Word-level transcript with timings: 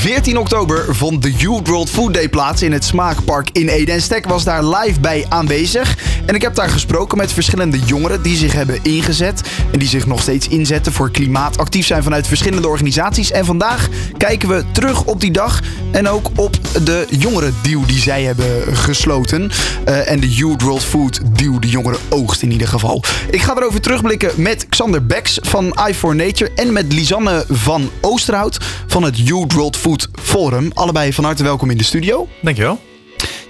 14 0.00 0.38
oktober 0.38 0.94
vond 0.94 1.22
de 1.22 1.32
Youth 1.32 1.68
World 1.68 1.90
Food 1.90 2.14
Day 2.14 2.28
plaats 2.28 2.62
in 2.62 2.72
het 2.72 2.84
Smaakpark 2.84 3.50
in 3.52 3.68
Ede. 3.68 3.92
En 3.92 4.02
Stek 4.02 4.28
was 4.28 4.44
daar 4.44 4.64
live 4.64 5.00
bij 5.00 5.26
aanwezig. 5.28 5.96
En 6.26 6.34
ik 6.34 6.42
heb 6.42 6.54
daar 6.54 6.68
gesproken 6.68 7.18
met 7.18 7.32
verschillende 7.32 7.78
jongeren 7.78 8.22
die 8.22 8.36
zich 8.36 8.52
hebben 8.52 8.78
ingezet. 8.82 9.42
En 9.72 9.78
die 9.78 9.88
zich 9.88 10.06
nog 10.06 10.22
steeds 10.22 10.48
inzetten 10.48 10.92
voor 10.92 11.10
klimaat. 11.10 11.58
Actief 11.58 11.86
zijn 11.86 12.02
vanuit 12.02 12.26
verschillende 12.26 12.68
organisaties. 12.68 13.30
En 13.30 13.44
vandaag 13.44 13.88
kijken 14.16 14.48
we 14.48 14.64
terug 14.72 15.04
op 15.04 15.20
die 15.20 15.30
dag. 15.30 15.60
En 15.90 16.08
ook 16.08 16.30
op 16.36 16.56
de 16.84 17.06
jongerendeal 17.10 17.86
die 17.86 18.00
zij 18.00 18.22
hebben 18.22 18.76
gesloten. 18.76 19.50
Uh, 19.88 20.10
en 20.10 20.20
de 20.20 20.28
Youth 20.28 20.62
World 20.62 20.84
Food 20.84 21.20
Deal, 21.32 21.60
de 21.60 21.68
jongeren 21.68 22.00
oogst 22.08 22.42
in 22.42 22.52
ieder 22.52 22.68
geval. 22.68 23.04
Ik 23.30 23.42
ga 23.42 23.56
erover 23.56 23.80
terugblikken 23.80 24.30
met 24.36 24.66
Xander 24.68 25.06
Beks 25.06 25.38
van 25.42 25.74
i 25.88 25.94
for 25.94 26.16
Nature. 26.16 26.50
En 26.54 26.72
met 26.72 26.92
Lisanne 26.92 27.44
van 27.48 27.90
Oosterhout 28.00 28.58
van 28.86 29.02
het 29.02 29.18
Youth 29.18 29.52
World 29.52 29.76
Food 29.76 29.89
Forum. 30.12 30.70
Allebei 30.74 31.12
van 31.12 31.24
harte 31.24 31.42
welkom 31.42 31.70
in 31.70 31.76
de 31.76 31.84
studio. 31.84 32.28
Dankjewel. 32.42 32.80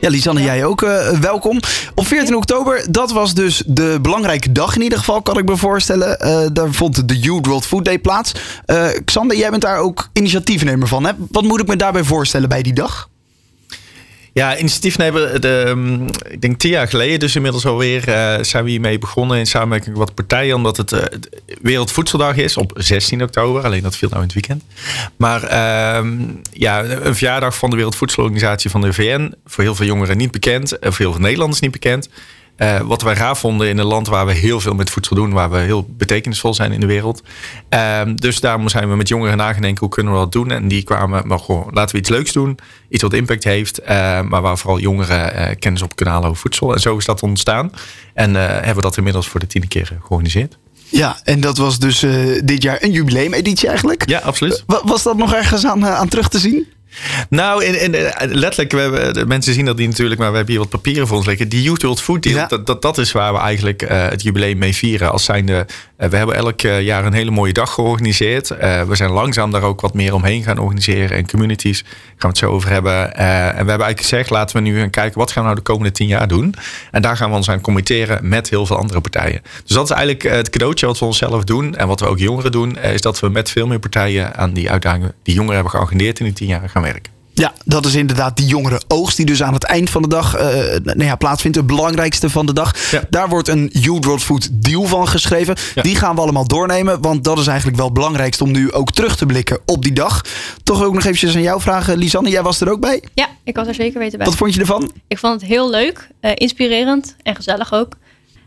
Ja, 0.01 0.09
Lisanne, 0.09 0.43
jij 0.43 0.65
ook 0.65 0.83
uh, 0.83 1.09
welkom. 1.09 1.61
Op 1.95 2.07
14 2.07 2.37
oktober, 2.37 2.87
dat 2.91 3.13
was 3.13 3.35
dus 3.35 3.63
de 3.67 3.99
belangrijke 4.03 4.53
dag 4.53 4.77
in 4.77 4.83
ieder 4.83 4.99
geval, 4.99 5.23
kan 5.23 5.39
ik 5.39 5.45
me 5.45 5.57
voorstellen. 5.57 6.27
Uh, 6.27 6.47
daar 6.53 6.73
vond 6.73 7.09
de 7.09 7.19
Youth 7.19 7.47
World 7.47 7.67
Food 7.67 7.85
Day 7.85 7.99
plaats. 7.99 8.33
Uh, 8.67 8.87
Xander, 9.05 9.37
jij 9.37 9.51
bent 9.51 9.63
daar 9.63 9.79
ook 9.79 10.09
initiatiefnemer 10.13 10.89
van. 10.89 11.05
Hè? 11.05 11.13
Wat 11.31 11.43
moet 11.43 11.61
ik 11.61 11.67
me 11.67 11.77
daarbij 11.77 12.05
voorstellen 12.05 12.49
bij 12.49 12.63
die 12.63 12.75
dag? 12.75 13.10
Ja, 14.41 14.59
initiatiefnemer, 14.59 15.41
de, 15.41 15.65
ehm, 15.67 16.07
ik 16.29 16.41
denk 16.41 16.59
tien 16.59 16.71
jaar 16.71 16.89
geleden, 16.89 17.19
dus 17.19 17.37
inmiddels 17.37 17.67
alweer, 17.67 18.09
uh, 18.09 18.35
zijn 18.41 18.65
we 18.65 18.71
hiermee 18.71 18.99
begonnen 18.99 19.39
in 19.39 19.47
samenwerking 19.47 19.97
met 19.97 20.15
partijen, 20.15 20.55
omdat 20.57 20.77
het 20.77 20.93
uh, 20.93 21.01
Wereldvoedseldag 21.63 22.37
is 22.37 22.57
op 22.57 22.73
16 22.75 23.23
oktober. 23.23 23.65
Alleen 23.65 23.83
dat 23.83 23.97
viel 23.97 24.09
nou 24.09 24.21
in 24.21 24.29
het 24.29 24.37
weekend. 24.37 24.65
Maar 25.17 25.43
uh, 25.43 26.11
ja, 26.53 26.85
een 26.85 27.17
verjaardag 27.17 27.57
van 27.57 27.71
de 27.71 27.77
Wereldvoedselorganisatie 27.77 28.71
van 28.71 28.81
de 28.81 28.93
VN, 28.93 29.35
voor 29.47 29.65
heel 29.65 29.75
veel 29.75 29.87
jongeren 29.87 30.17
niet 30.17 30.31
bekend, 30.31 30.69
voor 30.69 30.97
heel 30.97 31.13
veel 31.13 31.21
Nederlanders 31.21 31.61
niet 31.61 31.71
bekend. 31.71 32.09
Uh, 32.63 32.81
wat 32.81 33.03
wij 33.03 33.17
gaaf 33.17 33.39
vonden 33.39 33.69
in 33.69 33.79
een 33.79 33.87
land 33.87 34.09
waar 34.09 34.27
we 34.27 34.33
heel 34.33 34.61
veel 34.61 34.75
met 34.75 34.91
voedsel 34.91 35.17
doen, 35.17 35.33
waar 35.33 35.51
we 35.51 35.59
heel 35.59 35.87
betekenisvol 35.89 36.55
zijn 36.55 36.73
in 36.73 36.81
de 36.81 36.87
wereld. 36.87 37.23
Uh, 37.71 38.01
dus 38.15 38.41
daarom 38.41 38.69
zijn 38.69 38.89
we 38.89 38.97
met 38.97 39.09
jongeren 39.09 39.37
nagedenken 39.37 39.81
hoe 39.81 39.89
kunnen 39.89 40.13
we 40.13 40.19
dat 40.19 40.33
doen. 40.33 40.51
En 40.51 40.69
die 40.69 40.83
kwamen, 40.83 41.27
maar 41.27 41.39
gewoon, 41.39 41.69
laten 41.71 41.95
we 41.95 42.01
iets 42.01 42.09
leuks 42.09 42.33
doen, 42.33 42.59
iets 42.89 43.03
wat 43.03 43.13
impact 43.13 43.45
heeft, 43.45 43.81
uh, 43.81 43.87
maar 44.21 44.43
waar 44.43 44.59
vooral 44.59 44.79
jongeren 44.79 45.59
kennis 45.59 45.83
op 45.83 45.97
kunnen 45.97 46.15
halen 46.15 46.31
over 46.31 46.43
voedsel. 46.43 46.75
En 46.75 46.81
zo 46.81 46.97
is 46.97 47.05
dat 47.05 47.23
ontstaan. 47.23 47.73
En 48.15 48.35
hebben 48.35 48.75
we 48.75 48.81
dat 48.81 48.97
inmiddels 48.97 49.29
voor 49.29 49.41
de 49.41 49.47
tiende 49.47 49.69
keer 49.69 49.99
georganiseerd. 50.01 50.59
Ja, 50.89 51.21
en 51.25 51.41
dat 51.41 51.57
was 51.57 51.79
dus 51.79 52.01
dit 52.45 52.63
jaar 52.63 52.83
een 52.83 52.93
jubileumeditie 52.93 53.69
eigenlijk. 53.69 54.09
Ja, 54.09 54.19
absoluut. 54.19 54.65
was 54.67 55.03
dat 55.03 55.17
nog 55.17 55.35
ergens 55.35 55.67
aan, 55.67 55.87
aan 55.87 56.09
terug 56.09 56.29
te 56.29 56.39
zien? 56.39 56.67
Nou, 57.29 57.65
in, 57.65 57.81
in, 57.81 58.11
letterlijk, 58.29 58.73
we 58.73 58.79
hebben, 58.79 59.29
mensen 59.29 59.55
zien 59.55 59.65
dat 59.65 59.77
niet 59.77 59.89
natuurlijk, 59.89 60.21
maar 60.21 60.31
we 60.31 60.37
hebben 60.37 60.55
hier 60.55 60.63
wat 60.63 60.73
papieren 60.73 61.07
voor 61.07 61.17
ons 61.17 61.27
liggen. 61.27 61.49
Die 61.49 61.63
Youth 61.63 61.83
World 61.83 62.03
Food 62.03 62.23
Deal, 62.23 62.49
dat, 62.49 62.67
dat, 62.67 62.83
dat, 62.83 62.99
is 62.99 63.13
waar 63.13 63.33
we 63.33 63.39
eigenlijk 63.39 63.83
uh, 63.83 64.09
het 64.09 64.23
jubileum 64.23 64.59
mee 64.59 64.75
vieren. 64.75 65.13
Als 65.13 65.25
zijnde, 65.25 65.67
uh, 65.99 66.09
we 66.09 66.17
hebben 66.17 66.37
elk 66.37 66.61
jaar 66.61 67.05
een 67.05 67.13
hele 67.13 67.31
mooie 67.31 67.53
dag 67.53 67.75
georganiseerd. 67.75 68.49
We 68.49 68.91
zijn 68.93 69.11
langzaam 69.11 69.51
daar 69.51 69.63
ook 69.63 69.81
wat 69.81 69.95
meer 69.95 70.15
omheen 70.15 70.43
gaan 70.43 70.59
organiseren. 70.59 71.17
En 71.17 71.29
communities, 71.31 71.79
gaan 71.83 71.91
we 72.17 72.27
het 72.27 72.39
zo 72.39 72.51
over 72.51 72.71
hebben. 72.71 73.15
en 73.15 73.51
we 73.51 73.57
hebben 73.57 73.67
eigenlijk 73.67 74.01
gezegd, 74.01 74.31
laten 74.31 74.57
we 74.57 74.63
nu 74.63 74.79
gaan 74.79 74.91
kijken, 74.91 75.19
wat 75.19 75.31
gaan 75.31 75.43
we 75.43 75.49
nou 75.49 75.61
de 75.61 75.71
komende 75.71 75.93
tien 75.93 76.07
jaar 76.07 76.29
doen? 76.29 76.55
En 76.91 77.03
daar 77.03 77.17
gaan 77.17 77.31
we 77.31 77.37
ons 77.37 77.51
aan 77.51 77.61
committeren 77.61 78.29
met 78.29 78.51
heel 78.51 78.67
veel 78.67 78.77
andere 78.77 79.01
partijen. 79.01 79.43
Dus 79.65 79.77
dat 79.77 79.85
is 79.85 79.91
eigenlijk 79.91 80.23
het 80.23 80.51
cadeautje 80.51 80.87
wat 80.87 80.99
we 80.99 81.05
onszelf 81.05 81.45
doen. 81.45 81.77
En 81.77 81.87
wat 81.87 82.01
we 82.01 82.07
ook 82.07 82.19
jongeren 82.19 82.53
doen, 82.53 82.79
is 82.79 83.01
dat 83.01 83.21
we 83.21 83.29
met 83.29 83.51
veel 83.51 83.67
meer 83.67 83.79
partijen 83.79 84.37
aan 84.37 84.53
die 84.53 84.71
uitdagingen 84.71 85.15
die 85.23 85.35
jongeren 85.35 85.55
hebben 85.55 85.73
geagendeerd 85.73 86.19
in 86.19 86.25
die 86.25 86.35
tien 86.35 86.49
jaar 86.49 86.69
gaan 86.69 86.80
werken. 86.83 87.19
Ja, 87.41 87.53
dat 87.65 87.87
is 87.87 87.95
inderdaad 87.95 88.37
die 88.37 88.47
jongere 88.47 88.81
oogst 88.89 89.17
die 89.17 89.27
dus 89.27 89.43
aan 89.43 89.53
het 89.55 89.65
eind 89.65 89.91
van 89.91 90.03
de 90.03 90.09
dag 90.09 90.37
uh, 90.37 90.43
nou 90.83 91.05
ja, 91.05 91.17
plaatsvindt. 91.17 91.57
Het 91.57 91.67
belangrijkste 91.67 92.31
van 92.31 92.47
de 92.47 92.53
dag. 92.53 92.91
Ja. 92.91 93.03
Daar 93.11 93.29
wordt 93.29 93.49
een 93.49 93.71
Youth 93.73 94.05
World 94.05 94.23
Food 94.23 94.49
deal 94.53 94.85
van 94.85 95.09
geschreven. 95.09 95.57
Ja. 95.75 95.83
Die 95.83 95.97
gaan 95.97 96.15
we 96.15 96.21
allemaal 96.21 96.47
doornemen. 96.47 97.01
Want 97.01 97.25
dat 97.25 97.39
is 97.39 97.47
eigenlijk 97.47 97.77
wel 97.77 97.87
het 97.87 97.95
belangrijkste 97.95 98.45
om 98.45 98.51
nu 98.51 98.73
ook 98.73 98.93
terug 98.93 99.17
te 99.17 99.27
blikken 99.27 99.59
op 99.67 99.83
die 99.83 99.93
dag. 99.93 100.25
Toch 100.63 100.83
ook 100.83 100.95
nog 100.95 101.05
eventjes 101.05 101.35
aan 101.35 101.43
jou 101.43 101.61
vragen. 101.61 101.99
Lisanne, 101.99 102.31
jij 102.31 102.43
was 102.43 102.61
er 102.61 102.71
ook 102.71 102.81
bij? 102.81 103.03
Ja, 103.15 103.29
ik 103.45 103.57
was 103.57 103.67
er 103.67 103.75
zeker 103.75 103.99
weten 103.99 104.19
bij. 104.19 104.27
Wat 104.27 104.37
vond 104.37 104.55
je 104.55 104.61
ervan? 104.61 104.93
Ik 105.09 105.19
vond 105.19 105.41
het 105.41 105.51
heel 105.51 105.71
leuk. 105.71 106.09
Uh, 106.21 106.31
inspirerend 106.35 107.17
en 107.23 107.37
gezellig 107.37 107.73
ook. 107.73 107.97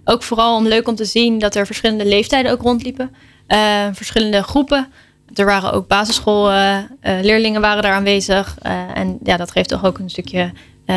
Ook 0.05 0.23
vooral 0.23 0.55
om 0.55 0.67
leuk 0.67 0.88
om 0.88 0.95
te 0.95 1.05
zien 1.05 1.39
dat 1.39 1.55
er 1.55 1.66
verschillende 1.66 2.05
leeftijden 2.05 2.51
ook 2.51 2.61
rondliepen. 2.61 3.16
Uh, 3.47 3.57
verschillende 3.93 4.43
groepen 4.43 4.88
er 5.34 5.45
waren 5.45 5.72
ook 5.72 5.88
basisschoolleerlingen 5.88 7.61
uh, 7.61 7.67
waren 7.67 7.84
daar 7.84 7.94
aanwezig. 7.94 8.57
Uh, 8.66 8.97
en 8.97 9.17
ja, 9.23 9.38
dat 9.38 9.51
geeft 9.51 9.69
toch 9.69 9.85
ook 9.85 9.97
een 9.97 10.09
stukje 10.09 10.51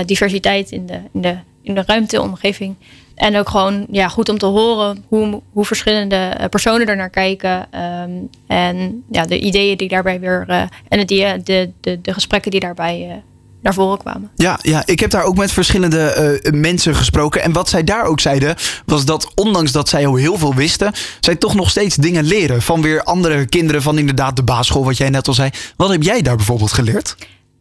diversiteit 0.04 0.70
in 0.70 0.86
de, 0.86 1.00
in, 1.12 1.20
de, 1.20 1.36
in 1.62 1.74
de 1.74 1.82
ruimteomgeving. 1.86 2.76
En 3.14 3.36
ook 3.36 3.48
gewoon 3.48 3.86
ja, 3.90 4.08
goed 4.08 4.28
om 4.28 4.38
te 4.38 4.46
horen 4.46 5.04
hoe, 5.08 5.42
hoe 5.52 5.64
verschillende 5.64 6.48
personen 6.50 6.86
er 6.86 6.96
naar 6.96 7.10
kijken. 7.10 7.66
Um, 8.02 8.30
en 8.46 9.04
ja, 9.10 9.24
de 9.24 9.38
ideeën 9.38 9.76
die 9.76 9.88
daarbij 9.88 10.20
weer. 10.20 10.68
en 10.88 11.06
de, 11.06 11.40
de, 11.44 11.70
de, 11.80 12.00
de 12.00 12.12
gesprekken 12.12 12.50
die 12.50 12.60
daarbij 12.60 13.22
naar 13.62 13.74
voren 13.74 13.98
kwamen. 13.98 14.30
Ja, 14.36 14.58
ja, 14.62 14.82
ik 14.84 15.00
heb 15.00 15.10
daar 15.10 15.24
ook 15.24 15.36
met 15.36 15.52
verschillende 15.52 16.40
uh, 16.42 16.52
mensen 16.60 16.94
gesproken. 16.94 17.42
En 17.42 17.52
wat 17.52 17.68
zij 17.68 17.84
daar 17.84 18.04
ook 18.04 18.20
zeiden, 18.20 18.54
was 18.84 19.04
dat 19.04 19.32
ondanks 19.34 19.72
dat 19.72 19.88
zij 19.88 20.06
al 20.06 20.14
heel 20.14 20.38
veel 20.38 20.54
wisten, 20.54 20.92
zij 21.20 21.36
toch 21.36 21.54
nog 21.54 21.70
steeds 21.70 21.96
dingen 21.96 22.24
leren. 22.24 22.62
Van 22.62 22.82
weer 22.82 23.02
andere 23.02 23.46
kinderen 23.46 23.82
van 23.82 23.98
inderdaad 23.98 24.36
de 24.36 24.42
basisschool, 24.42 24.84
wat 24.84 24.96
jij 24.96 25.10
net 25.10 25.28
al 25.28 25.34
zei. 25.34 25.50
Wat 25.76 25.90
heb 25.90 26.02
jij 26.02 26.22
daar 26.22 26.36
bijvoorbeeld 26.36 26.72
geleerd? 26.72 27.16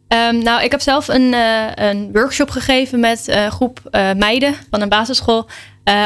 Um, 0.08 0.42
nou, 0.42 0.62
ik 0.62 0.70
heb 0.70 0.80
zelf 0.80 1.08
een, 1.08 1.32
uh, 1.32 1.64
een 1.74 2.10
workshop 2.12 2.50
gegeven 2.50 3.00
met 3.00 3.22
een 3.26 3.50
groep 3.50 3.80
meiden 4.16 4.54
van 4.70 4.80
een 4.80 4.88
basisschool 4.88 5.48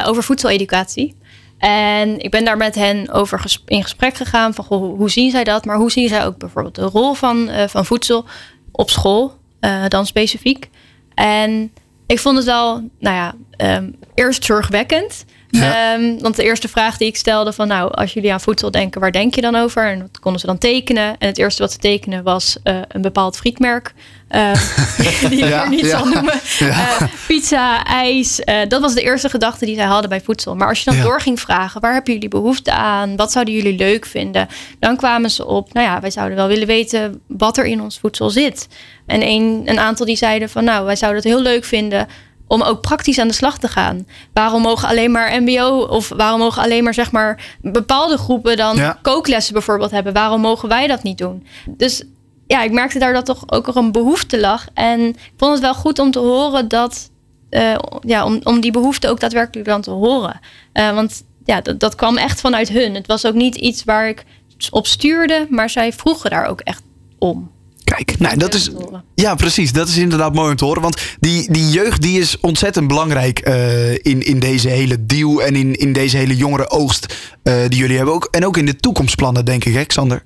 over 0.05 0.23
voedseleducatie. 0.23 1.17
En 1.59 2.19
ik 2.19 2.31
ben 2.31 2.45
daar 2.45 2.57
met 2.57 2.75
hen 2.75 3.11
over 3.11 3.41
ges 3.41 3.63
in 3.67 3.83
gesprek 3.83 4.15
gegaan 4.15 4.55
van 4.55 4.65
goh, 4.65 4.99
hoe 4.99 5.11
zien 5.11 5.31
zij 5.31 5.45
dat, 5.45 5.65
maar 5.65 5.77
hoe 5.77 5.91
zien 5.91 6.09
zij 6.09 6.27
ook 6.27 6.39
bijvoorbeeld 6.39 6.75
de 6.75 6.83
rol 6.83 7.15
van, 7.15 7.51
van 7.67 7.85
voedsel 7.85 8.25
op 8.73 8.91
school 8.91 9.40
uh, 9.61 9.85
dan 9.89 10.07
specifiek. 10.07 10.69
En 11.15 11.73
ik 12.07 12.19
vond 12.19 12.37
het 12.37 12.47
wel, 12.47 12.91
nou 12.99 13.17
ja, 13.17 13.35
um, 13.77 13.97
eerst 14.15 14.45
zorgwekkend. 14.45 15.25
Ja. 15.49 15.95
Um, 15.95 16.21
want 16.21 16.37
de 16.37 16.45
eerste 16.45 16.69
vraag 16.69 16.97
die 16.97 17.09
ik 17.09 17.17
stelde 17.17 17.53
van 17.53 17.69
nou, 17.69 17.93
als 17.95 18.13
jullie 18.13 18.33
aan 18.33 18.41
voedsel 18.41 18.71
denken, 18.71 19.01
waar 19.01 19.13
denk 19.13 19.35
je 19.35 19.41
dan 19.41 19.57
over? 19.57 19.91
En 19.91 19.99
dat 19.99 20.19
konden 20.21 20.41
ze 20.41 20.47
dan 20.47 20.59
tekenen. 20.59 21.19
En 21.19 21.29
het 21.29 21.39
eerste 21.39 21.63
wat 21.63 21.73
ze 21.73 21.79
tekenen 21.79 22.23
was 22.23 22.57
uh, 22.65 22.81
een 22.89 23.03
bepaald 23.03 23.37
frietmerk. 23.37 23.95
Uh, 24.35 24.53
die 25.31 25.39
ik 25.39 25.49
ja, 25.49 25.69
niet 25.69 25.81
ja. 25.81 25.89
zal 25.99 26.07
noemen. 26.07 26.41
Uh, 26.63 27.03
pizza, 27.27 27.85
ijs. 27.85 28.41
dat 28.69 28.81
was 28.81 28.95
de 28.95 29.03
eerste 29.03 29.29
gedachte 29.29 29.67
die 29.67 29.75
zij 29.75 29.85
hadden 29.85 30.11
bij 30.11 30.21
voedsel. 30.21 30.57
Maar 30.57 30.69
als 30.69 30.83
je 30.83 30.91
dan 30.91 31.01
door 31.01 31.21
ging 31.21 31.41
vragen, 31.41 31.81
waar 31.81 31.93
hebben 31.93 32.13
jullie 32.13 32.29
behoefte 32.29 32.73
aan? 32.73 33.17
Wat 33.17 33.33
zouden 33.33 33.55
jullie 33.55 33.77
leuk 33.77 34.07
vinden? 34.07 34.49
Dan 34.79 34.97
kwamen 34.97 35.31
ze 35.31 35.47
op, 35.47 35.73
nou 35.73 35.87
ja, 35.87 36.01
wij 36.01 36.11
zouden 36.11 36.37
wel 36.37 36.47
willen 36.47 36.67
weten 36.67 37.21
wat 37.27 37.57
er 37.57 37.65
in 37.65 37.83
ons 37.83 37.99
voedsel 37.99 38.31
zit. 38.31 38.69
En 39.07 39.23
een, 39.23 39.63
een 39.65 39.79
aantal 39.79 40.07
die 40.07 40.17
zeiden 40.17 40.49
van 40.51 40.65
nou, 40.65 40.85
wij 40.85 40.97
zouden 40.97 41.23
het 41.23 41.33
heel 41.33 41.43
leuk 41.43 41.65
vinden 41.65 42.07
om 42.51 42.63
ook 42.63 42.81
praktisch 42.81 43.19
aan 43.19 43.29
de 43.29 43.35
slag 43.35 43.59
te 43.59 43.69
gaan. 43.69 44.07
Waarom 44.33 44.63
mogen 44.63 44.89
alleen 44.89 45.11
maar 45.11 45.43
MBO 45.43 45.87
of 45.91 46.09
waarom 46.09 46.41
mogen 46.41 46.63
alleen 46.63 46.85
maar 46.85 46.95
zeg 46.95 47.13
maar 47.13 47.57
bepaalde 47.61 48.17
groepen 48.17 48.57
dan 48.57 48.95
kooklessen 49.03 49.53
bijvoorbeeld 49.53 49.91
hebben? 49.91 50.13
Waarom 50.13 50.41
mogen 50.41 50.69
wij 50.69 50.87
dat 50.87 51.03
niet 51.03 51.19
doen? 51.19 51.47
Dus 51.67 52.05
ja, 52.51 52.63
ik 52.63 52.73
merkte 52.73 52.99
daar 52.99 53.13
dat 53.13 53.27
toch 53.27 53.43
ook 53.47 53.69
er 53.69 53.77
een 53.77 53.93
behoefte 53.93 54.41
lag. 54.41 54.67
En 54.75 55.01
ik 55.01 55.33
vond 55.37 55.53
het 55.53 55.61
wel 55.61 55.75
goed 55.75 55.99
om 55.99 56.11
te 56.11 56.19
horen 56.19 56.69
dat, 56.69 57.11
uh, 57.51 57.79
ja, 58.01 58.25
om, 58.25 58.41
om 58.43 58.61
die 58.61 58.71
behoefte 58.71 59.09
ook 59.09 59.21
daadwerkelijk 59.21 59.69
dan 59.69 59.81
te 59.81 59.91
horen. 59.91 60.41
Uh, 60.75 60.95
want 60.95 61.25
ja, 61.45 61.61
dat, 61.61 61.81
dat 61.81 61.95
kwam 61.95 62.17
echt 62.17 62.41
vanuit 62.41 62.69
hun. 62.69 62.95
Het 62.95 63.07
was 63.07 63.27
ook 63.27 63.35
niet 63.35 63.55
iets 63.55 63.85
waar 63.85 64.09
ik 64.09 64.25
op 64.71 64.87
stuurde, 64.87 65.47
maar 65.51 65.71
zij 65.71 65.93
vroegen 65.93 66.31
daar 66.31 66.47
ook 66.47 66.61
echt 66.61 66.83
om. 67.19 67.51
Kijk, 67.85 68.19
nou, 68.19 68.37
dat 68.37 68.55
is. 68.55 68.71
Ja, 69.15 69.35
precies. 69.35 69.73
Dat 69.73 69.89
is 69.89 69.97
inderdaad 69.97 70.35
mooi 70.35 70.51
om 70.51 70.57
te 70.57 70.65
horen. 70.65 70.83
Want 70.83 71.17
die, 71.21 71.53
die 71.53 71.69
jeugd 71.69 72.03
die 72.03 72.21
is 72.21 72.41
ontzettend 72.41 72.89
belangrijk 72.89 73.49
uh, 73.49 73.93
in, 73.93 74.23
in 74.23 74.39
deze 74.39 74.69
hele 74.69 75.07
deal 75.07 75.43
en 75.43 75.57
in, 75.57 75.75
in 75.75 75.93
deze 75.93 76.17
hele 76.17 76.37
jongere 76.37 76.71
oogst 76.71 77.15
uh, 77.45 77.55
die 77.69 77.79
jullie 77.79 77.97
hebben. 77.97 78.15
Ook, 78.15 78.29
en 78.31 78.47
ook 78.47 78.57
in 78.57 78.67
de 78.67 78.77
toekomstplannen, 78.77 79.45
denk 79.45 79.65
ik, 79.65 79.75
hè, 79.75 79.85
Xander? 79.85 80.23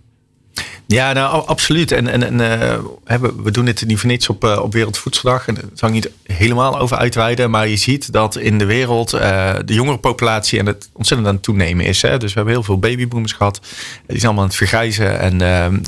Ja, 0.86 1.12
nou, 1.12 1.46
absoluut. 1.46 1.92
En, 1.92 2.08
en, 2.08 2.32
uh, 2.32 3.28
we 3.42 3.50
doen 3.50 3.64
dit 3.64 3.86
niet 3.86 3.98
voor 3.98 4.08
niets 4.08 4.28
op, 4.28 4.44
uh, 4.44 4.60
op 4.62 4.72
Wereldvoedseldag. 4.72 5.46
En 5.46 5.54
daar 5.54 5.64
zal 5.74 5.88
ik 5.88 5.94
niet 5.94 6.10
helemaal 6.22 6.78
over 6.78 6.96
uitweiden. 6.96 7.50
Maar 7.50 7.68
je 7.68 7.76
ziet 7.76 8.12
dat 8.12 8.36
in 8.36 8.58
de 8.58 8.64
wereld 8.64 9.14
uh, 9.14 9.54
de 9.64 9.74
jongere 9.74 9.98
populatie 9.98 10.58
en 10.58 10.66
het 10.66 10.90
ontzettend 10.92 11.28
aan 11.28 11.34
het 11.34 11.44
toenemen 11.44 11.84
is. 11.84 12.02
Hè? 12.02 12.18
Dus 12.18 12.28
we 12.28 12.34
hebben 12.36 12.54
heel 12.54 12.62
veel 12.62 12.78
babyboomers 12.78 13.32
gehad. 13.32 13.60
Die 13.62 13.70
zijn 14.06 14.22
allemaal 14.22 14.42
aan 14.42 14.48
het 14.48 14.56
vergrijzen. 14.56 15.20
En, 15.20 15.40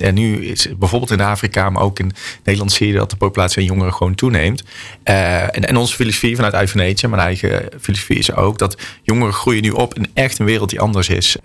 en 0.02 0.14
nu 0.14 0.46
is 0.46 0.69
bijvoorbeeld 0.78 1.10
in 1.10 1.20
Afrika, 1.20 1.70
maar 1.70 1.82
ook 1.82 1.98
in 1.98 2.12
Nederland 2.44 2.72
zie 2.72 2.87
je 2.87 2.94
dat 2.94 3.10
de 3.10 3.16
populatie 3.16 3.58
aan 3.58 3.64
jongeren 3.64 3.94
gewoon 3.94 4.14
toeneemt. 4.14 4.62
en, 5.02 5.50
en 5.50 5.76
onze 5.76 5.94
filosofie 5.94 6.37
vanuit 6.37 6.69
Ivanage, 6.69 7.08
mijn 7.08 7.22
eigen 7.22 7.69
filosofie 7.81 8.19
is 8.19 8.34
ook 8.34 8.58
dat 8.58 8.76
jongeren 9.02 9.32
groeien 9.32 9.62
nu 9.62 9.70
op 9.70 9.94
in 9.94 10.06
echt 10.14 10.38
een 10.38 10.46
wereld 10.46 10.70
die 10.70 10.81
anders 10.81 11.08
is. 11.08 11.37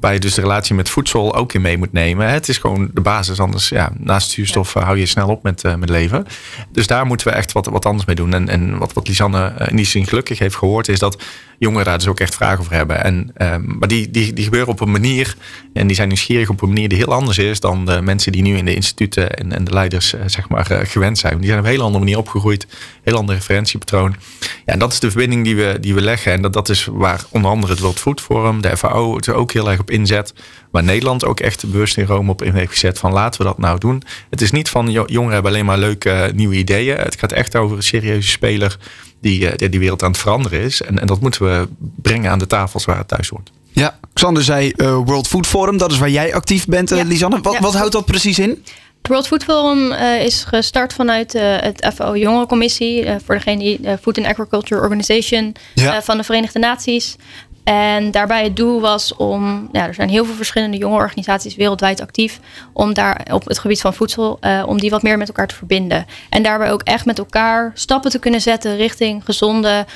waar 0.00 0.12
je 0.12 0.20
dus 0.20 0.34
de 0.34 0.40
relatie 0.40 0.74
met 0.74 0.88
voedsel 0.88 1.34
ook 1.34 1.52
in 1.52 1.60
mee 1.60 1.78
moet 1.78 1.92
nemen. 1.92 2.28
Het 2.28 2.48
is 2.48 2.58
gewoon 2.58 2.90
de 2.92 3.00
basis. 3.00 3.40
Anders, 3.40 3.68
ja, 3.68 3.92
naast 3.98 4.30
zuurstof 4.30 4.72
hou 4.72 4.98
je 4.98 5.06
snel 5.06 5.28
op 5.28 5.42
met, 5.42 5.62
met 5.78 5.88
leven. 5.88 6.26
Dus 6.72 6.86
daar 6.86 7.06
moeten 7.06 7.26
we 7.26 7.32
echt 7.32 7.52
wat, 7.52 7.66
wat 7.66 7.86
anders 7.86 8.06
mee 8.06 8.16
doen. 8.16 8.34
En, 8.34 8.48
en 8.48 8.78
wat, 8.78 8.92
wat 8.92 9.08
Lisanne 9.08 9.54
in 9.68 9.76
die 9.76 9.86
zin 9.86 10.06
gelukkig 10.06 10.38
heeft 10.38 10.56
gehoord, 10.56 10.88
is 10.88 10.98
dat 10.98 11.22
jongeren 11.62 11.84
daar 11.84 11.98
dus 11.98 12.08
ook 12.08 12.20
echt 12.20 12.34
vragen 12.34 12.58
over 12.58 12.72
hebben. 12.72 13.04
En, 13.04 13.30
ehm, 13.34 13.62
maar 13.78 13.88
die, 13.88 14.10
die, 14.10 14.32
die 14.32 14.44
gebeuren 14.44 14.68
op 14.68 14.80
een 14.80 14.90
manier, 14.90 15.36
en 15.72 15.86
die 15.86 15.96
zijn 15.96 16.08
nieuwsgierig 16.08 16.48
op 16.48 16.62
een 16.62 16.68
manier 16.68 16.88
die 16.88 16.98
heel 16.98 17.12
anders 17.12 17.38
is 17.38 17.60
dan 17.60 17.86
de 17.86 18.00
mensen 18.00 18.32
die 18.32 18.42
nu 18.42 18.56
in 18.56 18.64
de 18.64 18.74
instituten 18.74 19.36
en, 19.36 19.52
en 19.52 19.64
de 19.64 19.72
leiders 19.72 20.14
zeg 20.26 20.48
maar, 20.48 20.66
gewend 20.82 21.18
zijn. 21.18 21.36
Die 21.36 21.46
zijn 21.46 21.58
op 21.58 21.64
een 21.64 21.70
hele 21.70 21.82
andere 21.82 22.04
manier 22.04 22.18
opgegroeid, 22.18 22.66
heel 23.02 23.16
ander 23.16 23.34
referentiepatroon. 23.34 24.16
Ja, 24.40 24.72
en 24.72 24.78
dat 24.78 24.92
is 24.92 25.00
de 25.00 25.10
verbinding 25.10 25.44
die 25.44 25.56
we, 25.56 25.78
die 25.80 25.94
we 25.94 26.00
leggen. 26.00 26.32
En 26.32 26.42
dat, 26.42 26.52
dat 26.52 26.68
is 26.68 26.88
waar 26.90 27.24
onder 27.28 27.50
andere 27.50 27.72
het 27.72 27.82
World 27.82 28.00
Food 28.00 28.20
Forum, 28.20 28.60
de 28.60 28.76
FAO, 28.76 29.16
het 29.16 29.28
ook 29.28 29.52
heel 29.52 29.70
erg 29.70 29.80
op 29.80 29.90
inzet. 29.90 30.34
Waar 30.70 30.84
Nederland 30.84 31.24
ook 31.24 31.40
echt 31.40 31.70
bewust 31.70 31.96
in 31.96 32.06
Rome 32.06 32.30
op 32.30 32.42
in 32.42 32.54
heeft 32.54 32.72
gezet 32.72 32.98
van 32.98 33.12
laten 33.12 33.40
we 33.40 33.46
dat 33.46 33.58
nou 33.58 33.78
doen. 33.78 34.02
Het 34.30 34.40
is 34.40 34.50
niet 34.50 34.68
van 34.68 34.90
jongeren 34.90 35.32
hebben 35.32 35.50
alleen 35.50 35.64
maar 35.64 35.78
leuke 35.78 36.10
eh, 36.10 36.32
nieuwe 36.32 36.54
ideeën. 36.54 36.96
Het 36.96 37.18
gaat 37.18 37.32
echt 37.32 37.56
over 37.56 37.76
een 37.76 37.82
serieuze 37.82 38.28
speler 38.28 38.78
die, 39.22 39.48
eh, 39.48 39.56
die 39.56 39.68
die 39.68 39.80
wereld 39.80 40.02
aan 40.02 40.10
het 40.10 40.20
veranderen 40.20 40.60
is. 40.60 40.82
En, 40.82 40.98
en 40.98 41.06
dat 41.06 41.20
moeten 41.20 41.42
we 41.42 41.68
brengen 42.02 42.30
aan 42.30 42.38
de 42.38 42.46
tafels 42.46 42.84
waar 42.84 42.98
het 42.98 43.08
thuis 43.08 43.28
hoort. 43.28 43.50
Ja, 43.72 43.98
Xander 44.12 44.42
zei 44.42 44.72
uh, 44.76 44.94
World 45.04 45.28
Food 45.28 45.46
Forum, 45.46 45.76
dat 45.76 45.92
is 45.92 45.98
waar 45.98 46.10
jij 46.10 46.34
actief 46.34 46.66
bent, 46.66 46.92
uh, 46.92 47.04
Lisanne. 47.04 47.40
Wat, 47.40 47.58
wat 47.58 47.74
houdt 47.74 47.92
dat 47.92 48.04
precies 48.04 48.38
in? 48.38 48.64
Het 48.98 49.10
World 49.10 49.26
Food 49.26 49.44
Forum 49.44 49.92
uh, 49.92 50.24
is 50.24 50.44
gestart 50.44 50.92
vanuit 50.92 51.34
uh, 51.34 51.42
het 51.60 51.90
FAO 51.94 52.16
Jongerencommissie. 52.16 53.04
Uh, 53.04 53.14
voor 53.24 53.34
degene 53.34 53.58
die 53.58 53.80
de 53.80 53.98
Food 54.02 54.18
and 54.18 54.26
Agriculture 54.26 54.80
Organization 54.80 55.54
ja. 55.74 56.02
van 56.02 56.16
de 56.16 56.24
Verenigde 56.24 56.58
Naties. 56.58 57.16
En 57.64 58.10
daarbij 58.10 58.44
het 58.44 58.56
doel 58.56 58.80
was 58.80 59.16
om, 59.16 59.68
ja, 59.72 59.86
er 59.86 59.94
zijn 59.94 60.08
heel 60.08 60.24
veel 60.24 60.34
verschillende 60.34 60.76
jonge 60.76 60.96
organisaties 60.96 61.56
wereldwijd 61.56 62.00
actief, 62.00 62.40
om 62.72 62.94
daar 62.94 63.26
op 63.32 63.44
het 63.44 63.58
gebied 63.58 63.80
van 63.80 63.94
voedsel, 63.94 64.38
om 64.66 64.80
die 64.80 64.90
wat 64.90 65.02
meer 65.02 65.18
met 65.18 65.28
elkaar 65.28 65.46
te 65.46 65.54
verbinden. 65.54 66.06
En 66.30 66.42
daarbij 66.42 66.72
ook 66.72 66.82
echt 66.82 67.04
met 67.04 67.18
elkaar 67.18 67.70
stappen 67.74 68.10
te 68.10 68.18
kunnen 68.18 68.40
zetten 68.40 68.76
richting 68.76 69.24
gezonde, 69.24 69.86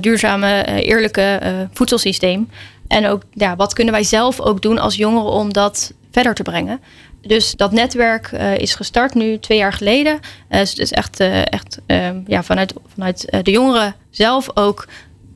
duurzame, 0.00 0.64
eerlijke 0.64 1.40
voedselsysteem. 1.72 2.50
En 2.88 3.06
ook, 3.06 3.22
ja, 3.32 3.56
wat 3.56 3.72
kunnen 3.72 3.94
wij 3.94 4.02
zelf 4.02 4.40
ook 4.40 4.62
doen 4.62 4.78
als 4.78 4.94
jongeren 4.94 5.30
om 5.30 5.52
dat 5.52 5.92
verder 6.10 6.34
te 6.34 6.42
brengen? 6.42 6.80
Dus 7.20 7.52
dat 7.52 7.72
netwerk 7.72 8.30
is 8.56 8.74
gestart 8.74 9.14
nu 9.14 9.38
twee 9.38 9.58
jaar 9.58 9.72
geleden. 9.72 10.20
Dus 10.48 10.70
het 10.70 10.78
is 10.78 10.92
echt, 10.92 11.20
echt 11.44 11.78
ja, 12.26 12.42
vanuit, 12.42 12.74
vanuit 12.92 13.38
de 13.42 13.50
jongeren 13.50 13.94
zelf 14.10 14.48
ook 14.54 14.88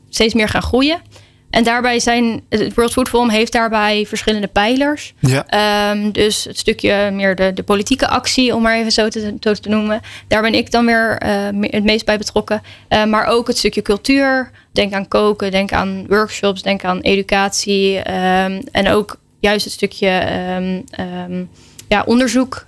steeds 0.09 0.35
meer 0.35 0.49
gaan 0.49 0.63
groeien. 0.63 1.01
En 1.53 1.65
daarbij 1.65 2.01
zijn, 2.01 2.43
het 2.49 2.75
World 2.75 2.93
Food 2.93 3.09
Forum 3.09 3.29
heeft 3.29 3.53
daarbij 3.53 4.07
verschillende 4.07 4.47
pijlers. 4.47 5.15
Ja. 5.19 5.91
Um, 5.91 6.13
dus 6.13 6.45
het 6.45 6.59
stukje 6.59 7.11
meer 7.11 7.35
de, 7.35 7.53
de 7.53 7.63
politieke 7.63 8.09
actie, 8.09 8.55
om 8.55 8.63
maar 8.63 8.77
even 8.77 8.93
zo 8.93 9.09
te, 9.09 9.39
te, 9.39 9.61
te 9.61 9.69
noemen. 9.69 10.01
Daar 10.29 10.43
ben 10.43 10.55
ik 10.55 10.71
dan 10.71 10.87
weer 10.87 11.17
het 11.61 11.85
meest 11.85 12.05
bij 12.05 12.19
betrokken. 12.19 12.63
maar 13.09 13.27
ook 13.27 13.47
het 13.47 13.59
stukje 13.59 13.83
cultuur. 13.83 14.51
Denk 14.73 14.93
aan 14.93 15.09
koken, 15.09 15.51
denk 15.51 15.73
aan 15.73 16.07
workshops, 16.09 16.63
denk 16.63 16.85
aan 16.85 17.01
educatie. 17.01 17.97
Um, 17.97 18.63
en 18.73 18.89
ook 18.89 19.17
juist 19.41 19.65
het 19.65 19.75
stukje 19.75 20.23
um, 20.57 21.49
ja, 21.89 22.03
onderzoek, 22.07 22.65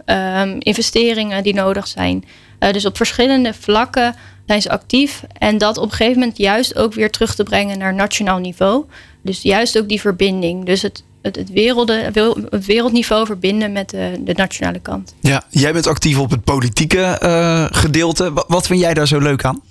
investeringen 0.59 1.43
die 1.43 1.55
nodig 1.55 1.87
zijn. 1.87 2.25
Uh, 2.61 2.73
dus 2.73 2.87
op 2.87 2.97
verschillende 2.97 3.55
vlakken 3.55 4.15
zijn 4.46 4.62
ze 4.62 4.70
actief. 4.70 5.23
En 5.38 5.58
dat 5.58 5.76
op 5.76 5.85
een 5.85 5.91
gegeven 5.91 6.19
moment 6.19 6.38
juist 6.38 6.76
ook 6.76 6.94
weer 6.94 7.11
terug 7.11 7.35
te 7.35 7.43
brengen 7.43 7.79
naar 7.79 7.94
nationaal 7.94 8.38
niveau. 8.38 8.85
Dus 9.23 9.43
juist 9.43 9.79
ook 9.79 9.88
die 9.88 10.00
verbinding. 10.00 10.64
Dus 10.64 10.82
het, 10.82 11.05
het, 11.23 11.37
het, 11.37 11.50
werelde, 11.50 12.11
het 12.50 12.67
wereldniveau 12.67 13.26
verbinden 13.26 13.73
met 13.73 13.91
de, 13.91 14.20
de, 14.25 14.32
nationale 14.32 14.79
kant. 14.79 15.14
Ja, 15.20 15.43
jij 15.50 15.73
bent 15.73 15.87
actief 15.87 16.19
op 16.19 16.31
het 16.31 16.44
politieke 16.44 17.19
uh, 17.23 17.67
gedeelte. 17.70 18.32
Wat, 18.32 18.44
wat 18.49 18.67
vind 18.67 18.81
jij 18.81 18.94
daar 18.94 19.08
zo 19.08 19.19
leuk 19.19 19.44
aan? 19.44 19.62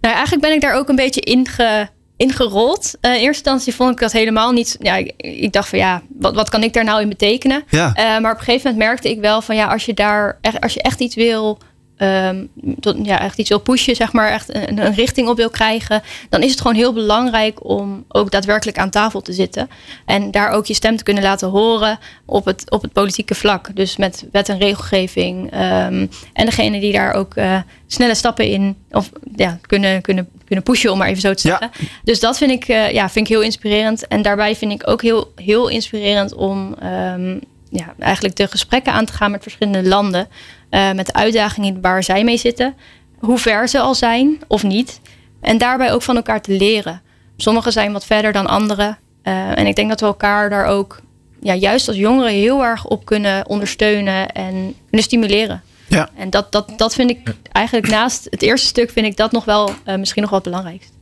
Nou, 0.00 0.14
eigenlijk 0.14 0.44
ben 0.44 0.54
ik 0.54 0.60
daar 0.60 0.74
ook 0.74 0.88
een 0.88 0.96
beetje 0.96 1.20
in 1.20 1.48
ge, 1.48 1.88
ingerold. 2.16 2.94
Uh, 3.00 3.10
in 3.10 3.16
eerste 3.16 3.26
instantie 3.26 3.74
vond 3.74 3.92
ik 3.92 3.98
dat 3.98 4.12
helemaal 4.12 4.52
niet. 4.52 4.76
Ja, 4.80 4.96
ik, 4.96 5.12
ik 5.16 5.52
dacht 5.52 5.68
van 5.68 5.78
ja, 5.78 6.02
wat, 6.18 6.34
wat 6.34 6.48
kan 6.48 6.62
ik 6.62 6.72
daar 6.72 6.84
nou 6.84 7.00
in 7.00 7.08
betekenen? 7.08 7.64
Ja. 7.68 7.86
Uh, 7.86 8.22
maar 8.22 8.32
op 8.32 8.38
een 8.38 8.44
gegeven 8.44 8.70
moment 8.70 8.88
merkte 8.88 9.10
ik 9.10 9.20
wel 9.20 9.42
van 9.42 9.56
ja, 9.56 9.66
als 9.66 9.84
je 9.84 9.94
daar 9.94 10.38
echt, 10.40 10.60
als 10.60 10.74
je 10.74 10.82
echt 10.82 11.00
iets 11.00 11.14
wil. 11.14 11.58
Um, 12.02 12.50
tot, 12.80 12.96
ja, 13.02 13.20
echt 13.20 13.38
iets 13.38 13.48
wil 13.48 13.60
pushen, 13.60 13.96
zeg 13.96 14.12
maar, 14.12 14.30
echt 14.30 14.54
een, 14.54 14.78
een, 14.78 14.94
richting 14.94 15.28
op 15.28 15.36
wil 15.36 15.50
krijgen, 15.50 16.02
dan 16.28 16.42
is 16.42 16.50
het 16.50 16.60
gewoon 16.60 16.76
heel 16.76 16.92
belangrijk 16.92 17.68
om 17.68 18.04
ook 18.08 18.30
daadwerkelijk 18.30 18.78
aan 18.78 18.90
tafel 18.90 19.20
te 19.20 19.32
zitten. 19.32 19.70
En 20.06 20.30
daar 20.30 20.50
ook 20.50 20.66
je 20.66 20.74
stem 20.74 20.96
te 20.96 21.04
kunnen 21.04 21.22
laten 21.22 21.48
horen 21.48 21.98
op 22.26 22.44
het, 22.44 22.70
op 22.70 22.82
het 22.82 22.92
politieke 22.92 23.34
vlak. 23.34 23.76
Dus 23.76 23.96
met 23.96 24.26
wet 24.32 24.48
en 24.48 24.58
regelgeving. 24.58 25.44
Um, 25.44 26.10
en 26.32 26.44
degene 26.44 26.80
die 26.80 26.92
daar 26.92 27.14
ook 27.14 27.36
uh, 27.36 27.58
snelle 27.86 28.14
stappen 28.14 28.46
in 28.46 28.76
of, 28.90 29.10
ja, 29.36 29.58
kunnen, 29.60 30.02
kunnen, 30.02 30.28
kunnen 30.44 30.64
pushen, 30.64 30.92
om 30.92 30.98
maar 30.98 31.08
even 31.08 31.20
zo 31.20 31.34
te 31.34 31.40
zeggen. 31.40 31.70
Ja. 31.78 31.86
Dus 32.04 32.20
dat 32.20 32.38
vind 32.38 32.50
ik, 32.50 32.68
uh, 32.68 32.92
ja, 32.92 33.10
vind 33.10 33.26
ik 33.26 33.32
heel 33.32 33.42
inspirerend. 33.42 34.06
En 34.06 34.22
daarbij 34.22 34.56
vind 34.56 34.72
ik 34.72 34.88
ook 34.88 35.02
heel, 35.02 35.32
heel 35.36 35.68
inspirerend 35.68 36.34
om 36.34 36.76
um, 37.14 37.40
ja, 37.72 37.94
eigenlijk 37.98 38.36
de 38.36 38.46
gesprekken 38.46 38.92
aan 38.92 39.04
te 39.04 39.12
gaan 39.12 39.30
met 39.30 39.42
verschillende 39.42 39.88
landen. 39.88 40.28
Uh, 40.70 40.92
met 40.92 41.06
de 41.06 41.12
uitdagingen 41.12 41.80
waar 41.80 42.02
zij 42.02 42.24
mee 42.24 42.36
zitten. 42.36 42.74
Hoe 43.18 43.38
ver 43.38 43.68
ze 43.68 43.80
al 43.80 43.94
zijn 43.94 44.40
of 44.48 44.62
niet. 44.62 45.00
En 45.40 45.58
daarbij 45.58 45.92
ook 45.92 46.02
van 46.02 46.16
elkaar 46.16 46.42
te 46.42 46.52
leren. 46.52 47.02
Sommigen 47.36 47.72
zijn 47.72 47.92
wat 47.92 48.06
verder 48.06 48.32
dan 48.32 48.46
anderen. 48.46 48.98
Uh, 49.24 49.58
en 49.58 49.66
ik 49.66 49.76
denk 49.76 49.88
dat 49.88 50.00
we 50.00 50.06
elkaar 50.06 50.50
daar 50.50 50.66
ook, 50.66 51.00
ja, 51.40 51.54
juist 51.54 51.88
als 51.88 51.96
jongeren, 51.96 52.32
heel 52.32 52.62
erg 52.64 52.86
op 52.86 53.04
kunnen 53.04 53.48
ondersteunen 53.48 54.28
en 54.28 54.74
kunnen 54.82 55.06
stimuleren. 55.06 55.62
Ja. 55.88 56.08
En 56.16 56.30
dat, 56.30 56.52
dat, 56.52 56.72
dat 56.76 56.94
vind 56.94 57.10
ik 57.10 57.34
eigenlijk 57.52 57.88
naast 57.88 58.26
het 58.30 58.42
eerste 58.42 58.66
stuk, 58.66 58.90
vind 58.90 59.06
ik 59.06 59.16
dat 59.16 59.32
nog 59.32 59.44
wel 59.44 59.70
uh, 59.86 59.96
misschien 59.96 60.22
nog 60.22 60.30
wel 60.30 60.40
het 60.40 60.48
belangrijkste. 60.48 60.92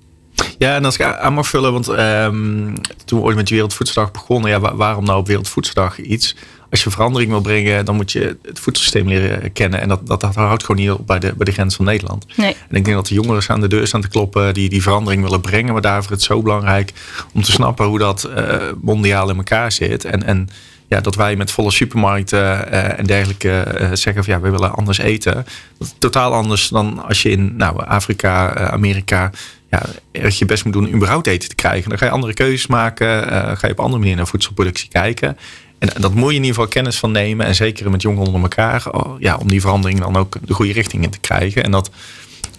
Ja, 0.58 0.74
en 0.74 0.84
als 0.84 0.94
ik 0.94 1.02
aan 1.02 1.34
mag 1.34 1.46
vullen, 1.46 1.72
want 1.72 1.88
um, 1.88 2.74
toen 3.04 3.18
we 3.18 3.24
ooit 3.24 3.36
met 3.36 3.48
Wereldvoedseldag 3.48 4.10
begonnen, 4.10 4.50
ja, 4.50 4.74
waarom 4.76 5.04
nou 5.04 5.18
op 5.18 5.26
Wereldvoedseldag 5.26 5.98
iets? 5.98 6.36
Als 6.70 6.82
je 6.84 6.90
verandering 6.90 7.30
wil 7.30 7.40
brengen, 7.40 7.84
dan 7.84 7.94
moet 7.96 8.12
je 8.12 8.38
het 8.42 8.58
voedselsysteem 8.58 9.08
leren 9.08 9.52
kennen. 9.52 9.80
En 9.80 9.88
dat, 9.88 10.06
dat, 10.06 10.20
dat 10.20 10.34
houdt 10.34 10.64
gewoon 10.64 10.80
niet 10.80 10.90
op 10.90 11.06
bij 11.06 11.18
de, 11.18 11.34
bij 11.34 11.44
de 11.44 11.52
grens 11.52 11.76
van 11.76 11.84
Nederland. 11.84 12.26
Nee. 12.36 12.56
En 12.68 12.76
ik 12.76 12.84
denk 12.84 12.96
dat 12.96 13.06
de 13.06 13.14
jongeren 13.14 13.48
aan 13.48 13.60
de 13.60 13.68
deur 13.68 13.86
staan 13.86 14.00
te 14.00 14.08
kloppen 14.08 14.54
die 14.54 14.68
die 14.68 14.82
verandering 14.82 15.22
willen 15.22 15.40
brengen. 15.40 15.72
Maar 15.72 15.82
daarvoor 15.82 16.10
is 16.10 16.16
het 16.16 16.22
zo 16.22 16.42
belangrijk 16.42 16.92
om 17.32 17.42
te 17.42 17.52
snappen 17.52 17.86
hoe 17.86 17.98
dat 17.98 18.30
uh, 18.36 18.56
mondiaal 18.82 19.30
in 19.30 19.36
elkaar 19.36 19.72
zit. 19.72 20.04
En, 20.04 20.22
en 20.22 20.48
ja, 20.88 21.00
dat 21.00 21.14
wij 21.14 21.36
met 21.36 21.50
volle 21.50 21.70
supermarkten 21.70 22.38
uh, 22.40 22.98
en 22.98 23.04
dergelijke 23.04 23.64
uh, 23.80 23.88
zeggen 23.92 24.24
van 24.24 24.34
ja, 24.34 24.40
we 24.40 24.50
willen 24.50 24.74
anders 24.74 24.98
eten. 24.98 25.34
Dat 25.78 25.86
is 25.86 25.94
totaal 25.98 26.32
anders 26.32 26.68
dan 26.68 27.06
als 27.06 27.22
je 27.22 27.30
in 27.30 27.56
nou, 27.56 27.84
Afrika, 27.86 28.54
Amerika 28.70 29.30
ja, 29.70 29.82
erg 30.12 30.38
je 30.38 30.44
best 30.44 30.64
moet 30.64 30.72
doen 30.72 30.86
om 30.86 30.94
überhaupt 30.94 31.26
eten 31.26 31.48
te 31.48 31.54
krijgen. 31.54 31.88
Dan 31.88 31.98
ga 31.98 32.04
je 32.04 32.10
andere 32.10 32.34
keuzes 32.34 32.66
maken, 32.66 33.28
ga 33.58 33.66
je 33.66 33.72
op 33.72 33.80
andere 33.80 33.98
manier 33.98 34.16
naar 34.16 34.26
voedselproductie 34.26 34.88
kijken. 34.88 35.36
En 35.80 36.00
dat 36.00 36.14
moet 36.14 36.30
je 36.30 36.36
in 36.36 36.42
ieder 36.42 36.54
geval 36.54 36.68
kennis 36.68 36.98
van 36.98 37.12
nemen. 37.12 37.46
En 37.46 37.54
zeker 37.54 37.90
met 37.90 38.02
jongeren 38.02 38.26
onder 38.26 38.42
elkaar. 38.42 38.82
Ja, 39.18 39.36
om 39.36 39.48
die 39.48 39.60
verandering 39.60 40.00
dan 40.00 40.16
ook 40.16 40.36
de 40.44 40.54
goede 40.54 40.72
richting 40.72 41.02
in 41.02 41.10
te 41.10 41.18
krijgen. 41.18 41.64
En 41.64 41.70
dat 41.70 41.90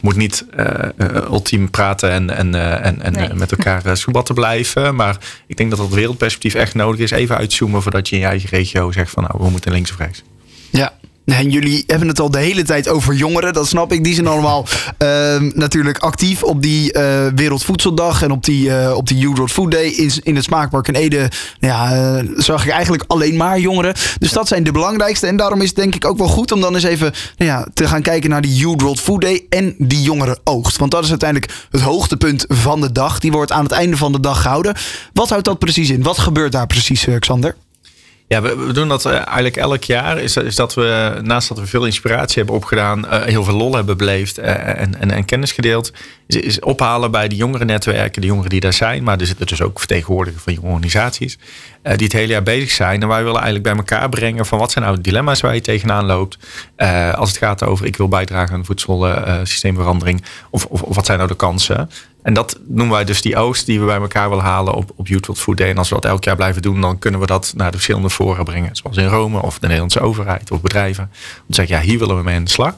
moet 0.01 0.15
niet 0.15 0.45
uh, 0.57 0.89
ultiem 1.29 1.69
praten 1.69 2.11
en, 2.11 2.29
en, 2.29 2.55
uh, 2.55 2.85
en, 2.85 3.01
en 3.01 3.13
nee. 3.13 3.33
met 3.33 3.51
elkaar 3.51 3.85
uh, 3.85 4.21
blijven. 4.33 4.95
Maar 4.95 5.17
ik 5.47 5.57
denk 5.57 5.69
dat 5.69 5.79
dat 5.79 5.89
wereldperspectief 5.89 6.53
echt 6.53 6.75
nodig 6.75 6.99
is. 6.99 7.11
Even 7.11 7.37
uitzoomen 7.37 7.81
voordat 7.81 8.09
je 8.09 8.15
in 8.15 8.21
je 8.21 8.27
eigen 8.27 8.49
regio 8.49 8.91
zegt 8.91 9.11
van 9.11 9.23
nou, 9.23 9.43
we 9.43 9.49
moeten 9.49 9.71
links 9.71 9.91
of 9.91 9.97
rechts. 9.97 10.23
Ja, 10.69 10.93
en 11.25 11.49
jullie 11.49 11.83
hebben 11.87 12.07
het 12.07 12.19
al 12.19 12.31
de 12.31 12.39
hele 12.39 12.63
tijd 12.63 12.87
over 12.87 13.13
jongeren, 13.13 13.53
dat 13.53 13.67
snap 13.67 13.91
ik. 13.91 14.03
Die 14.03 14.13
zijn 14.13 14.27
allemaal 14.27 14.65
uh, 15.03 15.41
natuurlijk 15.53 15.97
actief 15.97 16.43
op 16.43 16.61
die 16.61 16.97
uh, 16.97 17.27
Wereldvoedseldag 17.35 18.21
en 18.21 18.31
op 18.31 18.43
die, 18.43 18.67
uh, 18.67 18.93
op 18.95 19.07
die 19.07 19.47
Food 19.47 19.71
Day 19.71 19.85
in, 19.85 20.11
in 20.23 20.35
het 20.35 20.43
Smaakpark 20.43 20.87
in 20.87 20.95
Ede. 20.95 21.31
Ja, 21.59 22.23
zag 22.35 22.65
ik 22.65 22.71
eigenlijk 22.71 23.03
alleen 23.07 23.37
maar 23.37 23.59
jongeren. 23.59 23.93
Dus 24.19 24.31
dat 24.31 24.47
zijn 24.47 24.63
de 24.63 24.71
belangrijkste. 24.71 25.27
En 25.27 25.37
daarom 25.37 25.61
is 25.61 25.67
het 25.67 25.75
denk 25.75 25.95
ik 25.95 26.05
ook 26.05 26.17
wel 26.17 26.27
goed 26.27 26.51
om 26.51 26.61
dan 26.61 26.73
eens 26.73 26.83
even 26.83 27.13
nou 27.37 27.51
ja, 27.51 27.67
te 27.73 27.87
gaan 27.87 28.01
kijken 28.01 28.29
naar 28.29 28.41
die 28.41 28.67
World 28.67 28.99
Food 28.99 29.21
Day 29.21 29.45
en 29.49 29.75
die 29.77 30.01
jongeren 30.01 30.39
oogst. 30.43 30.77
Want 30.77 30.91
dat 30.91 31.03
is 31.03 31.09
uiteindelijk 31.09 31.51
het 31.71 31.81
hoogtepunt 31.81 32.45
van 32.47 32.81
de 32.81 32.91
dag. 32.91 33.19
Die 33.19 33.31
wordt 33.31 33.51
aan 33.51 33.63
het 33.63 33.71
einde 33.71 33.97
van 33.97 34.11
de 34.11 34.19
dag 34.19 34.41
gehouden. 34.41 34.75
Wat 35.13 35.29
houdt 35.29 35.45
dat 35.45 35.59
precies 35.59 35.89
in? 35.89 36.03
Wat 36.03 36.17
gebeurt 36.17 36.51
daar 36.51 36.67
precies, 36.67 37.07
Xander? 37.19 37.55
Ja, 38.31 38.41
we, 38.41 38.73
doen 38.73 38.87
dat 38.87 39.05
eigenlijk 39.05 39.57
elk 39.57 39.83
jaar. 39.83 40.19
Is, 40.19 40.37
is 40.37 40.55
dat 40.55 40.73
we, 40.73 41.19
naast 41.23 41.47
dat 41.47 41.59
we 41.59 41.65
veel 41.65 41.85
inspiratie 41.85 42.37
hebben 42.37 42.55
opgedaan, 42.55 43.05
uh, 43.05 43.21
heel 43.21 43.43
veel 43.43 43.53
lol 43.53 43.75
hebben 43.75 43.97
beleefd 43.97 44.39
uh, 44.39 44.79
en, 44.79 44.99
en, 44.99 45.11
en, 45.11 45.25
kennis 45.25 45.51
gedeeld, 45.51 45.91
is, 46.27 46.59
ophalen 46.59 47.11
bij 47.11 47.27
de 47.27 47.35
jongere 47.35 47.65
netwerken, 47.65 48.21
de 48.21 48.27
jongeren 48.27 48.49
die 48.49 48.59
daar 48.59 48.73
zijn. 48.73 49.03
Maar 49.03 49.19
er 49.19 49.25
zitten 49.25 49.47
dus 49.47 49.61
ook 49.61 49.79
vertegenwoordigers 49.79 50.43
van 50.43 50.53
jonge 50.53 50.67
organisaties 50.67 51.37
die 51.81 52.03
het 52.03 52.13
hele 52.13 52.31
jaar 52.31 52.43
bezig 52.43 52.69
zijn. 52.69 53.01
En 53.01 53.07
wij 53.07 53.23
willen 53.23 53.41
eigenlijk 53.41 53.63
bij 53.63 53.75
elkaar 53.75 54.09
brengen 54.09 54.45
van 54.45 54.59
wat 54.59 54.71
zijn 54.71 54.83
nou 54.85 54.95
de 54.97 55.03
dilemma's 55.03 55.41
waar 55.41 55.55
je 55.55 55.61
tegenaan 55.61 56.05
loopt. 56.05 56.37
als 57.15 57.29
het 57.29 57.37
gaat 57.37 57.63
over 57.63 57.85
ik 57.85 57.97
wil 57.97 58.07
bijdragen 58.07 58.55
aan 58.55 58.65
voedselsysteemverandering. 58.65 60.23
Of, 60.49 60.65
of, 60.65 60.81
wat 60.87 61.05
zijn 61.05 61.17
nou 61.17 61.29
de 61.29 61.35
kansen. 61.35 61.89
En 62.21 62.33
dat 62.33 62.59
noemen 62.67 62.95
wij 62.95 63.05
dus 63.05 63.21
die 63.21 63.35
oost 63.35 63.65
die 63.65 63.79
we 63.79 63.85
bij 63.85 63.99
elkaar 63.99 64.29
willen 64.29 64.43
halen 64.43 64.73
op, 64.73 64.91
op 64.95 65.07
Youth 65.07 65.29
Food 65.33 65.57
Day. 65.57 65.69
En 65.69 65.77
als 65.77 65.89
we 65.89 65.95
dat 65.95 66.05
elk 66.05 66.23
jaar 66.23 66.35
blijven 66.35 66.61
doen, 66.61 66.81
dan 66.81 66.99
kunnen 66.99 67.19
we 67.19 67.25
dat 67.25 67.53
naar 67.55 67.67
de 67.67 67.75
verschillende 67.77 68.09
fora 68.09 68.43
brengen. 68.43 68.75
Zoals 68.75 68.97
in 68.97 69.05
Rome 69.05 69.41
of 69.41 69.53
de 69.59 69.65
Nederlandse 69.65 69.99
overheid 69.99 70.51
of 70.51 70.61
bedrijven. 70.61 71.03
Om 71.03 71.47
te 71.47 71.53
zeggen, 71.53 71.75
ja, 71.75 71.81
hier 71.81 71.99
willen 71.99 72.17
we 72.17 72.23
mee 72.23 72.35
aan 72.35 72.43
de 72.43 72.49
slag. 72.49 72.75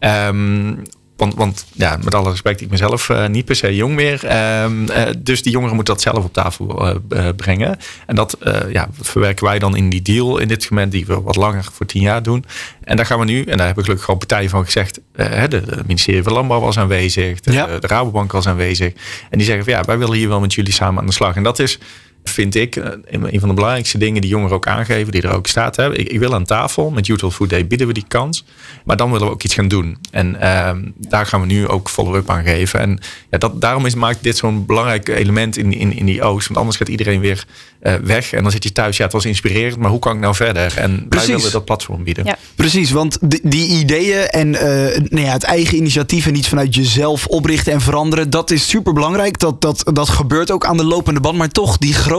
Um, 0.00 0.82
want, 1.16 1.34
want 1.34 1.66
ja, 1.72 1.98
met 2.04 2.14
alle 2.14 2.30
respect, 2.30 2.60
ik 2.60 2.70
mezelf 2.70 3.08
uh, 3.08 3.26
niet 3.26 3.44
per 3.44 3.56
se 3.56 3.74
jong 3.74 3.94
meer. 3.94 4.24
Uh, 4.24 4.64
uh, 4.70 5.02
dus 5.18 5.42
die 5.42 5.52
jongeren 5.52 5.74
moeten 5.74 5.94
dat 5.94 6.02
zelf 6.02 6.24
op 6.24 6.32
tafel 6.32 6.98
eh, 7.08 7.28
brengen. 7.36 7.78
En 8.06 8.14
dat 8.14 8.36
ja, 8.70 8.88
verwerken 9.00 9.44
wij 9.44 9.58
dan 9.58 9.76
in 9.76 9.90
die 9.90 10.02
deal 10.02 10.38
in 10.38 10.48
dit 10.48 10.70
moment, 10.70 10.92
die 10.92 11.06
we 11.06 11.20
wat 11.20 11.36
langer 11.36 11.64
voor 11.72 11.86
tien 11.86 12.02
jaar 12.02 12.22
doen. 12.22 12.44
En 12.84 12.96
daar 12.96 13.06
gaan 13.06 13.18
we 13.18 13.24
nu, 13.24 13.42
en 13.42 13.56
daar 13.56 13.66
hebben 13.66 13.84
gelukkig 13.84 14.08
al 14.08 14.16
partijen 14.16 14.50
van 14.50 14.64
gezegd. 14.64 15.00
de, 15.12 15.48
de 15.48 15.82
ministerie 15.86 16.22
van 16.22 16.32
Landbouw 16.32 16.60
was 16.60 16.78
aanwezig, 16.78 17.40
de, 17.40 17.52
ja. 17.52 17.66
de 17.78 17.86
Rabobank 17.86 18.32
was 18.32 18.46
aanwezig. 18.46 18.92
En 19.30 19.38
die 19.38 19.46
zeggen 19.46 19.64
van 19.64 19.72
ja, 19.72 19.82
wij 19.82 19.98
willen 19.98 20.16
hier 20.16 20.28
wel 20.28 20.40
met 20.40 20.54
jullie 20.54 20.72
samen 20.72 21.00
aan 21.00 21.06
de 21.06 21.12
slag. 21.12 21.36
En 21.36 21.42
dat 21.42 21.58
is 21.58 21.78
vind 22.24 22.54
ik 22.54 22.76
eh, 22.76 22.90
een 23.10 23.40
van 23.40 23.48
de 23.48 23.54
belangrijkste 23.54 23.98
dingen 23.98 24.20
die 24.20 24.30
jongeren 24.30 24.56
ook 24.56 24.66
aangeven, 24.66 25.12
die 25.12 25.22
er 25.22 25.34
ook 25.34 25.46
staat. 25.46 25.76
Hè. 25.76 25.96
Ik, 25.96 26.08
ik 26.08 26.18
wil 26.18 26.34
aan 26.34 26.44
tafel, 26.44 26.90
met 26.90 27.06
Youth 27.06 27.32
Food 27.32 27.50
Day 27.50 27.66
bieden 27.66 27.86
we 27.86 27.92
die 27.92 28.04
kans. 28.08 28.44
Maar 28.84 28.96
dan 28.96 29.10
willen 29.10 29.26
we 29.26 29.32
ook 29.32 29.42
iets 29.42 29.54
gaan 29.54 29.68
doen. 29.68 29.98
En 30.10 30.36
uh, 30.40 30.70
daar 30.96 31.26
gaan 31.26 31.40
we 31.40 31.46
nu 31.46 31.68
ook 31.68 31.88
follow-up 31.88 32.30
aan 32.30 32.44
geven. 32.44 32.80
En 32.80 32.98
ja, 33.30 33.38
dat, 33.38 33.60
daarom 33.60 33.86
is, 33.86 33.94
maakt 33.94 34.22
dit 34.22 34.36
zo'n 34.36 34.66
belangrijk 34.66 35.08
element 35.08 35.56
in, 35.56 35.72
in, 35.72 35.96
in 35.96 36.06
die 36.06 36.22
oost. 36.22 36.46
Want 36.46 36.58
anders 36.58 36.76
gaat 36.76 36.88
iedereen 36.88 37.20
weer 37.20 37.46
uh, 37.82 37.94
weg. 37.94 38.32
En 38.32 38.42
dan 38.42 38.52
zit 38.52 38.62
je 38.64 38.72
thuis, 38.72 38.96
ja, 38.96 39.04
het 39.04 39.12
was 39.12 39.24
inspirerend, 39.24 39.78
maar 39.78 39.90
hoe 39.90 39.98
kan 39.98 40.14
ik 40.14 40.20
nou 40.20 40.34
verder? 40.34 40.76
En 40.76 41.06
Precies. 41.08 41.26
wij 41.26 41.36
willen 41.36 41.52
dat 41.52 41.64
platform 41.64 42.04
bieden. 42.04 42.24
Ja. 42.24 42.36
Precies, 42.54 42.90
want 42.90 43.18
die, 43.20 43.40
die 43.42 43.68
ideeën 43.68 44.26
en 44.26 44.48
uh, 44.48 44.60
nou 45.08 45.20
ja, 45.20 45.32
het 45.32 45.42
eigen 45.42 45.76
initiatief 45.76 46.26
en 46.26 46.36
iets 46.36 46.48
vanuit 46.48 46.74
jezelf 46.74 47.26
oprichten 47.26 47.72
en 47.72 47.80
veranderen, 47.80 48.30
dat 48.30 48.50
is 48.50 48.68
super 48.68 48.92
belangrijk. 48.92 49.38
Dat, 49.38 49.60
dat, 49.60 49.90
dat 49.92 50.08
gebeurt 50.08 50.50
ook 50.50 50.66
aan 50.66 50.76
de 50.76 50.84
lopende 50.84 51.20
band. 51.20 51.38
Maar 51.38 51.48
toch, 51.48 51.78
die 51.78 51.94
grote 51.94 52.12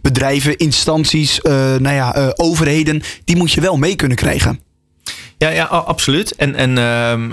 bedrijven, 0.00 0.56
instanties, 0.56 1.40
uh, 1.42 1.52
nou 1.52 1.94
ja, 1.94 2.32
overheden, 2.36 3.02
die 3.24 3.36
moet 3.36 3.52
je 3.52 3.60
wel 3.60 3.76
mee 3.76 3.96
kunnen 3.96 4.16
krijgen. 4.16 4.60
Ja, 5.42 5.48
ja 5.48 5.64
absoluut. 5.64 6.34
En, 6.34 6.54
en 6.54 6.78
um, 6.78 7.32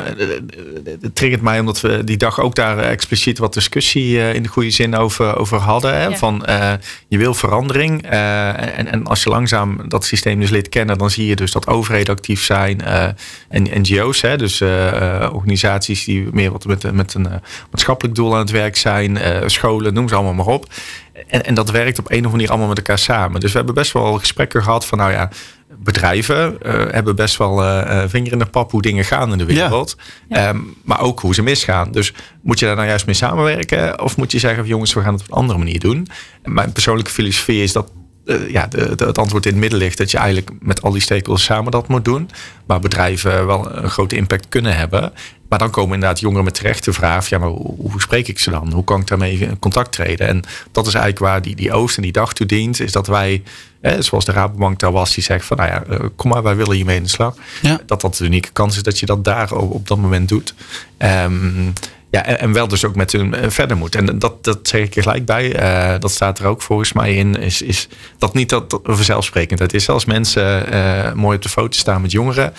het 1.02 1.16
triggert 1.16 1.42
mij 1.42 1.60
omdat 1.60 1.82
we 1.82 2.04
die 2.04 2.18
dag 2.18 2.40
ook 2.40 2.56
daar 2.56 2.78
expliciet 2.78 3.38
wat 3.38 3.54
discussie 3.54 4.12
uh, 4.12 4.34
in 4.34 4.44
de 4.44 4.50
goede 4.50 4.70
zin 4.70 4.96
over, 4.96 5.38
over 5.38 5.58
hadden. 5.58 5.94
Hè? 5.94 6.08
Ja. 6.08 6.18
Van 6.18 6.46
uh, 6.50 6.72
je 7.08 7.18
wil 7.18 7.34
verandering. 7.34 8.12
Uh, 8.12 8.78
en, 8.78 8.92
en 8.92 9.06
als 9.06 9.24
je 9.24 9.30
langzaam 9.30 9.82
dat 9.88 10.06
systeem 10.06 10.40
dus 10.40 10.50
leert 10.50 10.70
kennen, 10.70 10.98
dan 10.98 11.10
zie 11.10 11.26
je 11.26 11.36
dus 11.36 11.52
dat 11.52 11.68
overheden 11.68 12.16
actief 12.16 12.44
zijn. 12.44 12.82
en 13.50 13.68
NGO's, 13.82 14.22
hè? 14.22 14.38
dus 14.38 14.62
organisaties 15.32 16.04
die 16.04 16.28
meer 16.32 16.52
wat 16.52 16.66
met, 16.66 16.94
met 16.94 17.14
een 17.14 17.28
maatschappelijk 17.72 18.16
doel 18.16 18.34
aan 18.34 18.40
het 18.40 18.52
werk 18.52 18.78
zijn. 18.78 19.18
scholen, 19.46 19.94
noem 19.94 20.08
ze 20.08 20.16
allemaal 20.16 20.34
maar 20.34 20.54
op. 20.54 20.66
En, 21.28 21.46
en 21.46 21.54
dat 21.54 21.72
werkt 21.72 22.00
op 22.00 22.06
een 22.06 22.12
of 22.12 22.16
andere 22.16 22.36
manier 22.36 22.50
allemaal 22.50 22.68
met 22.68 22.78
elkaar 22.78 23.00
samen. 23.00 23.40
Dus 23.40 23.52
we 23.52 23.58
hebben 23.58 23.76
best 23.76 23.92
wel 23.92 24.18
gesprekken 24.18 24.64
gehad 24.64 24.86
van 24.86 24.98
nou 24.98 25.12
ja 25.12 25.30
bedrijven 25.78 26.58
uh, 26.62 26.74
hebben 26.92 27.16
best 27.16 27.38
wel 27.38 27.64
uh, 27.64 28.04
vinger 28.08 28.32
in 28.32 28.40
de 28.40 28.46
pap 28.46 28.72
hoe 28.72 28.82
dingen 28.82 29.06
gaan 29.06 29.32
in 29.32 29.38
de 29.38 29.46
wereld. 29.46 29.96
Ja. 30.28 30.40
Ja. 30.40 30.50
Um, 30.50 30.76
maar 30.84 31.02
ook 31.02 31.20
hoe 31.20 31.34
ze 31.34 31.42
misgaan. 31.42 31.92
Dus 31.92 32.14
moet 32.42 32.60
je 32.60 32.66
daar 32.66 32.76
nou 32.76 32.88
juist 32.88 33.06
mee 33.06 33.16
samenwerken? 33.16 34.02
Of 34.02 34.18
moet 34.18 34.32
je 34.32 34.40
zeggen, 34.40 34.66
jongens, 34.66 34.94
we 34.94 35.02
gaan 35.02 35.14
het 35.14 35.22
op 35.22 35.32
een 35.32 35.38
andere 35.38 35.60
manier 35.60 35.80
doen? 35.80 36.08
En 36.42 36.54
mijn 36.54 36.72
persoonlijke 36.72 37.12
filosofie 37.12 37.64
is 37.64 37.72
dat 37.72 37.92
uh, 38.30 38.50
ja, 38.50 38.68
de, 38.68 38.96
de, 38.96 39.06
het 39.06 39.18
antwoord 39.18 39.46
in 39.46 39.52
het 39.52 39.60
midden 39.60 39.80
ligt. 39.80 39.98
Dat 39.98 40.12
je 40.12 40.18
eigenlijk 40.18 40.52
met 40.60 40.82
al 40.82 40.92
die 40.92 41.02
stakeholders 41.02 41.46
samen 41.46 41.72
dat 41.72 41.88
moet 41.88 42.06
doen. 42.06 42.30
Maar 42.66 42.80
bedrijven 42.80 43.46
wel 43.46 43.72
een 43.72 43.90
grote 43.90 44.16
impact 44.16 44.46
kunnen 44.50 44.76
hebben. 44.76 45.14
Maar 45.50 45.60
dan 45.60 45.70
komen 45.70 45.94
inderdaad 45.94 46.20
jongeren 46.20 46.44
met 46.44 46.54
terecht 46.54 46.86
de 46.86 46.94
vraag: 46.94 47.30
ja, 47.30 47.38
maar 47.38 47.50
hoe, 47.50 47.76
hoe, 47.78 48.02
spreek 48.02 48.28
ik 48.28 48.40
ze 48.40 48.50
dan? 48.50 48.74
Hoe 48.74 48.84
kan 48.84 49.02
ik 49.02 49.08
daarmee 49.08 49.38
in 49.38 49.60
contact 49.60 49.92
treden? 49.92 50.28
En 50.28 50.44
dat 50.72 50.88
is 50.88 50.94
eigenlijk 50.94 51.26
waar 51.26 51.42
die, 51.42 51.56
die 51.56 51.74
Oost 51.74 51.98
en 51.98 52.04
die 52.04 52.12
dag 52.12 52.34
toe 52.34 52.46
dient. 52.46 52.80
Is 52.80 52.92
dat 52.92 53.08
wij, 53.08 53.44
zoals 54.00 54.26
de 54.26 54.32
Rabobank 54.32 54.80
daar 54.80 54.92
was, 54.92 55.14
die 55.14 55.24
zegt 55.24 55.46
van 55.46 55.58
nou 55.58 55.70
ja, 55.70 55.84
eh, 55.84 56.00
kom 56.16 56.30
maar, 56.32 56.44
wij 56.44 56.56
willen 56.56 56.76
hiermee 56.76 56.98
in 56.98 57.04
de 57.04 57.10
slag. 57.10 57.36
Ja. 57.62 57.80
Dat 57.86 58.02
dat 58.02 58.16
de 58.16 58.26
unieke 58.26 58.52
kans 58.52 58.76
is 58.76 58.84
dat 58.84 59.00
je 59.00 59.06
dat 59.06 59.24
daar 59.24 59.52
op 59.52 59.88
dat 59.88 59.98
moment 59.98 60.30
doet. 60.30 60.54
Um, 60.98 61.74
ja, 62.12 62.26
en, 62.26 62.54
wel 62.54 62.68
dus 62.68 62.86
ook 62.86 62.96
met 62.96 63.12
hun 63.12 63.34
eh, 63.34 63.50
verder 63.50 63.78
moet. 63.78 63.96
En 63.96 64.20
dat, 64.20 64.44
dat 64.44 64.60
zeg 64.62 64.82
ik 64.82 64.96
er 64.96 65.02
gelijk 65.02 65.26
bij. 65.26 65.62
Uh, 65.94 66.00
dat 66.00 66.12
staat 66.12 66.40
er 66.40 66.46
ook 66.46 66.62
volgens 66.62 66.94
mij 66.94 67.16
in. 67.16 67.36
Is, 67.36 67.62
is 67.62 67.88
dat 68.18 68.34
niet 68.34 68.50
dat 68.50 68.80
vanzelfsprekendheid 68.84 69.74
is. 69.74 69.90
Als 69.90 70.06
mensen 70.06 70.74
uh, 70.74 71.14
mooi 71.14 71.36
op 71.36 71.42
de 71.42 71.50
foto 71.50 71.78
staan 71.78 72.02
met 72.02 72.12
jongeren. 72.12 72.54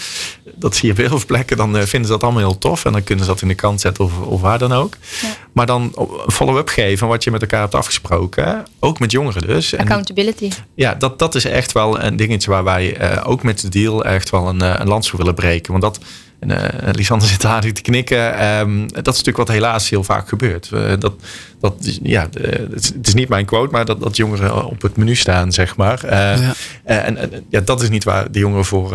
Dat 0.54 0.76
zie 0.76 0.86
je 0.86 0.92
op 0.92 0.98
heel 0.98 1.08
veel 1.08 1.26
plekken. 1.26 1.56
Dan 1.56 1.72
vinden 1.72 2.04
ze 2.04 2.12
dat 2.12 2.22
allemaal 2.22 2.42
heel 2.42 2.58
tof. 2.58 2.84
En 2.84 2.92
dan 2.92 3.04
kunnen 3.04 3.24
ze 3.24 3.30
dat 3.30 3.42
in 3.42 3.48
de 3.48 3.54
kant 3.54 3.80
zetten 3.80 4.04
of, 4.04 4.20
of 4.20 4.40
waar 4.40 4.58
dan 4.58 4.72
ook. 4.72 4.94
Ja. 5.22 5.28
Maar 5.52 5.66
dan 5.66 5.94
follow-up 6.26 6.68
geven 6.68 7.08
wat 7.08 7.24
je 7.24 7.30
met 7.30 7.40
elkaar 7.40 7.60
hebt 7.60 7.74
afgesproken. 7.74 8.66
Ook 8.78 8.98
met 8.98 9.10
jongeren 9.10 9.46
dus. 9.46 9.76
Accountability. 9.76 10.44
En, 10.44 10.52
ja, 10.74 10.94
dat, 10.94 11.18
dat 11.18 11.34
is 11.34 11.44
echt 11.44 11.72
wel 11.72 12.02
een 12.02 12.16
dingetje 12.16 12.50
waar 12.50 12.64
wij 12.64 13.22
ook 13.24 13.42
met 13.42 13.60
de 13.60 13.68
deal 13.68 14.04
echt 14.04 14.30
wel 14.30 14.48
een, 14.48 14.80
een 14.80 14.88
lans 14.88 15.10
voor 15.10 15.18
willen 15.18 15.34
breken. 15.34 15.70
Want 15.70 15.82
dat 15.82 16.04
en 16.40 16.50
uh, 16.50 16.56
Lisanne 16.92 17.24
zit 17.24 17.44
aardig 17.44 17.72
te 17.72 17.82
knikken. 17.82 18.44
Um, 18.58 18.80
dat 18.92 18.96
is 18.96 19.04
natuurlijk 19.06 19.36
wat 19.36 19.48
helaas 19.48 19.90
heel 19.90 20.04
vaak 20.04 20.28
gebeurt. 20.28 20.70
Uh, 20.74 20.92
dat, 20.98 21.12
dat, 21.60 21.74
ja, 22.02 22.28
het 22.72 22.98
is 23.02 23.14
niet 23.14 23.28
mijn 23.28 23.44
quote, 23.44 23.72
maar 23.72 23.84
dat, 23.84 24.00
dat 24.00 24.16
jongeren 24.16 24.64
op 24.64 24.82
het 24.82 24.96
menu 24.96 25.14
staan, 25.14 25.52
zeg 25.52 25.76
maar. 25.76 26.00
Uh, 26.04 26.10
ja. 26.10 26.52
En, 26.84 27.16
en, 27.16 27.46
ja, 27.48 27.60
dat 27.60 27.82
is 27.82 27.88
niet 27.88 28.04
waar 28.04 28.32
de 28.32 28.38
jongeren 28.38 28.64
voor 28.64 28.92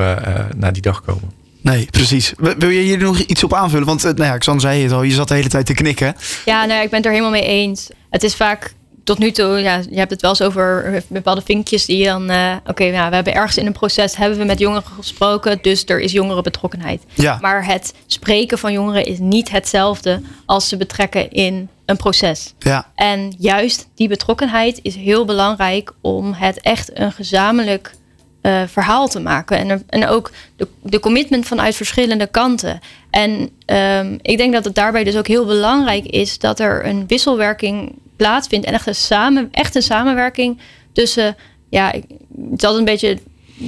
naar 0.57 0.73
die 0.73 0.81
dag 0.81 1.01
komen. 1.01 1.31
Nee, 1.61 1.87
precies. 1.91 2.33
Wil 2.37 2.69
je 2.69 2.81
hier 2.81 2.97
nog 2.97 3.19
iets 3.19 3.43
op 3.43 3.53
aanvullen? 3.53 3.85
Want 3.85 4.03
nou 4.03 4.23
ja, 4.23 4.37
Xan 4.37 4.59
zei 4.59 4.83
het 4.83 4.91
al, 4.91 5.03
je 5.03 5.13
zat 5.13 5.27
de 5.27 5.33
hele 5.33 5.49
tijd 5.49 5.65
te 5.65 5.73
knikken. 5.73 6.15
Ja, 6.45 6.65
nou, 6.65 6.83
ik 6.83 6.89
ben 6.89 6.97
het 6.97 7.05
er 7.05 7.11
helemaal 7.11 7.31
mee 7.31 7.45
eens. 7.45 7.89
Het 8.09 8.23
is 8.23 8.35
vaak 8.35 8.73
tot 9.05 9.17
nu 9.17 9.31
toe, 9.31 9.59
ja, 9.59 9.81
je 9.89 9.97
hebt 9.97 10.11
het 10.11 10.21
wel 10.21 10.29
eens 10.29 10.41
over 10.41 11.03
bepaalde 11.07 11.41
vinkjes 11.41 11.85
die 11.85 11.97
je 11.97 12.05
dan. 12.05 12.31
Uh, 12.31 12.55
Oké, 12.59 12.69
okay, 12.69 12.89
nou, 12.89 13.09
we 13.09 13.15
hebben 13.15 13.33
ergens 13.33 13.57
in 13.57 13.65
een 13.65 13.71
proces 13.71 14.15
hebben 14.15 14.37
we 14.37 14.45
met 14.45 14.59
jongeren 14.59 14.83
gesproken, 14.83 15.59
dus 15.61 15.83
er 15.85 15.99
is 15.99 16.11
jongerenbetrokkenheid. 16.11 17.03
Ja. 17.13 17.37
Maar 17.41 17.65
het 17.65 17.93
spreken 18.05 18.57
van 18.57 18.73
jongeren 18.73 19.05
is 19.05 19.19
niet 19.19 19.51
hetzelfde 19.51 20.21
als 20.45 20.69
ze 20.69 20.77
betrekken 20.77 21.31
in 21.31 21.69
een 21.85 21.97
proces. 21.97 22.53
Ja. 22.59 22.91
En 22.95 23.35
juist 23.37 23.87
die 23.95 24.07
betrokkenheid 24.07 24.79
is 24.81 24.95
heel 24.95 25.25
belangrijk 25.25 25.93
om 26.01 26.33
het 26.33 26.61
echt 26.61 26.99
een 26.99 27.11
gezamenlijk 27.11 27.91
uh, 28.41 28.61
verhaal 28.67 29.07
te 29.07 29.19
maken. 29.19 29.57
En, 29.57 29.83
en 29.87 30.07
ook 30.07 30.31
de, 30.55 30.67
de 30.83 30.99
commitment 30.99 31.45
vanuit 31.45 31.75
verschillende 31.75 32.27
kanten. 32.27 32.79
En 33.09 33.49
um, 33.65 34.19
ik 34.21 34.37
denk 34.37 34.53
dat 34.53 34.65
het 34.65 34.75
daarbij 34.75 35.03
dus 35.03 35.17
ook 35.17 35.27
heel 35.27 35.45
belangrijk 35.45 36.05
is 36.05 36.39
dat 36.39 36.59
er 36.59 36.85
een 36.85 37.07
wisselwerking 37.07 37.95
plaatsvindt. 38.15 38.65
En 38.65 38.73
echt 38.73 38.87
een, 38.87 38.95
samen, 38.95 39.47
echt 39.51 39.75
een 39.75 39.81
samenwerking 39.81 40.59
tussen, 40.93 41.35
ja, 41.69 41.87
het 41.87 42.05
is 42.57 42.63
altijd 42.63 42.77
een 42.77 42.85
beetje 42.85 43.17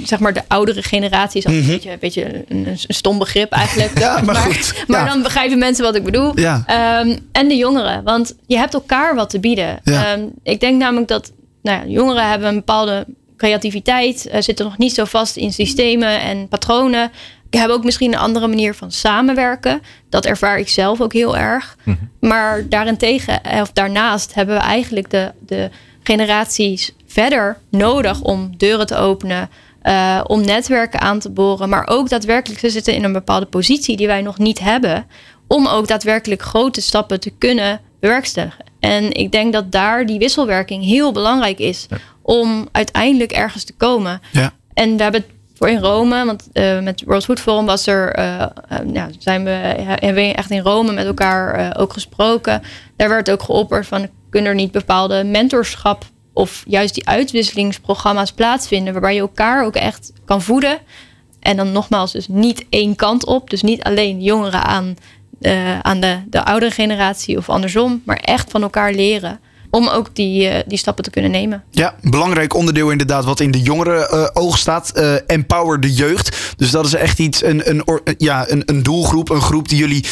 zeg 0.04 0.20
maar 0.20 0.34
de 0.34 0.42
oudere 0.48 0.84
generatie 0.84 1.44
is 1.44 1.46
mm 1.46 1.54
-hmm. 1.54 1.62
een 1.62 1.68
beetje, 1.68 1.92
een, 1.92 2.00
beetje 2.00 2.44
een, 2.48 2.68
een, 2.68 2.78
stom 2.88 3.18
begrip 3.18 3.52
eigenlijk. 3.52 4.00
ja, 4.06 4.22
maar, 4.22 4.36
goed. 4.36 4.74
Maar, 4.88 5.06
dan 5.06 5.22
begrijpen 5.22 5.58
mensen 5.58 5.84
wat 5.84 5.96
ik 5.96 6.04
bedoel. 6.04 6.40
Ja. 6.40 6.56
Um, 7.02 7.18
en 7.32 7.48
de 7.48 7.56
jongeren, 7.56 8.04
want 8.04 8.36
je 8.46 8.58
hebt 8.58 8.74
elkaar 8.74 9.16
wat 9.16 9.30
te 9.30 9.40
bieden. 9.40 9.80
Ja. 9.84 10.14
Um, 10.14 10.32
ik 10.44 10.60
denk 10.60 10.80
namelijk 10.80 11.08
dat 11.08 11.32
nou 11.62 11.82
ja, 11.82 11.94
jongeren 11.94 12.30
hebben 12.30 12.48
een 12.48 12.56
bepaalde 12.56 13.06
creativiteit, 13.38 14.30
uh, 14.34 14.42
zitten 14.42 14.66
nog 14.66 14.78
niet 14.78 14.94
zo 14.94 15.06
vast 15.06 15.36
in 15.36 15.54
systemen 15.54 16.22
en 16.22 16.48
patronen. 16.48 17.12
Ik 17.50 17.60
heb 17.60 17.70
ook 17.70 17.84
misschien 17.84 18.14
een 18.14 18.20
andere 18.20 18.48
manier 18.48 18.74
van 18.74 18.92
samenwerken. 18.92 19.82
Dat 20.10 20.26
ervaar 20.26 20.60
ik 20.60 20.70
zelf 20.70 21.02
ook 21.02 21.14
heel 21.14 21.38
erg. 21.38 21.76
Mm 21.84 21.98
-hmm. 22.00 22.30
Maar 22.30 22.70
daarentegen, 22.70 23.44
eh, 23.44 23.62
of 23.62 23.72
daarnaast, 23.72 24.34
hebben 24.34 24.56
we 24.56 24.62
eigenlijk 24.62 25.10
de, 25.10 25.32
de 25.46 25.70
generaties 26.04 26.94
verder 27.06 27.58
nodig 27.70 28.22
om 28.22 28.58
deuren 28.58 28.88
te 28.88 28.96
openen. 28.96 29.50
Uh, 29.84 30.22
om 30.24 30.46
netwerken 30.46 31.02
aan 31.02 31.20
te 31.20 31.30
boren. 31.30 31.70
Maar 31.70 31.88
ook 31.88 32.10
daadwerkelijk, 32.10 32.60
ze 32.60 32.70
zitten 32.70 32.94
in 32.94 33.04
een 33.04 33.14
bepaalde 33.14 33.46
positie 33.46 33.98
die 33.98 34.08
wij 34.08 34.22
nog 34.22 34.38
niet 34.38 34.60
hebben. 34.60 35.06
Om 35.48 35.68
ook 35.68 35.88
daadwerkelijk 35.88 36.42
grote 36.42 36.82
stappen 36.82 37.20
te 37.20 37.30
kunnen 37.38 37.82
bewerkstelligen. 38.00 38.66
En 38.80 39.14
ik 39.14 39.32
denk 39.32 39.54
dat 39.54 39.72
daar 39.72 40.06
die 40.06 40.20
wisselwerking 40.20 40.84
heel 40.84 41.12
belangrijk 41.12 41.60
is. 41.60 41.86
Ja. 41.90 41.98
Om 42.22 42.68
uiteindelijk 42.72 43.32
ergens 43.32 43.64
te 43.64 43.74
komen. 43.74 44.22
Ja. 44.32 44.54
En 44.74 44.98
we 44.98 45.04
hebben 45.04 45.22
het 45.22 45.37
voor 45.58 45.70
in 45.70 45.80
Rome. 45.80 46.26
Want 46.26 46.48
uh, 46.54 46.80
met 46.80 47.04
World 47.06 47.26
Food 47.26 47.40
Forum 47.40 47.66
was 47.66 47.88
er, 47.88 48.20
uh, 48.20 48.46
zijn 49.20 49.44
we, 49.44 49.50
hebben 49.50 50.14
we 50.14 50.34
echt 50.34 50.52
in 50.52 50.62
Rome 50.62 50.92
met 50.92 51.06
elkaar 51.06 51.76
ook 51.78 51.94
gesproken. 51.94 52.62
Daar 52.96 53.10
werd 53.10 53.32
ook 53.32 53.44
geopperd 53.44 53.88
van 53.88 54.08
kunnen 54.30 54.50
er 54.50 54.58
niet 54.58 54.72
bepaalde 54.72 55.24
mentorschap 55.24 56.06
of 56.34 56.64
juist 56.68 56.94
die 56.94 57.08
uitwisselingsprogramma's 57.08 58.32
plaatsvinden, 58.32 58.94
waarbij 58.94 59.14
je 59.14 59.20
elkaar 59.20 59.66
ook 59.66 59.76
echt 59.76 60.14
kan 60.26 60.42
voeden. 60.42 60.80
En 61.40 61.58
dan 61.58 61.72
nogmaals, 61.72 62.12
dus 62.12 62.28
niet 62.28 62.66
één 62.70 62.96
kant 62.96 63.26
op. 63.26 63.50
Dus 63.50 63.62
niet 63.62 63.84
alleen 63.84 64.22
jongeren 64.22 64.64
aan, 64.64 64.96
aan 65.82 66.00
de, 66.00 66.20
de 66.30 66.46
oudere 66.46 66.72
generatie 66.72 67.38
of 67.38 67.50
andersom, 67.50 68.02
maar 68.06 68.18
echt 68.18 68.52
van 68.52 68.62
elkaar 68.62 68.94
leren. 68.94 69.40
Om 69.70 69.88
ook 69.88 70.16
die, 70.16 70.50
uh, 70.50 70.60
die 70.68 70.78
stappen 70.78 71.04
te 71.04 71.10
kunnen 71.10 71.32
nemen. 71.32 71.64
Ja, 71.72 71.96
belangrijk 72.02 72.54
onderdeel 72.54 72.92
inderdaad 72.92 73.26
wat 73.26 73.40
in 73.40 73.52
de 73.52 73.62
jongeren 73.62 74.08
uh, 74.14 74.28
oog 74.34 74.58
staat. 74.58 74.92
Uh, 74.96 75.14
empower 75.28 75.80
de 75.80 75.94
jeugd. 75.94 76.38
Dus 76.58 76.72
dat 76.72 76.86
is 76.86 76.94
echt 76.94 77.20
iets, 77.20 77.44
een, 77.44 77.70
een, 77.70 78.02
ja, 78.18 78.50
een, 78.50 78.64
een 78.66 78.84
doelgroep, 78.84 79.30
een 79.30 79.42
groep 79.42 79.70
die 79.70 79.78
jullie 79.78 80.06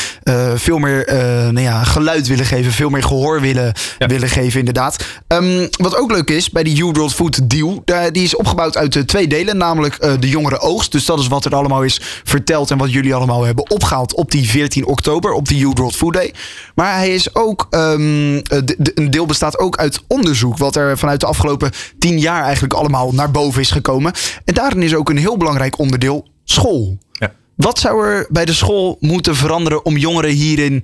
veel 0.56 0.78
meer 0.78 1.04
nou 1.52 1.62
ja, 1.62 1.84
geluid 1.84 2.28
willen 2.28 2.46
geven, 2.46 2.72
veel 2.72 2.90
meer 2.90 3.04
gehoor 3.04 3.42
willen, 3.42 3.74
ja. 4.00 4.08
willen 4.08 4.30
geven 4.30 4.60
inderdaad. 4.60 5.06
Um, 5.28 5.70
wat 5.78 5.98
ook 5.98 6.12
leuk 6.12 6.30
is 6.30 6.50
bij 6.50 6.64
die 6.64 6.76
You 6.76 6.92
World 6.92 7.14
Food 7.14 7.50
Deal, 7.50 7.84
die 8.12 8.24
is 8.24 8.36
opgebouwd 8.36 8.78
uit 8.78 9.08
twee 9.08 9.28
delen, 9.28 9.58
namelijk 9.58 10.20
de 10.20 10.30
jongere 10.30 10.60
oogst. 10.60 10.92
Dus 10.92 11.06
dat 11.06 11.20
is 11.20 11.28
wat 11.28 11.46
er 11.46 11.56
allemaal 11.56 11.84
is 11.84 12.02
verteld 12.24 12.72
en 12.72 12.78
wat 12.78 12.92
jullie 12.92 13.16
allemaal 13.16 13.44
hebben 13.44 13.70
opgehaald 13.70 14.14
op 14.14 14.32
die 14.32 14.50
14 14.50 14.86
oktober, 14.86 15.32
op 15.32 15.48
die 15.48 15.58
You 15.58 15.74
World 15.76 15.96
Food 15.96 16.14
Day. 16.14 16.34
Maar 16.76 16.96
hij 16.96 17.14
is 17.14 17.36
ook, 17.36 17.68
um, 17.70 18.44
de, 18.44 18.76
de, 18.78 18.92
een 18.96 19.12
deel 19.12 19.26
bestaat 19.26 19.45
ook 19.54 19.78
uit 19.78 20.02
onderzoek. 20.08 20.58
Wat 20.58 20.76
er 20.76 20.98
vanuit 20.98 21.20
de 21.20 21.26
afgelopen 21.26 21.72
tien 22.00 22.20
jaar 22.20 22.44
eigenlijk 22.44 22.74
allemaal 22.74 23.12
naar 23.12 23.32
boven 23.32 23.62
is 23.62 23.72
gekomen. 23.72 24.14
En 24.46 24.54
daarin 24.54 24.82
is 24.82 24.96
ook 24.96 25.10
een 25.10 25.18
heel 25.18 25.38
belangrijk 25.38 25.80
onderdeel 25.80 26.28
school. 26.44 26.98
Ja. 27.12 27.32
Wat 27.56 27.80
zou 27.80 28.06
er 28.06 28.28
bij 28.30 28.46
de 28.46 28.54
school 28.54 28.98
moeten 29.00 29.36
veranderen 29.36 29.86
om 29.86 29.98
jongeren 29.98 30.32
hierin 30.32 30.84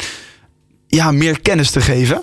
ja, 0.87 1.11
meer 1.11 1.41
kennis 1.41 1.71
te 1.71 1.81
geven? 1.81 2.21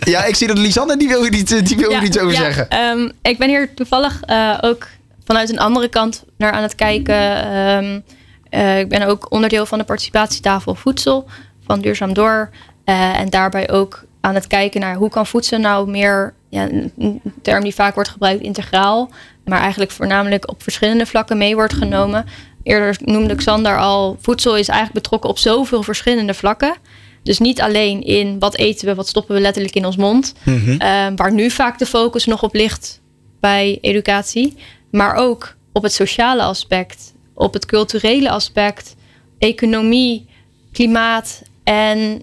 ja, 0.00 0.24
ik 0.24 0.34
zie 0.34 0.46
dat 0.46 0.58
Lisanne, 0.58 0.96
die 0.96 1.08
wil 1.08 1.24
er 1.24 1.30
niet, 1.30 1.66
die 1.66 1.76
wil 1.76 1.90
ja, 1.90 2.02
iets 2.02 2.18
over 2.18 2.36
zeggen. 2.36 2.78
Um, 2.78 3.12
ik 3.22 3.38
ben 3.38 3.48
hier 3.48 3.74
toevallig 3.74 4.20
uh, 4.26 4.58
ook 4.60 4.86
vanuit 5.24 5.50
een 5.50 5.58
andere 5.58 5.88
kant 5.88 6.24
naar 6.36 6.52
aan 6.52 6.62
het 6.62 6.74
kijken. 6.74 7.56
Um, 7.56 8.02
uh, 8.50 8.78
ik 8.78 8.88
ben 8.88 9.02
ook 9.02 9.32
onderdeel 9.32 9.66
van 9.66 9.78
de 9.78 9.84
participatietafel 9.84 10.74
voedsel 10.74 11.28
van 11.66 11.80
Duurzaam 11.80 12.14
Door. 12.14 12.50
Uh, 12.84 13.18
en 13.18 13.30
daarbij 13.30 13.70
ook 13.70 14.04
aan 14.20 14.34
het 14.34 14.46
kijken 14.46 14.80
naar 14.80 14.94
hoe 14.94 15.08
kan 15.08 15.26
voedsel 15.26 15.58
nou 15.58 15.90
meer, 15.90 16.34
ja, 16.48 16.68
een 16.98 17.20
term 17.42 17.62
die 17.62 17.74
vaak 17.74 17.94
wordt 17.94 18.10
gebruikt, 18.10 18.42
integraal, 18.42 19.10
maar 19.44 19.60
eigenlijk 19.60 19.90
voornamelijk 19.90 20.50
op 20.50 20.62
verschillende 20.62 21.06
vlakken 21.06 21.38
mee 21.38 21.54
wordt 21.54 21.72
genomen. 21.72 22.24
Eerder 22.62 22.96
noemde 23.04 23.34
Xander 23.34 23.78
al, 23.78 24.16
voedsel 24.20 24.56
is 24.56 24.68
eigenlijk 24.68 25.02
betrokken 25.02 25.30
op 25.30 25.38
zoveel 25.38 25.82
verschillende 25.82 26.34
vlakken. 26.34 26.74
Dus 27.22 27.38
niet 27.38 27.60
alleen 27.60 28.02
in 28.02 28.38
wat 28.38 28.56
eten 28.56 28.86
we, 28.86 28.94
wat 28.94 29.08
stoppen 29.08 29.34
we 29.34 29.40
letterlijk 29.40 29.74
in 29.74 29.86
ons 29.86 29.96
mond, 29.96 30.34
mm 30.44 30.78
waar 31.16 31.32
nu 31.32 31.50
vaak 31.50 31.78
de 31.78 31.86
focus 31.86 32.24
nog 32.24 32.42
op 32.42 32.54
ligt 32.54 33.00
bij 33.40 33.78
educatie, 33.80 34.56
maar 34.90 35.14
ook 35.14 35.56
op 35.72 35.82
het 35.82 35.92
sociale 35.92 36.42
aspect, 36.42 37.14
op 37.34 37.52
het 37.52 37.66
culturele 37.66 38.30
aspect, 38.30 38.96
economie, 39.38 40.26
klimaat 40.72 41.42
en 41.64 42.22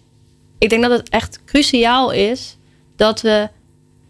ik 0.57 0.69
denk 0.69 0.81
dat 0.81 0.91
het 0.91 1.09
echt 1.09 1.39
cruciaal 1.45 2.11
is 2.11 2.57
dat 2.95 3.21
we 3.21 3.49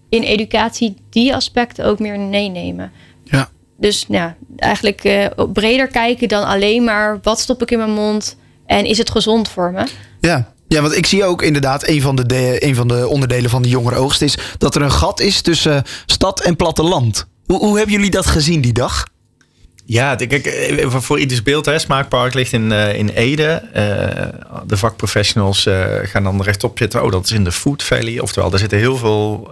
in 0.09 0.23
educatie 0.23 0.95
die 1.09 1.35
aspecten 1.35 1.85
ook 1.85 1.99
meer 1.99 2.19
meenemen. 2.19 2.91
Ja. 3.23 3.49
Dus 3.77 4.05
ja, 4.07 4.35
eigenlijk 4.55 5.03
uh, 5.03 5.25
breder 5.53 5.87
kijken 5.87 6.27
dan 6.27 6.43
alleen 6.43 6.83
maar 6.83 7.19
wat 7.23 7.39
stop 7.39 7.61
ik 7.61 7.71
in 7.71 7.77
mijn 7.77 7.91
mond 7.91 8.37
en 8.65 8.85
is 8.85 8.97
het 8.97 9.09
gezond 9.09 9.49
voor 9.49 9.71
me. 9.71 9.87
Ja. 10.21 10.55
Ja, 10.67 10.81
want 10.81 10.95
ik 10.95 11.05
zie 11.05 11.23
ook 11.23 11.41
inderdaad, 11.41 11.87
een 11.87 12.01
van 12.01 12.15
de, 12.15 12.25
de, 12.25 12.55
een 12.59 12.75
van 12.75 12.87
de 12.87 13.07
onderdelen 13.07 13.49
van 13.49 13.61
de 13.61 13.69
jongere 13.69 13.95
oogst 13.95 14.21
is 14.21 14.37
dat 14.57 14.75
er 14.75 14.81
een 14.81 14.91
gat 14.91 15.19
is 15.19 15.41
tussen 15.41 15.83
stad 16.05 16.41
en 16.41 16.55
platteland. 16.55 17.27
Hoe, 17.45 17.57
hoe 17.57 17.77
hebben 17.77 17.95
jullie 17.95 18.09
dat 18.09 18.25
gezien 18.25 18.61
die 18.61 18.73
dag? 18.73 19.05
Ja, 19.89 20.15
kijk, 20.15 20.45
eh, 20.45 20.87
voor 20.89 21.19
ieders 21.19 21.43
beeld, 21.43 21.65
hè, 21.65 21.79
Smaakpark 21.79 22.33
ligt 22.33 22.53
in, 22.53 22.71
uh, 22.71 22.95
in 22.97 23.09
Ede. 23.09 23.61
Uh, 23.75 24.61
de 24.65 24.77
vakprofessionals 24.77 25.67
gaan 26.03 26.23
dan 26.23 26.41
rechtop 26.41 26.77
zitten. 26.77 27.03
Oh, 27.03 27.11
dat 27.11 27.25
is 27.25 27.31
in 27.31 27.43
de 27.43 27.51
Food 27.51 27.83
Valley. 27.83 28.19
Oftewel, 28.19 28.49
daar 28.49 28.59
zitten 28.59 28.77
heel 28.77 28.97
veel 28.97 29.49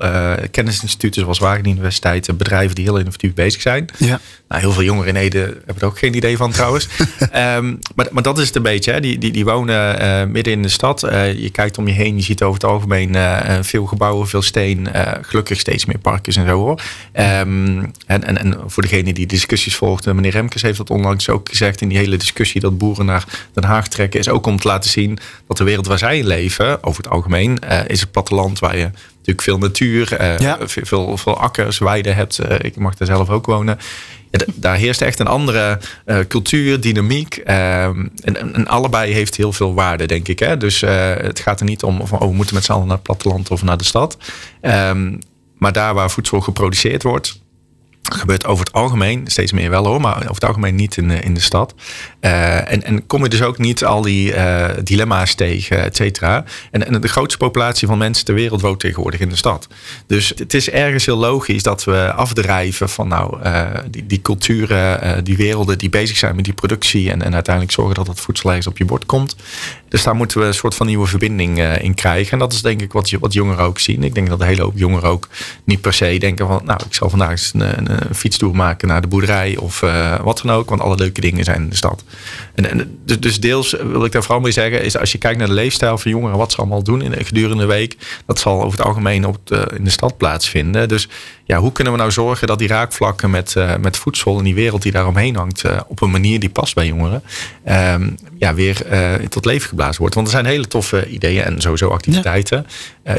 kennisinstituten 0.52 1.22
zoals 1.22 1.40
Wageningen 1.40 1.72
Universiteit, 1.72 2.38
bedrijven 2.38 2.76
die 2.76 2.84
heel 2.84 2.98
innovatief 2.98 3.34
bezig 3.34 3.62
zijn. 3.62 3.86
Ja. 3.98 4.20
Nou, 4.48 4.62
heel 4.62 4.72
veel 4.72 4.84
jongeren 4.84 5.16
in 5.16 5.22
Ede 5.22 5.40
hebben 5.40 5.80
er 5.80 5.86
ook 5.86 5.98
geen 5.98 6.16
idee 6.16 6.38
van 6.38 6.52
trouwens. 6.52 6.88
um, 7.36 7.80
maar, 7.96 8.08
maar 8.12 8.24
dat 8.24 8.38
is 8.38 8.48
het 8.48 8.56
een 8.56 8.62
beetje. 8.62 8.92
Hè. 8.92 9.00
Die, 9.00 9.18
die, 9.18 9.32
die 9.32 9.46
wonen 9.46 10.32
midden 10.32 10.54
in 10.54 10.62
de 10.62 10.70
stad. 10.70 11.02
je 11.38 11.50
kijkt 11.52 11.78
om 11.78 11.88
je 11.88 11.94
heen, 11.94 12.16
je 12.16 12.24
ziet 12.24 12.44
over 12.44 12.62
het 12.62 12.72
algemeen 12.72 13.16
veel 13.64 13.86
gebouwen, 13.86 14.28
veel 14.28 14.42
steen. 14.42 14.88
gelukkig 15.22 15.60
steeds 15.60 15.86
meer 15.86 15.98
parken 15.98 16.34
en 16.34 16.48
zo 16.48 16.58
hoor. 16.58 16.82
Um, 17.14 17.92
en, 18.06 18.24
en, 18.24 18.38
en 18.38 18.58
voor 18.66 18.84
degene 18.84 19.14
die 19.14 19.26
discussies 19.26 19.76
volgden, 19.76 20.16
meneer 20.16 20.32
Remkes 20.32 20.62
heeft 20.62 20.78
dat 20.78 20.90
onlangs 20.90 21.30
ook 21.30 21.50
gezegd 21.50 21.82
in 21.82 21.90
die 21.90 21.98
hele 21.98 22.18
discussie 22.18 22.62
dat 22.62 22.78
boeren 22.78 23.06
naar 23.06 23.26
Den 23.54 23.64
Haag 23.64 23.88
trekken, 23.88 24.20
is 24.20 24.30
ook 24.30 24.46
om 24.46 24.60
te 24.60 24.68
laten 24.68 24.90
zien 24.90 25.18
dat 25.48 25.58
de 25.58 25.64
wereld 25.64 25.88
waar 25.88 25.98
zij 25.98 26.24
leven, 26.24 26.84
over 26.84 27.04
het 27.04 27.12
algemeen, 27.12 27.60
is 27.88 28.02
het 28.02 28.12
platteland 28.12 28.60
waar 28.60 28.78
je 28.78 28.90
natuurlijk 29.18 29.42
veel 29.42 29.58
natuur, 29.58 30.18
veel, 30.66 31.18
veel 31.18 31.38
akkers, 31.40 31.78
weiden 31.78 32.16
hebt. 32.16 32.40
Ik 32.64 32.76
mag 32.76 32.96
daar 32.96 33.08
zelf 33.08 33.30
ook 33.30 33.46
wonen. 33.46 33.78
Daar 34.56 34.76
heerst 34.76 35.02
echt 35.02 35.20
een 35.20 35.28
andere 35.28 35.80
cultuur, 36.28 36.82
dynamiek. 36.82 37.36
Ehm, 37.38 38.06
en, 38.24 38.54
en, 38.54 38.68
allebei 38.68 39.14
heeft 39.14 39.36
heel 39.36 39.54
veel 39.54 39.74
waarde, 39.74 40.06
denk 40.06 40.28
ik. 40.28 40.40
Hè? 40.40 40.58
Dus 40.58 40.82
het 40.82 41.40
gaat 41.40 41.60
er 41.60 41.66
niet 41.66 41.84
om 41.84 42.08
van, 42.08 42.20
oh, 42.20 42.28
we 42.30 42.36
moeten 42.36 42.56
met 42.56 42.64
z'n 42.64 42.72
allen 42.72 42.88
naar 42.88 42.96
het 42.96 43.06
platteland 43.06 43.52
of 43.52 43.64
naar 43.64 43.78
de 43.78 43.84
stad. 43.84 44.18
Um, 44.62 45.20
maar 45.58 45.72
daar 45.72 45.94
waar 45.94 46.12
voedsel 46.12 46.42
geproduceerd 46.42 47.04
wordt, 47.04 47.42
gebeurt 48.14 48.46
over 48.46 48.66
het 48.66 48.74
algemeen, 48.74 49.24
steeds 49.28 49.52
meer 49.52 49.70
wel 49.70 49.86
hoor, 49.86 50.02
maar 50.02 50.18
over 50.18 50.34
het 50.34 50.46
algemeen 50.46 50.76
niet 50.76 50.98
in, 50.98 51.12
in 51.12 51.34
de 51.34 51.40
stad. 51.40 51.74
Uh, 52.22 52.72
en, 52.72 52.84
en 52.84 53.08
kom 53.08 53.24
je 53.24 53.30
dus 53.30 53.42
ook 53.42 53.58
niet 53.58 53.86
al 53.86 54.02
die 54.02 54.34
uh, 54.34 54.66
dilemma's 54.84 55.34
tegen, 55.34 55.84
et 55.84 55.96
cetera. 55.96 56.44
En, 56.72 56.88
en 56.88 57.02
de 57.02 57.08
grootste 57.08 57.38
populatie 57.38 57.88
van 57.88 57.98
mensen 57.98 58.26
ter 58.26 58.34
wereld 58.36 58.62
woont 58.62 58.80
tegenwoordig 58.80 59.20
in 59.20 59.30
de 59.30 59.36
stad. 59.36 59.68
Dus 60.08 60.34
het 60.36 60.54
is 60.54 60.70
ergens 60.70 61.06
heel 61.06 61.18
logisch 61.18 61.64
dat 61.64 61.84
we 61.84 62.12
afdrijven 62.14 62.90
van 62.90 63.08
nou, 63.08 63.38
die, 63.90 64.06
die 64.06 64.22
culturen, 64.22 65.24
die 65.24 65.38
werelden 65.38 65.78
die 65.78 65.90
bezig 65.90 66.18
zijn 66.18 66.36
met 66.36 66.46
die 66.46 66.54
productie 66.54 67.12
en, 67.12 67.22
en 67.22 67.34
uiteindelijk 67.34 67.76
zorgen 67.76 67.96
dat 67.96 68.08
het 68.08 68.20
voedsel 68.20 68.50
ergens 68.50 68.68
op 68.68 68.78
je 68.78 68.86
bord 68.86 69.06
komt. 69.06 69.36
Dus 69.90 70.04
daar 70.04 70.16
moeten 70.16 70.40
we 70.40 70.46
een 70.46 70.54
soort 70.54 70.76
van 70.76 70.86
nieuwe 70.86 71.08
verbinding 71.08 71.62
in 71.64 71.94
krijgen. 71.94 72.32
En 72.32 72.40
dat 72.40 72.54
is 72.54 72.62
denk 72.62 72.82
ik 72.82 72.92
wat, 72.92 73.12
wat 73.20 73.34
jongeren 73.34 73.66
ook 73.66 73.80
zien. 73.80 74.04
Ik 74.04 74.16
denk 74.16 74.30
dat 74.30 74.40
een 74.40 74.48
hele 74.48 74.62
hoop 74.62 74.78
jongeren 74.78 75.10
ook 75.10 75.28
niet 75.64 75.82
per 75.82 75.94
se 75.94 76.18
denken 76.18 76.48
van 76.48 76.62
nou, 76.66 76.80
ik 76.86 76.94
zal 76.94 77.10
vandaag 77.10 77.30
eens 77.30 77.52
een, 77.54 77.92
een 77.92 77.95
een 78.00 78.16
fietstoer 78.16 78.56
maken 78.56 78.88
naar 78.88 79.02
de 79.02 79.08
boerderij 79.08 79.58
of 79.58 79.82
uh, 79.82 80.20
wat 80.20 80.42
dan 80.44 80.56
ook. 80.56 80.70
Want 80.70 80.82
alle 80.82 80.96
leuke 80.96 81.22
dingen 81.22 81.44
zijn 81.44 81.62
in 81.62 81.70
de 81.70 81.76
stad. 81.76 82.04
En, 82.56 83.00
dus, 83.06 83.20
dus, 83.20 83.40
deels 83.40 83.72
wil 83.72 84.06
ik 84.06 84.12
daar 84.12 84.24
vooral 84.24 84.42
mee 84.42 84.52
zeggen, 84.52 84.84
is 84.84 84.98
als 84.98 85.12
je 85.12 85.18
kijkt 85.18 85.38
naar 85.38 85.48
de 85.48 85.54
leefstijl 85.54 85.98
van 85.98 86.12
jongeren, 86.12 86.38
wat 86.38 86.52
ze 86.52 86.58
allemaal 86.58 86.84
doen 86.84 87.02
in, 87.02 87.26
gedurende 87.26 87.64
de 87.64 87.66
week, 87.66 87.98
dat 88.26 88.40
zal 88.40 88.64
over 88.64 88.78
het 88.78 88.88
algemeen 88.88 89.26
op 89.26 89.38
de, 89.44 89.72
in 89.78 89.84
de 89.84 89.90
stad 89.90 90.18
plaatsvinden. 90.18 90.88
Dus 90.88 91.08
ja, 91.48 91.60
hoe 91.60 91.72
kunnen 91.72 91.94
we 91.94 92.00
nou 92.00 92.12
zorgen 92.12 92.48
dat 92.48 92.60
die 92.60 92.68
raakvlakken 92.68 93.30
met, 93.30 93.54
uh, 93.58 93.76
met 93.76 93.98
voedsel 93.98 94.38
en 94.38 94.44
die 94.44 94.56
wereld 94.56 94.82
die 94.82 94.92
daaromheen 94.92 95.36
hangt, 95.36 95.66
uh, 95.66 95.80
op 95.88 96.02
een 96.02 96.12
manier 96.12 96.40
die 96.40 96.50
past 96.50 96.76
bij 96.76 96.88
jongeren, 96.88 97.24
uh, 97.68 97.96
ja, 98.38 98.54
weer 98.54 98.84
tot 99.30 99.46
leven 99.46 99.68
geblazen 99.70 100.00
wordt. 100.00 100.16
Want 100.16 100.28
er 100.28 100.34
zijn 100.34 100.46
hele 100.46 100.68
toffe 100.68 101.08
ideeën 101.08 101.44
en 101.44 101.62
sowieso 101.62 101.90
activiteiten 101.90 102.68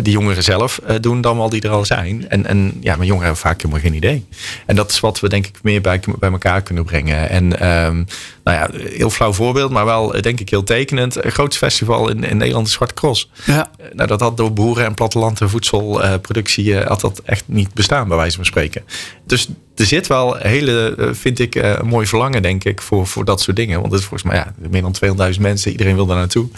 die 0.02 0.12
jongeren 0.12 0.42
zelf 0.42 0.80
doen 1.00 1.20
dan 1.20 1.36
wel 1.36 1.48
die 1.48 1.62
er 1.62 1.70
al 1.70 1.84
zijn. 1.84 2.28
En, 2.28 2.46
en 2.46 2.72
ja, 2.80 2.96
maar 2.96 3.06
jongeren 3.06 3.26
hebben 3.26 3.42
vaak 3.42 3.56
helemaal 3.62 3.80
geen 3.80 3.94
idee. 3.94 4.26
En 4.66 4.76
dat 4.76 4.90
is 4.90 5.00
wat 5.00 5.20
we 5.20 5.28
denk 5.28 5.46
ik 5.46 5.58
meer 5.62 5.80
bij, 5.80 6.00
bij 6.18 6.30
elkaar 6.30 6.62
kunnen 6.62 6.84
brengen. 6.84 7.30
En 7.30 7.60
ehm, 7.60 8.04
nou 8.44 8.58
ja, 8.58 8.68
heel 8.88 9.10
flauw 9.10 9.32
voorbeeld, 9.32 9.70
maar 9.70 9.84
wel 9.84 10.20
denk 10.20 10.40
ik 10.40 10.50
heel 10.50 10.64
tekenend. 10.64 11.24
Een 11.24 11.32
groot 11.32 11.56
festival 11.56 12.10
in, 12.10 12.24
in 12.24 12.36
Nederland 12.36 12.68
Zwarte 12.68 12.94
Cross. 12.94 13.30
Ja. 13.44 13.70
Nou, 13.92 14.08
dat 14.08 14.20
had 14.20 14.36
door 14.36 14.52
boeren 14.52 14.84
en 14.84 14.94
platteland 14.94 15.40
en 15.40 15.50
voedselproductie 15.50 16.76
had 16.76 17.00
dat 17.00 17.20
echt 17.24 17.44
niet 17.46 17.74
bestaan 17.74 18.08
bij 18.16 18.24
wijze 18.24 18.52
van. 18.52 18.82
Dus 19.26 19.48
er 19.74 19.86
zit 19.86 20.06
wel 20.06 20.36
hele, 20.36 20.94
eh, 20.98 21.08
vind 21.12 21.38
ik, 21.38 21.54
uh, 21.54 21.80
mooi 21.80 22.06
verlangen, 22.06 22.42
denk 22.42 22.64
ik, 22.64 22.82
voor, 22.82 23.06
voor 23.06 23.24
dat 23.24 23.40
soort 23.40 23.56
dingen. 23.56 23.80
Want 23.80 23.92
het 23.92 24.00
is 24.00 24.06
volgens 24.06 24.30
mij 24.30 24.38
ja, 24.38 24.54
meer 24.70 24.82
dan 24.82 24.94
200.000 25.34 25.40
mensen. 25.40 25.70
Iedereen 25.70 25.94
wil 25.94 26.06
daar 26.06 26.16
naartoe. 26.16 26.48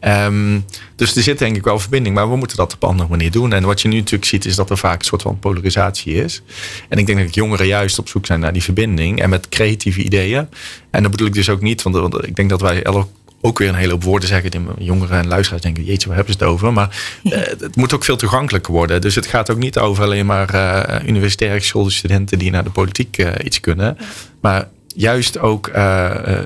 Um, 0.00 0.64
dus 0.96 1.16
er 1.16 1.22
zit 1.22 1.38
denk 1.38 1.56
ik 1.56 1.64
wel 1.64 1.78
verbinding. 1.78 2.14
Maar 2.14 2.30
we 2.30 2.36
moeten 2.36 2.56
dat 2.56 2.74
op 2.74 2.82
een 2.82 2.88
andere 2.88 3.08
manier 3.08 3.30
doen. 3.30 3.52
En 3.52 3.64
wat 3.64 3.82
je 3.82 3.88
nu 3.88 3.96
natuurlijk 3.96 4.24
ziet, 4.24 4.44
is 4.44 4.56
dat 4.56 4.70
er 4.70 4.78
vaak 4.78 4.98
een 4.98 5.04
soort 5.04 5.22
van 5.22 5.38
polarisatie 5.38 6.14
is. 6.14 6.42
En 6.88 6.98
ik 6.98 7.06
denk 7.06 7.18
dat 7.18 7.34
jongeren 7.34 7.66
juist 7.66 7.98
op 7.98 8.08
zoek 8.08 8.26
zijn 8.26 8.40
naar 8.40 8.52
die 8.52 8.62
verbinding. 8.62 9.20
En 9.20 9.30
met 9.30 9.48
creatieve 9.48 10.02
ideeën. 10.02 10.48
En 10.90 11.02
dat 11.02 11.10
bedoel 11.10 11.26
ik 11.26 11.34
dus 11.34 11.48
ook 11.48 11.60
niet, 11.60 11.82
want, 11.82 11.96
want 11.96 12.26
ik 12.26 12.36
denk 12.36 12.50
dat 12.50 12.60
wij 12.60 12.82
elk 12.82 13.08
ook 13.46 13.58
weer 13.58 13.68
een 13.68 13.74
hele 13.74 13.92
hoop 13.92 14.04
woorden 14.04 14.28
zeggen. 14.28 14.50
Die 14.50 14.60
jongeren 14.78 15.18
en 15.18 15.26
luisteraars 15.26 15.62
denken, 15.62 15.84
jeetje, 15.84 16.06
waar 16.06 16.16
hebben 16.16 16.34
ze 16.34 16.44
het 16.44 16.52
over? 16.52 16.72
Maar 16.72 16.96
uh, 17.22 17.32
het 17.66 17.76
moet 17.76 17.94
ook 17.94 18.04
veel 18.04 18.16
toegankelijker 18.16 18.72
worden. 18.72 19.00
Dus 19.00 19.14
het 19.14 19.26
gaat 19.26 19.50
ook 19.50 19.58
niet 19.58 19.78
over 19.78 20.04
alleen 20.04 20.26
maar 20.26 20.54
uh, 20.54 21.08
universitair 21.08 21.58
geschoolde 21.60 21.90
studenten 21.90 22.38
die 22.38 22.50
naar 22.50 22.64
de 22.64 22.70
politiek 22.70 23.18
uh, 23.18 23.30
iets 23.44 23.60
kunnen. 23.60 23.98
Maar 24.40 24.68
juist 24.94 25.38
ook 25.38 25.70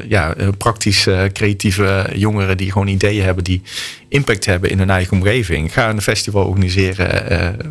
ja, 0.09 0.35
praktisch 0.59 1.09
creatieve 1.33 2.11
jongeren 2.15 2.57
die 2.57 2.73
gewoon 2.73 2.87
ideeën 2.87 3.25
hebben 3.25 3.45
die 3.45 3.63
impact 4.09 4.45
hebben 4.45 4.71
in 4.71 4.79
hun 4.79 4.91
eigen 4.91 5.17
omgeving. 5.17 5.73
Ga 5.73 5.89
een 5.89 6.03
festival 6.03 6.45
organiseren, 6.45 7.09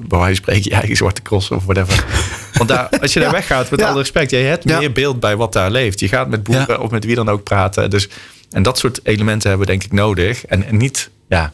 bij 0.08 0.20
wijze 0.20 0.36
spreken 0.36 0.63
je 0.63 0.76
eigen 0.76 0.96
zwarte 0.96 1.22
cross 1.22 1.52
of 1.52 1.63
whatever. 1.63 2.06
Want 2.58 2.70
daar, 2.70 2.89
als 3.02 3.13
je 3.13 3.20
daar 3.20 3.32
weggaat, 3.32 3.70
met 3.70 3.82
alle 3.82 3.98
respect, 3.98 4.32
je 4.32 4.38
hebt 4.38 4.65
meer 4.65 4.92
beeld 4.92 5.20
bij 5.20 5.36
wat 5.36 5.54
daar 5.54 5.72
leeft. 5.72 6.00
Je 6.00 6.08
gaat 6.08 6.30
met 6.30 6.44
boeren 6.44 6.82
of 6.82 6.92
met 6.92 7.06
wie 7.06 7.15
dan 7.15 7.30
ook 7.30 7.44
praten. 7.44 7.89
Dus 7.89 8.10
en 8.51 8.63
dat 8.63 8.77
soort 8.77 8.99
elementen 9.03 9.49
hebben 9.49 9.67
we 9.67 9.73
denk 9.73 9.83
ik 9.83 9.91
nodig. 9.91 10.45
En, 10.45 10.77
niet 10.77 11.09
ja, 11.27 11.53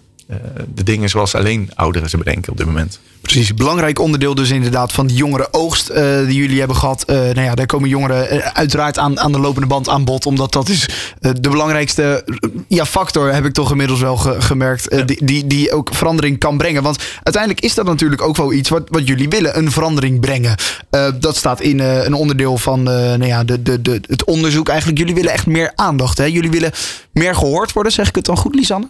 de 0.73 0.83
dingen 0.83 1.09
zoals 1.09 1.35
alleen 1.35 1.69
ouderen 1.75 2.09
ze 2.09 2.17
bedenken 2.17 2.51
op 2.51 2.57
dit 2.57 2.65
moment. 2.65 2.99
Precies, 3.25 3.53
belangrijk 3.53 3.99
onderdeel 3.99 4.35
dus 4.35 4.49
inderdaad 4.49 4.91
van 4.91 5.07
die 5.07 5.15
jongere 5.17 5.47
oogst 5.51 5.89
uh, 5.89 5.95
die 6.25 6.35
jullie 6.35 6.59
hebben 6.59 6.77
gehad. 6.77 7.03
Uh, 7.07 7.15
nou 7.15 7.41
ja, 7.41 7.55
daar 7.55 7.65
komen 7.65 7.89
jongeren 7.89 8.53
uiteraard 8.53 8.97
aan, 8.97 9.19
aan 9.19 9.31
de 9.31 9.39
lopende 9.39 9.67
band 9.67 9.89
aan 9.89 10.05
bod. 10.05 10.25
Omdat 10.25 10.51
dat 10.51 10.69
is 10.69 10.89
de 11.19 11.49
belangrijkste 11.49 12.25
ja, 12.67 12.85
factor, 12.85 13.33
heb 13.33 13.45
ik 13.45 13.53
toch 13.53 13.71
inmiddels 13.71 13.99
wel 13.99 14.17
ge 14.17 14.41
gemerkt. 14.41 14.85
Ja. 14.89 15.01
Die, 15.01 15.25
die, 15.25 15.47
die 15.47 15.71
ook 15.71 15.95
verandering 15.95 16.39
kan 16.39 16.57
brengen. 16.57 16.83
Want 16.83 17.03
uiteindelijk 17.23 17.63
is 17.65 17.73
dat 17.73 17.85
natuurlijk 17.85 18.21
ook 18.21 18.35
wel 18.35 18.53
iets 18.53 18.69
wat, 18.69 18.83
wat 18.89 19.07
jullie 19.07 19.29
willen. 19.29 19.57
Een 19.57 19.71
verandering 19.71 20.19
brengen. 20.19 20.55
dat 21.19 21.35
staat 21.35 21.61
in 21.61 21.79
een 21.79 22.13
onderdeel 22.13 22.57
van 22.57 22.83
nou 22.83 23.25
ja, 23.25 23.43
de, 23.43 23.61
de, 23.61 23.81
de, 23.81 24.01
het 24.07 24.23
onderzoek 24.23 24.67
eigenlijk. 24.69 24.99
Jullie 24.99 25.15
willen 25.15 25.31
echt 25.31 25.45
meer 25.45 25.71
aandacht. 25.75 26.17
Hè? 26.17 26.25
Jullie 26.25 26.51
willen 26.51 26.71
meer 27.11 27.35
gehoord 27.35 27.73
worden, 27.73 27.91
zeg 27.91 28.07
ik 28.07 28.15
het 28.15 28.25
dan 28.25 28.37
goed 28.37 28.55
Lisanne? 28.55 28.87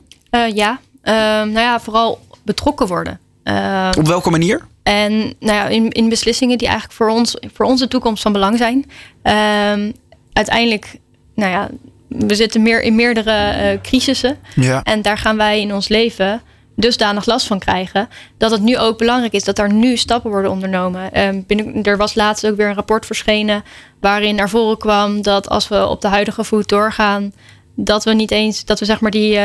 ja, 0.53 0.79
nou 1.13 1.59
ja, 1.59 1.79
vooral 1.79 2.19
betrokken 2.43 2.87
worden. 2.87 3.19
Uh, 3.43 3.89
Op 3.97 4.07
welke 4.07 4.29
manier? 4.29 4.61
En 4.83 5.11
nou 5.39 5.57
ja, 5.57 5.67
in, 5.67 5.89
in 5.89 6.09
beslissingen 6.09 6.57
die 6.57 6.67
eigenlijk 6.67 6.97
voor 6.97 7.09
ons, 7.09 7.37
voor 7.53 7.65
onze 7.65 7.87
toekomst 7.87 8.21
van 8.21 8.31
belang 8.31 8.57
zijn. 8.57 8.85
Uh, 9.23 9.91
uiteindelijk, 10.33 10.99
nou 11.35 11.51
ja, 11.51 11.69
we 12.07 12.35
zitten 12.35 12.61
meer 12.61 12.81
in 12.81 12.95
meerdere 12.95 13.71
uh, 13.73 13.81
crisissen. 13.81 14.37
Ja. 14.55 14.83
En 14.83 15.01
daar 15.01 15.17
gaan 15.17 15.37
wij 15.37 15.61
in 15.61 15.73
ons 15.73 15.87
leven 15.87 16.41
dusdanig 16.75 17.25
last 17.25 17.47
van 17.47 17.59
krijgen. 17.59 18.09
Dat 18.37 18.51
het 18.51 18.61
nu 18.61 18.77
ook 18.77 18.97
belangrijk 18.97 19.33
is 19.33 19.43
dat 19.43 19.59
er 19.59 19.73
nu 19.73 19.97
stappen 19.97 20.31
worden 20.31 20.51
ondernomen. 20.51 21.13
Ehm, 21.13 21.41
binnen, 21.47 21.83
er 21.83 21.97
was 21.97 22.15
laatst 22.15 22.47
ook 22.47 22.55
weer 22.55 22.67
een 22.67 22.75
rapport 22.75 23.05
verschenen. 23.05 23.63
waarin 23.99 24.35
naar 24.35 24.49
voren 24.49 24.77
kwam 24.77 25.21
dat 25.21 25.49
als 25.49 25.67
we 25.67 25.87
op 25.87 26.01
de 26.01 26.07
huidige 26.07 26.43
voet 26.43 26.69
doorgaan. 26.69 27.33
Dat 27.75 28.03
we 28.03 28.13
niet 28.13 28.31
eens, 28.31 28.65
dat 28.65 28.79
we 28.79 28.85
zeg 28.85 28.99
maar 28.99 29.11
die, 29.11 29.39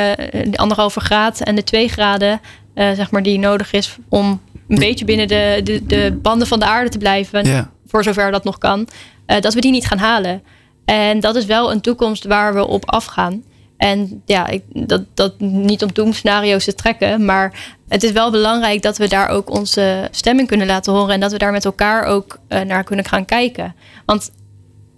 die 0.45 0.59
anderhalve 0.59 1.01
graad 1.01 1.41
en 1.41 1.55
de 1.55 1.65
twee 1.65 1.89
graden 1.89 2.41
uh, 2.75 2.93
zeg 2.93 3.11
maar, 3.11 3.23
die 3.23 3.39
nodig 3.39 3.73
is 3.73 3.97
om 4.09 4.41
een 4.69 4.79
beetje 4.79 5.05
binnen 5.05 5.29
de, 5.29 5.61
de, 5.65 5.87
de 5.87 6.19
banden 6.23 6.47
van 6.47 6.59
de 6.59 6.65
aarde 6.65 6.91
te 6.91 6.99
blijven, 6.99 7.71
voor 7.87 8.03
zover 8.03 8.31
dat 8.31 8.45
nog 8.45 8.59
kan, 8.59 8.89
uh, 9.27 9.41
dat 9.41 9.55
we 9.55 9.61
die 9.61 9.71
niet 9.71 9.87
gaan 9.87 9.99
halen. 9.99 10.43
En 10.85 11.21
dat 11.21 11.37
is 11.37 11.45
wel 11.45 11.73
een 11.73 11.81
toekomst 11.81 12.25
waar 12.25 12.55
we 12.55 12.67
op 12.67 12.91
afgaan. 12.91 13.43
En 13.77 14.23
ja, 14.25 14.47
ik, 14.47 14.63
dat, 14.73 15.03
dat 15.15 15.41
niet 15.41 15.83
om 15.83 15.93
doemscenario's 15.93 16.65
te 16.65 16.75
trekken, 16.75 17.25
maar 17.25 17.75
het 17.89 18.03
is 18.03 18.13
wel 18.13 18.31
belangrijk 18.31 18.83
dat 18.83 18.99
we 18.99 19.09
daar 19.09 19.29
ook 19.29 19.51
onze 19.51 20.09
stemming 20.11 20.49
kunnen 20.49 20.67
laten 20.67 20.93
horen 20.93 21.15
en 21.15 21.21
dat 21.21 21.33
we 21.33 21.39
daar 21.39 21.53
met 21.53 21.65
elkaar 21.65 22.05
ook 22.05 22.39
uh, 22.49 22.61
naar 22.61 22.85
kunnen 22.85 23.05
gaan 23.05 23.25
kijken. 23.25 23.75
Want 24.07 24.31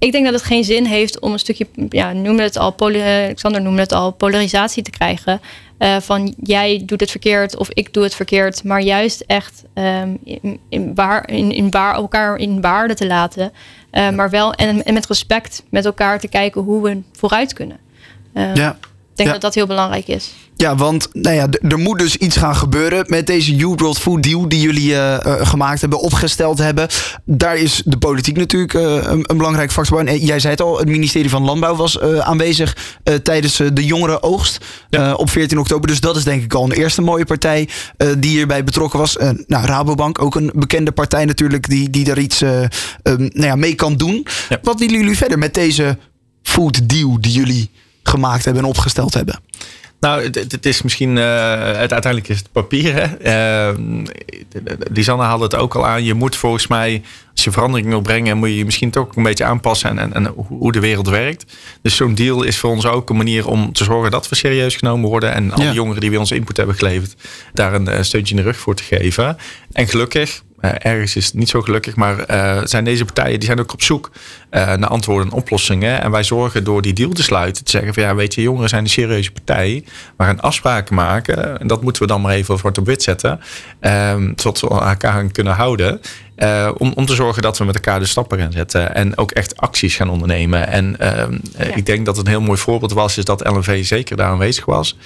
ik 0.03 0.13
denk 0.13 0.25
dat 0.25 0.35
het 0.35 0.43
geen 0.43 0.65
zin 0.65 0.85
heeft 0.85 1.21
om 1.21 1.33
een 1.33 1.39
stukje, 1.39 1.67
ja, 1.89 2.13
noemde 2.13 2.43
het 2.43 2.57
al, 2.57 2.75
Alexander 2.79 3.63
noemde 3.63 3.81
het 3.81 3.93
al, 3.93 4.11
polarisatie 4.11 4.83
te 4.83 4.91
krijgen. 4.91 5.41
Uh, 5.79 5.97
van 6.01 6.35
jij 6.43 6.83
doet 6.87 7.01
het 7.01 7.11
verkeerd 7.11 7.57
of 7.57 7.69
ik 7.71 7.93
doe 7.93 8.03
het 8.03 8.15
verkeerd. 8.15 8.65
Maar 8.65 8.81
juist 8.81 9.21
echt 9.27 9.65
um, 9.75 10.19
in, 10.25 10.61
in, 10.69 10.95
waar, 10.95 11.29
in, 11.29 11.53
in 11.53 11.71
waar, 11.71 11.95
elkaar 11.95 12.37
in 12.37 12.61
waarde 12.61 12.95
te 12.95 13.07
laten. 13.07 13.53
Uh, 13.93 14.11
maar 14.11 14.31
wel 14.31 14.55
en, 14.55 14.85
en, 14.85 14.95
met 14.95 15.07
respect 15.07 15.63
met 15.69 15.85
elkaar 15.85 16.21
te 16.21 16.29
kijken 16.29 16.63
hoe 16.63 16.83
we 16.83 17.01
vooruit 17.13 17.53
kunnen. 17.53 17.79
Uh, 18.35 18.55
ja. 18.55 18.71
Ik 19.11 19.17
denk 19.17 19.31
dat 19.31 19.41
dat 19.41 19.55
heel 19.55 19.67
belangrijk 19.67 20.09
is. 20.09 20.33
Ja, 20.63 20.77
want 20.77 21.09
nou 21.13 21.37
ja, 21.37 21.47
er 21.69 21.79
moet 21.79 21.99
dus 21.99 22.17
iets 22.17 22.37
gaan 22.37 22.57
gebeuren 22.57 23.05
met 23.09 23.27
deze 23.27 23.57
Youth 23.57 23.81
World 23.81 23.99
Food 23.99 24.23
Deal 24.23 24.49
die 24.49 24.61
jullie 24.61 24.91
uh, 24.91 25.17
gemaakt 25.23 25.81
hebben, 25.81 26.01
opgesteld 26.01 26.59
hebben. 26.59 26.89
Daar 27.25 27.57
is 27.57 27.83
de 27.85 27.97
politiek 27.97 28.37
natuurlijk 28.37 28.75
uh, 28.75 28.83
een, 28.83 29.25
een, 29.27 29.37
belangrijk 29.37 29.73
factor 29.73 30.05
bij. 30.05 30.15
En 30.15 30.21
jij 30.21 30.39
zei 30.41 30.53
het 30.53 30.63
al, 30.63 30.79
het 30.79 30.89
ministerie 30.89 31.31
van 31.31 31.43
Landbouw 31.43 31.77
was 31.77 32.01
aanwezig 32.01 32.77
tijdens 33.23 33.57
de 33.57 33.85
jongere 33.85 34.23
oogst 34.23 34.65
ja. 34.91 35.15
op 35.15 35.31
14 35.31 35.59
oktober. 35.59 35.89
Dus 35.89 36.01
dat 36.01 36.17
is 36.17 36.25
denk 36.25 36.43
ik 36.43 36.55
al 36.55 36.65
een 36.65 36.73
eerste 36.73 37.03
mooie 37.03 37.25
partij 37.25 37.69
die 38.19 38.31
hierbij 38.31 38.65
betrokken 38.65 38.99
was. 38.99 39.17
nou, 39.47 39.67
Rabobank, 39.67 40.23
ook 40.23 40.35
een 40.35 40.51
bekende 40.55 40.93
partij 40.93 41.25
natuurlijk, 41.25 41.69
die, 41.69 41.91
die 41.91 42.05
daar 42.05 42.19
iets 42.19 42.41
um, 42.41 42.69
nou 43.03 43.47
ja, 43.47 43.57
mee 43.57 43.75
kan 43.75 43.97
doen. 43.97 44.27
Ja. 44.49 44.59
Wat 44.63 44.79
willen 44.79 44.99
jullie 44.99 45.17
verder 45.17 45.39
met 45.39 45.55
deze 45.55 45.99
food 46.43 46.89
deal 46.89 47.21
die 47.21 47.33
jullie 47.33 47.71
gemaakt 48.03 48.45
hebben 48.45 48.63
en 48.63 48.69
opgesteld 48.69 49.15
hebben? 49.15 49.41
Nou, 50.03 50.23
het, 50.23 50.67
is 50.67 50.83
misschien, 50.83 51.17
uh, 51.17 51.55
het, 51.55 51.93
uiteindelijk 51.93 52.29
is 52.29 52.39
het 52.39 52.53
papier. 52.53 52.95
Hè? 52.95 53.71
Uh, 53.71 53.79
Lisanne 54.93 55.25
haalde 55.25 55.45
het 55.45 55.55
ook 55.55 55.75
al 55.75 55.87
aan. 55.87 56.05
Je 56.05 56.15
moet 56.15 56.37
volgens 56.37 56.67
mij, 56.67 57.03
als 57.33 57.45
je 57.45 57.51
verandering 57.51 57.89
wil 57.89 58.01
brengen, 58.01 58.37
moet 58.37 58.49
je 58.49 58.57
je 58.57 58.65
misschien 58.65 58.91
toch 58.91 59.17
een 59.17 59.23
beetje 59.23 59.45
aanpassen 59.45 59.91
en, 59.91 59.99
en, 59.99 60.13
en 60.13 60.27
hoe 60.35 60.73
de 60.73 60.81
wereld 60.81 61.09
werkt. 61.09 61.57
Dus 61.83 61.97
zo'n 61.97 62.15
deal 62.15 62.43
is 62.43 62.59
voor 62.59 62.71
ons 62.71 62.87
ook 62.87 63.11
een 63.11 63.17
manier 63.17 63.47
om 63.47 63.73
te 63.73 63.85
zorgen 63.85 64.11
dat 64.11 64.29
we 64.29 64.35
serieus 64.35 64.77
genomen 64.77 65.09
worden. 65.09 65.33
En 65.33 65.53
alle 65.53 65.73
jongeren 65.73 66.01
die 66.01 66.11
weer 66.11 66.19
ons 66.19 66.31
input 66.31 66.57
hebben 66.57 66.77
geleverd, 66.77 67.15
daar 67.53 67.75
een, 67.75 68.05
steuntje 68.05 68.35
in 68.35 68.43
de 68.43 68.47
rug 68.49 68.57
voor 68.57 68.75
te 68.75 68.83
geven. 68.83 69.37
En 69.73 69.89
gelukkig, 69.89 70.43
ergens 70.63 71.17
is 71.17 71.25
het 71.25 71.35
niet 71.35 71.49
zo 71.49 71.63
gelukkig, 71.63 71.97
maar 71.97 72.31
uh, 72.31 72.61
zijn 72.65 72.85
deze 72.85 73.05
partijen 73.05 73.39
die 73.39 73.49
zijn 73.49 73.61
ook 73.61 73.73
op 73.73 73.83
zoek 73.83 74.11
uh, 74.51 74.75
naar 74.75 74.89
antwoorden 74.89 75.31
en 75.31 75.37
oplossingen. 75.37 76.03
En 76.03 76.11
wij 76.11 76.23
zorgen 76.23 76.65
door 76.65 76.83
die 76.83 76.93
deal 76.93 77.11
te 77.11 77.23
sluiten 77.23 77.65
te 77.65 77.71
zeggen 77.71 77.95
van 77.95 78.03
ja, 78.03 78.15
weet 78.15 78.35
je, 78.35 78.43
jongeren 78.43 78.69
zijn 78.69 78.85
een 78.85 78.91
serieuze 78.91 79.33
partij. 79.33 79.85
We 80.17 80.25
gaan 80.25 80.41
afspraken 80.41 80.95
maken 80.95 81.61
en 81.61 81.67
dat 81.67 81.83
moeten 81.83 82.03
we 82.03 82.09
dan 82.09 82.21
maar 82.21 82.33
even 82.33 82.59
voor 82.59 82.71
op 82.71 82.87
wit 82.87 83.03
zetten. 83.03 83.41
Zodat 84.37 84.61
we 84.61 84.69
elkaar 84.69 85.27
kunnen 85.27 85.53
houden. 85.53 86.01
Uh, 86.37 86.71
om, 86.79 86.93
om 86.95 87.07
te 87.07 87.15
zorgen 87.15 87.43
dat 87.43 87.59
we 87.59 87.65
met 87.65 87.75
elkaar 87.75 87.99
de 87.99 88.07
stappen 88.07 88.39
gaan 88.39 88.53
zetten. 88.53 88.95
En 88.95 89.19
ook 89.19 89.31
echt 89.31 89.57
acties 89.57 89.97
gaan 89.97 90.11
ondernemen. 90.11 90.69
En 90.69 90.97
uh, 91.01 91.09
ja. 91.59 91.75
ik 91.75 91.87
denk 91.87 92.07
dat 92.07 92.17
het 92.17 92.27
een 92.27 92.33
heel 92.33 92.41
mooi 92.41 92.59
voorbeeld 92.59 92.93
was, 92.93 93.19
is 93.19 93.25
dat 93.25 93.49
LNV 93.49 93.85
zeker 93.85 94.17
daar 94.17 94.31
aanwezig 94.31 94.65
was 94.65 94.97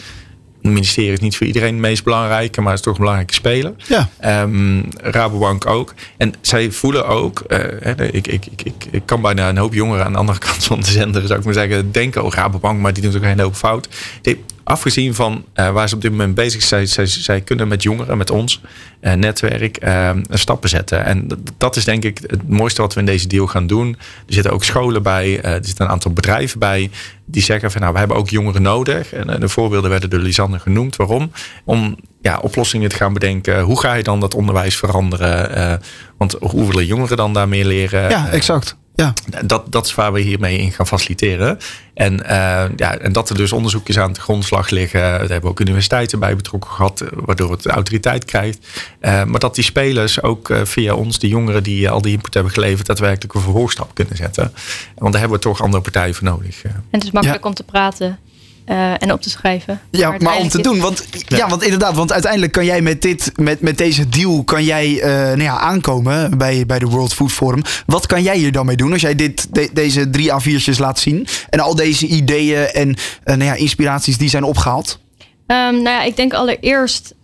ministerie 0.72 1.12
is 1.12 1.20
niet 1.20 1.37
voor 1.37 1.46
iedereen 1.46 1.72
het 1.72 1.83
meest 1.83 2.05
belangrijke, 2.05 2.61
maar 2.61 2.70
het 2.70 2.79
is 2.79 2.85
toch 2.85 2.94
een 2.94 3.00
belangrijke 3.00 3.35
speler. 3.35 3.72
Ja. 3.87 4.42
Um, 4.42 4.88
Rabobank 4.96 5.66
ook. 5.66 5.94
En 6.16 6.35
zij 6.40 6.70
voelen 6.70 7.07
ook, 7.07 7.44
uh, 7.48 8.05
ik, 8.12 8.26
ik, 8.26 8.46
ik, 8.64 8.87
ik, 8.90 9.02
kan 9.05 9.20
bijna 9.20 9.48
een 9.48 9.57
hoop 9.57 9.74
jongeren 9.74 10.05
aan 10.05 10.12
de 10.12 10.18
andere 10.18 10.38
kant 10.46 10.64
van 10.64 10.81
de 10.81 10.90
zender, 10.90 11.26
zou 11.26 11.38
ik 11.38 11.44
maar 11.44 11.55
zeggen, 11.55 11.92
denken, 11.92 12.24
oh 12.24 12.33
Rabobank, 12.33 12.81
maar 12.81 12.92
die 12.92 13.02
doen 13.02 13.16
ook 13.16 13.22
een 13.22 13.29
hele 13.29 13.42
hoop 13.42 13.55
fout. 13.55 13.88
Die, 14.22 14.44
afgezien 14.66 15.14
van 15.14 15.44
uh, 15.55 15.70
waar 15.70 15.88
ze 15.88 15.94
op 15.94 16.00
dit 16.00 16.11
moment 16.11 16.35
bezig 16.35 16.62
zijn, 16.62 16.88
zij, 16.88 17.07
zij 17.07 17.40
kunnen 17.40 17.68
met 17.68 17.83
jongeren, 17.83 18.18
met 18.18 18.31
ons 18.31 18.61
uh, 19.00 19.12
netwerk, 19.12 19.85
uh, 19.85 20.11
stappen 20.31 20.68
zetten. 20.68 21.05
En 21.05 21.29
dat 21.59 21.76
is 21.76 21.85
denk 21.85 22.05
ik 22.05 22.18
het 22.26 22.48
mooiste 22.48 22.81
wat 22.81 22.94
we 22.94 23.00
in 23.00 23.07
deze 23.07 23.26
deal 23.26 23.46
gaan 23.46 23.66
doen. 23.66 23.96
Er 24.26 24.35
zitten 24.35 24.52
ook 24.52 24.64
scholen 24.64 25.02
bij, 25.02 25.42
er 25.42 25.64
zitten 25.64 25.85
een 25.85 25.90
aantal 25.90 26.12
bedrijven 26.12 26.59
bij 26.59 26.90
die 27.24 27.42
zeggen 27.42 27.70
van 27.70 27.81
nou, 27.81 27.92
we 27.92 27.98
hebben 27.98 28.16
ook 28.16 28.29
jongeren 28.29 28.62
nodig. 28.62 29.12
En 29.12 29.40
de 29.40 29.48
voorbeelden 29.48 29.90
werden 29.90 30.11
door 30.11 30.20
Lisanne 30.20 30.59
genoemd. 30.59 30.96
Waarom? 30.96 31.31
Om 31.64 31.96
ja, 32.20 32.38
oplossingen 32.38 32.88
te 32.88 32.96
gaan 32.96 33.12
bedenken. 33.12 33.61
Hoe 33.61 33.81
ga 33.81 33.94
je 33.94 34.02
dan 34.02 34.20
dat 34.20 34.35
onderwijs 34.35 34.76
veranderen? 34.76 35.81
want 36.16 36.37
hoe 36.40 36.66
willen 36.66 36.87
jongeren 36.87 37.16
dan 37.16 37.33
daar 37.33 37.48
meer 37.48 37.64
leren? 37.64 38.11
Ja, 38.11 38.29
exact. 38.29 38.76
Ja. 38.96 39.12
Dat, 39.44 39.72
dat 39.72 39.87
is 39.87 39.94
waar 39.94 40.12
we 40.12 40.20
hiermee 40.20 40.59
in 40.59 40.72
gaan 40.72 40.87
faciliteren. 40.87 41.59
En, 41.94 42.12
uh, 42.22 42.28
ja, 42.76 42.98
en 42.98 43.12
dat 43.12 43.30
er 43.30 43.37
dus 43.37 43.52
onderzoekjes 43.52 43.98
aan 43.98 44.12
de 44.12 44.20
grondslag 44.20 44.70
liggen. 44.70 45.00
Daar 45.00 45.18
hebben 45.18 45.40
we 45.40 45.48
ook 45.48 45.61
universiteiten 45.61 46.18
bij 46.18 46.37
betrokken 46.37 46.70
gehad, 46.70 47.04
waardoor 47.12 47.50
het 47.50 47.66
autoriteit 47.66 48.24
krijgt. 48.24 48.59
Uh, 49.00 49.24
maar 49.24 49.40
dat 49.40 49.54
die 49.54 49.64
spelers 49.64 50.22
ook 50.22 50.48
uh, 50.48 50.61
via 50.64 50.94
ons, 50.94 51.18
die 51.18 51.30
jongeren 51.30 51.62
die 51.62 51.90
al 51.90 52.02
die 52.02 52.12
input 52.12 52.35
hebben 52.35 52.52
geleverd, 52.52 52.87
daadwerkelijk 52.87 53.35
een 53.35 53.40
vervolgstap 53.40 53.90
kunnen 53.94 54.16
zetten. 54.16 54.52
Want 54.94 55.12
daar 55.12 55.20
hebben 55.20 55.38
we 55.38 55.44
toch 55.44 55.62
andere 55.62 55.82
partijen 55.82 56.14
voor 56.14 56.24
nodig. 56.24 56.64
En 56.64 56.85
het 56.90 57.04
is 57.04 57.11
makkelijk 57.11 57.42
ja. 57.42 57.48
om 57.48 57.54
te 57.54 57.64
praten. 57.64 58.18
Uh, 58.66 59.02
en 59.02 59.12
op 59.12 59.22
te 59.22 59.31
schrijven. 59.31 59.81
Ja, 59.90 60.09
maar, 60.11 60.22
maar 60.22 60.37
om 60.37 60.48
te 60.48 60.62
doen. 60.62 60.81
Want, 60.81 61.05
ja. 61.11 61.37
ja. 61.37 61.48
want 61.48 61.62
inderdaad, 61.62 61.94
want 61.94 62.12
uiteindelijk 62.12 62.52
kan 62.52 62.64
jij 62.64 62.81
met, 62.81 63.02
dit, 63.02 63.33
met, 63.37 63.61
met 63.61 63.79
deze 63.79 64.09
deal 64.09 64.44
kan 64.44 64.64
jij, 64.64 64.88
uh, 64.88 65.05
nou 65.05 65.42
ja, 65.42 65.59
aankomen 65.59 66.38
bij, 66.38 66.66
bij 66.66 66.79
de 66.79 66.87
World 66.87 67.14
Food 67.14 67.33
Forum. 67.33 67.62
Wat 67.87 68.07
kan 68.07 68.22
jij 68.22 68.37
hier 68.37 68.52
dan 68.52 68.66
mee 68.66 68.76
doen 68.76 68.92
als 68.92 69.00
jij 69.00 69.14
dit, 69.14 69.55
de, 69.55 69.70
deze 69.72 70.11
drie 70.11 70.33
A4'tjes 70.33 70.79
laat 70.79 70.98
zien? 70.98 71.26
En 71.50 71.61
al 71.61 71.74
deze 71.74 72.07
ideeën 72.07 72.66
en 72.66 72.88
uh, 72.88 72.94
nou 73.24 73.44
ja, 73.44 73.55
inspiraties 73.55 74.18
die 74.18 74.29
zijn 74.29 74.44
opgehaald? 74.44 74.98
Um, 75.46 75.57
nou 75.57 75.83
ja, 75.83 76.02
ik 76.02 76.16
denk 76.16 76.33
allereerst, 76.33 77.14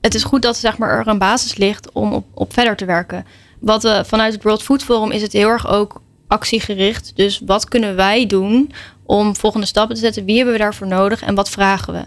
het 0.00 0.14
is 0.14 0.24
goed 0.24 0.42
dat 0.42 0.56
zeg 0.56 0.78
maar, 0.78 0.98
er 0.98 1.08
een 1.08 1.18
basis 1.18 1.56
ligt 1.56 1.92
om 1.92 2.12
op, 2.12 2.26
op 2.34 2.52
verder 2.52 2.76
te 2.76 2.84
werken. 2.84 3.26
Wat 3.60 4.02
vanuit 4.06 4.32
het 4.32 4.42
World 4.42 4.62
Food 4.62 4.82
Forum 4.82 5.10
is 5.10 5.22
het 5.22 5.32
heel 5.32 5.48
erg 5.48 5.68
ook 5.68 6.00
actiegericht. 6.28 7.12
Dus 7.14 7.42
wat 7.46 7.68
kunnen 7.68 7.96
wij 7.96 8.26
doen 8.26 8.72
om 9.06 9.36
volgende 9.36 9.66
stappen 9.66 9.94
te 9.94 10.00
zetten. 10.00 10.24
Wie 10.24 10.36
hebben 10.36 10.54
we 10.54 10.60
daarvoor 10.60 10.86
nodig 10.86 11.22
en 11.22 11.34
wat 11.34 11.50
vragen 11.50 11.92
we? 11.92 12.04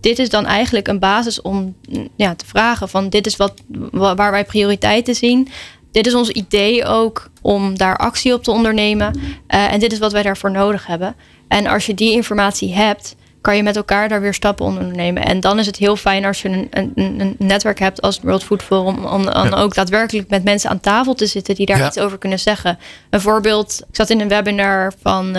Dit 0.00 0.18
is 0.18 0.28
dan 0.28 0.46
eigenlijk 0.46 0.88
een 0.88 0.98
basis 0.98 1.42
om 1.42 1.76
ja, 2.16 2.34
te 2.34 2.46
vragen 2.46 2.88
van 2.88 3.08
dit 3.08 3.26
is 3.26 3.36
wat, 3.36 3.54
waar 3.90 4.30
wij 4.30 4.44
prioriteiten 4.44 5.14
zien. 5.14 5.48
Dit 5.92 6.06
is 6.06 6.14
ons 6.14 6.30
idee 6.30 6.84
ook 6.84 7.30
om 7.42 7.78
daar 7.78 7.96
actie 7.96 8.34
op 8.34 8.42
te 8.42 8.50
ondernemen. 8.50 9.16
Uh, 9.16 9.72
en 9.72 9.80
dit 9.80 9.92
is 9.92 9.98
wat 9.98 10.12
wij 10.12 10.22
daarvoor 10.22 10.50
nodig 10.50 10.86
hebben. 10.86 11.16
En 11.48 11.66
als 11.66 11.86
je 11.86 11.94
die 11.94 12.12
informatie 12.12 12.74
hebt, 12.74 13.16
kan 13.46 13.56
je 13.56 13.62
met 13.62 13.76
elkaar 13.76 14.08
daar 14.08 14.20
weer 14.20 14.34
stappen 14.34 14.66
ondernemen. 14.66 15.24
En 15.24 15.40
dan 15.40 15.58
is 15.58 15.66
het 15.66 15.76
heel 15.76 15.96
fijn 15.96 16.24
als 16.24 16.42
je 16.42 16.48
een, 16.48 16.68
een, 16.70 17.20
een 17.20 17.34
netwerk 17.38 17.78
hebt 17.78 18.02
als 18.02 18.14
het 18.14 18.24
World 18.24 18.44
Food 18.44 18.62
Forum, 18.62 19.04
om 19.04 19.24
dan 19.24 19.54
ook 19.54 19.74
daadwerkelijk 19.74 20.28
met 20.28 20.44
mensen 20.44 20.70
aan 20.70 20.80
tafel 20.80 21.14
te 21.14 21.26
zitten 21.26 21.54
die 21.54 21.66
daar 21.66 21.86
iets 21.86 21.98
over 21.98 22.18
kunnen 22.18 22.38
zeggen. 22.38 22.78
Een 23.10 23.20
voorbeeld, 23.20 23.82
ik 23.88 23.96
zat 23.96 24.10
in 24.10 24.20
een 24.20 24.28
webinar 24.28 24.92
van 25.02 25.26
uh, 25.26 25.32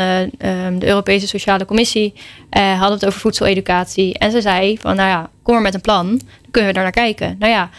de 0.79 0.87
Europese 0.87 1.27
Sociale 1.27 1.65
Commissie, 1.65 2.13
uh, 2.57 2.79
hadden 2.79 2.97
het 2.97 3.05
over 3.05 3.19
voedseleducatie. 3.19 4.17
En 4.17 4.31
ze 4.31 4.41
zei 4.41 4.77
van, 4.77 4.95
nou 4.95 5.09
ja, 5.09 5.29
kom 5.43 5.53
maar 5.53 5.63
met 5.63 5.73
een 5.73 5.81
plan, 5.81 6.07
dan 6.07 6.51
kunnen 6.51 6.69
we 6.69 6.75
daar 6.75 6.83
naar 6.83 7.05
kijken. 7.05 7.35
Nou 7.39 7.51
ja, 7.51 7.69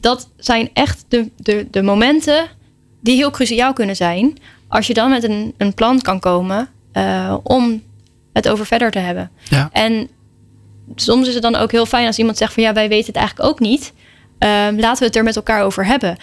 dat 0.00 0.28
zijn 0.36 0.70
echt 0.72 1.04
de, 1.08 1.30
de, 1.36 1.66
de 1.70 1.82
momenten 1.82 2.46
die 3.00 3.16
heel 3.16 3.30
cruciaal 3.30 3.72
kunnen 3.72 3.96
zijn. 3.96 4.38
Als 4.68 4.86
je 4.86 4.94
dan 4.94 5.10
met 5.10 5.24
een, 5.24 5.54
een 5.56 5.74
plan 5.74 6.00
kan 6.00 6.20
komen 6.20 6.68
uh, 6.92 7.36
om 7.42 7.82
het 8.32 8.48
over 8.48 8.66
verder 8.66 8.90
te 8.90 8.98
hebben. 8.98 9.30
Ja. 9.48 9.68
En 9.72 10.08
soms 10.94 11.28
is 11.28 11.34
het 11.34 11.42
dan 11.42 11.56
ook 11.56 11.70
heel 11.70 11.86
fijn 11.86 12.06
als 12.06 12.18
iemand 12.18 12.36
zegt 12.36 12.52
van 12.52 12.62
ja, 12.62 12.72
wij 12.72 12.88
weten 12.88 13.06
het 13.06 13.16
eigenlijk 13.16 13.48
ook 13.48 13.60
niet. 13.60 13.92
Uh, 14.38 14.48
laten 14.76 14.98
we 14.98 15.04
het 15.04 15.16
er 15.16 15.22
met 15.22 15.36
elkaar 15.36 15.62
over 15.62 15.86
hebben. 15.86 16.16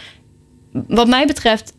Wat 0.71 1.07
mij 1.07 1.25
betreft 1.25 1.73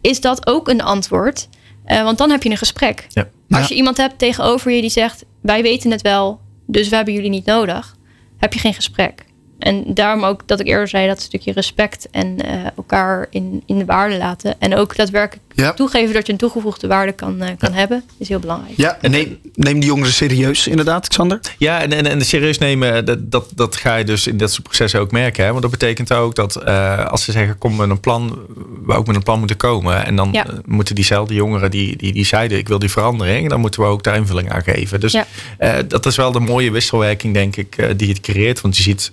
is 0.00 0.20
dat 0.20 0.46
ook 0.46 0.68
een 0.68 0.82
antwoord. 0.82 1.48
Uh, 1.86 2.02
want 2.02 2.18
dan 2.18 2.30
heb 2.30 2.42
je 2.42 2.50
een 2.50 2.56
gesprek. 2.56 3.06
Ja. 3.08 3.28
Als 3.50 3.68
je 3.68 3.74
iemand 3.74 3.96
hebt 3.96 4.18
tegenover 4.18 4.70
je 4.70 4.80
die 4.80 4.90
zegt 4.90 5.24
wij 5.40 5.62
weten 5.62 5.90
het 5.90 6.02
wel, 6.02 6.40
dus 6.66 6.88
we 6.88 6.96
hebben 6.96 7.14
jullie 7.14 7.30
niet 7.30 7.46
nodig, 7.46 7.96
heb 8.38 8.52
je 8.52 8.58
geen 8.58 8.74
gesprek. 8.74 9.24
En 9.58 9.94
daarom 9.94 10.24
ook 10.24 10.48
dat 10.48 10.60
ik 10.60 10.66
eerder 10.66 10.88
zei 10.88 11.06
dat 11.06 11.20
stukje 11.20 11.52
respect 11.52 12.10
en 12.10 12.46
uh, 12.46 12.66
elkaar 12.76 13.26
in, 13.30 13.62
in 13.66 13.78
de 13.78 13.84
waarde 13.84 14.16
laten. 14.16 14.60
En 14.60 14.74
ook 14.74 14.96
daadwerkelijk 14.96 15.51
ja. 15.54 15.72
toegeven 15.72 16.14
dat 16.14 16.26
je 16.26 16.32
een 16.32 16.38
toegevoegde 16.38 16.86
waarde 16.86 17.12
kan, 17.12 17.42
uh, 17.42 17.48
kan 17.58 17.72
hebben, 17.72 18.04
is 18.18 18.28
heel 18.28 18.38
belangrijk. 18.38 18.76
Ja, 18.76 18.98
en 19.00 19.10
neem, 19.10 19.38
neem 19.54 19.80
die 19.80 19.88
jongeren 19.88 20.12
serieus, 20.12 20.66
inderdaad, 20.66 21.08
Xander. 21.08 21.40
Ja, 21.58 21.80
en, 21.80 21.92
en, 21.92 22.06
en 22.06 22.24
serieus 22.24 22.58
nemen, 22.58 23.04
dat, 23.04 23.30
dat, 23.30 23.48
dat 23.54 23.76
ga 23.76 23.96
je 23.96 24.04
dus 24.04 24.26
in 24.26 24.36
dat 24.36 24.52
soort 24.52 24.62
processen 24.62 25.00
ook 25.00 25.10
merken. 25.10 25.44
Hè? 25.44 25.50
Want 25.50 25.62
dat 25.62 25.70
betekent 25.70 26.12
ook 26.12 26.34
dat 26.34 26.62
uh, 26.66 27.06
als 27.06 27.24
ze 27.24 27.32
zeggen, 27.32 27.58
kom 27.58 27.76
met 27.76 27.90
een 27.90 28.00
plan, 28.00 28.38
we 28.86 28.94
ook 28.94 29.06
met 29.06 29.16
een 29.16 29.22
plan 29.22 29.38
moeten 29.38 29.56
komen. 29.56 30.06
En 30.06 30.16
dan 30.16 30.28
ja. 30.32 30.46
moeten 30.64 30.94
diezelfde 30.94 31.34
jongeren 31.34 31.70
die, 31.70 31.96
die, 31.96 32.12
die 32.12 32.26
zeiden, 32.26 32.58
ik 32.58 32.68
wil 32.68 32.78
die 32.78 32.90
verandering, 32.90 33.48
dan 33.48 33.60
moeten 33.60 33.80
we 33.80 33.86
ook 33.86 34.02
daar 34.02 34.16
invulling 34.16 34.52
aan 34.52 34.62
geven. 34.62 35.00
Dus 35.00 35.12
ja. 35.12 35.26
dat 35.82 36.06
is 36.06 36.16
wel 36.16 36.32
de 36.32 36.40
mooie 36.40 36.70
wisselwerking, 36.70 37.34
denk 37.34 37.56
ik, 37.56 37.98
die 37.98 38.08
het 38.08 38.20
creëert. 38.20 38.60
Want 38.60 38.76
je 38.76 38.82
ziet 38.82 39.12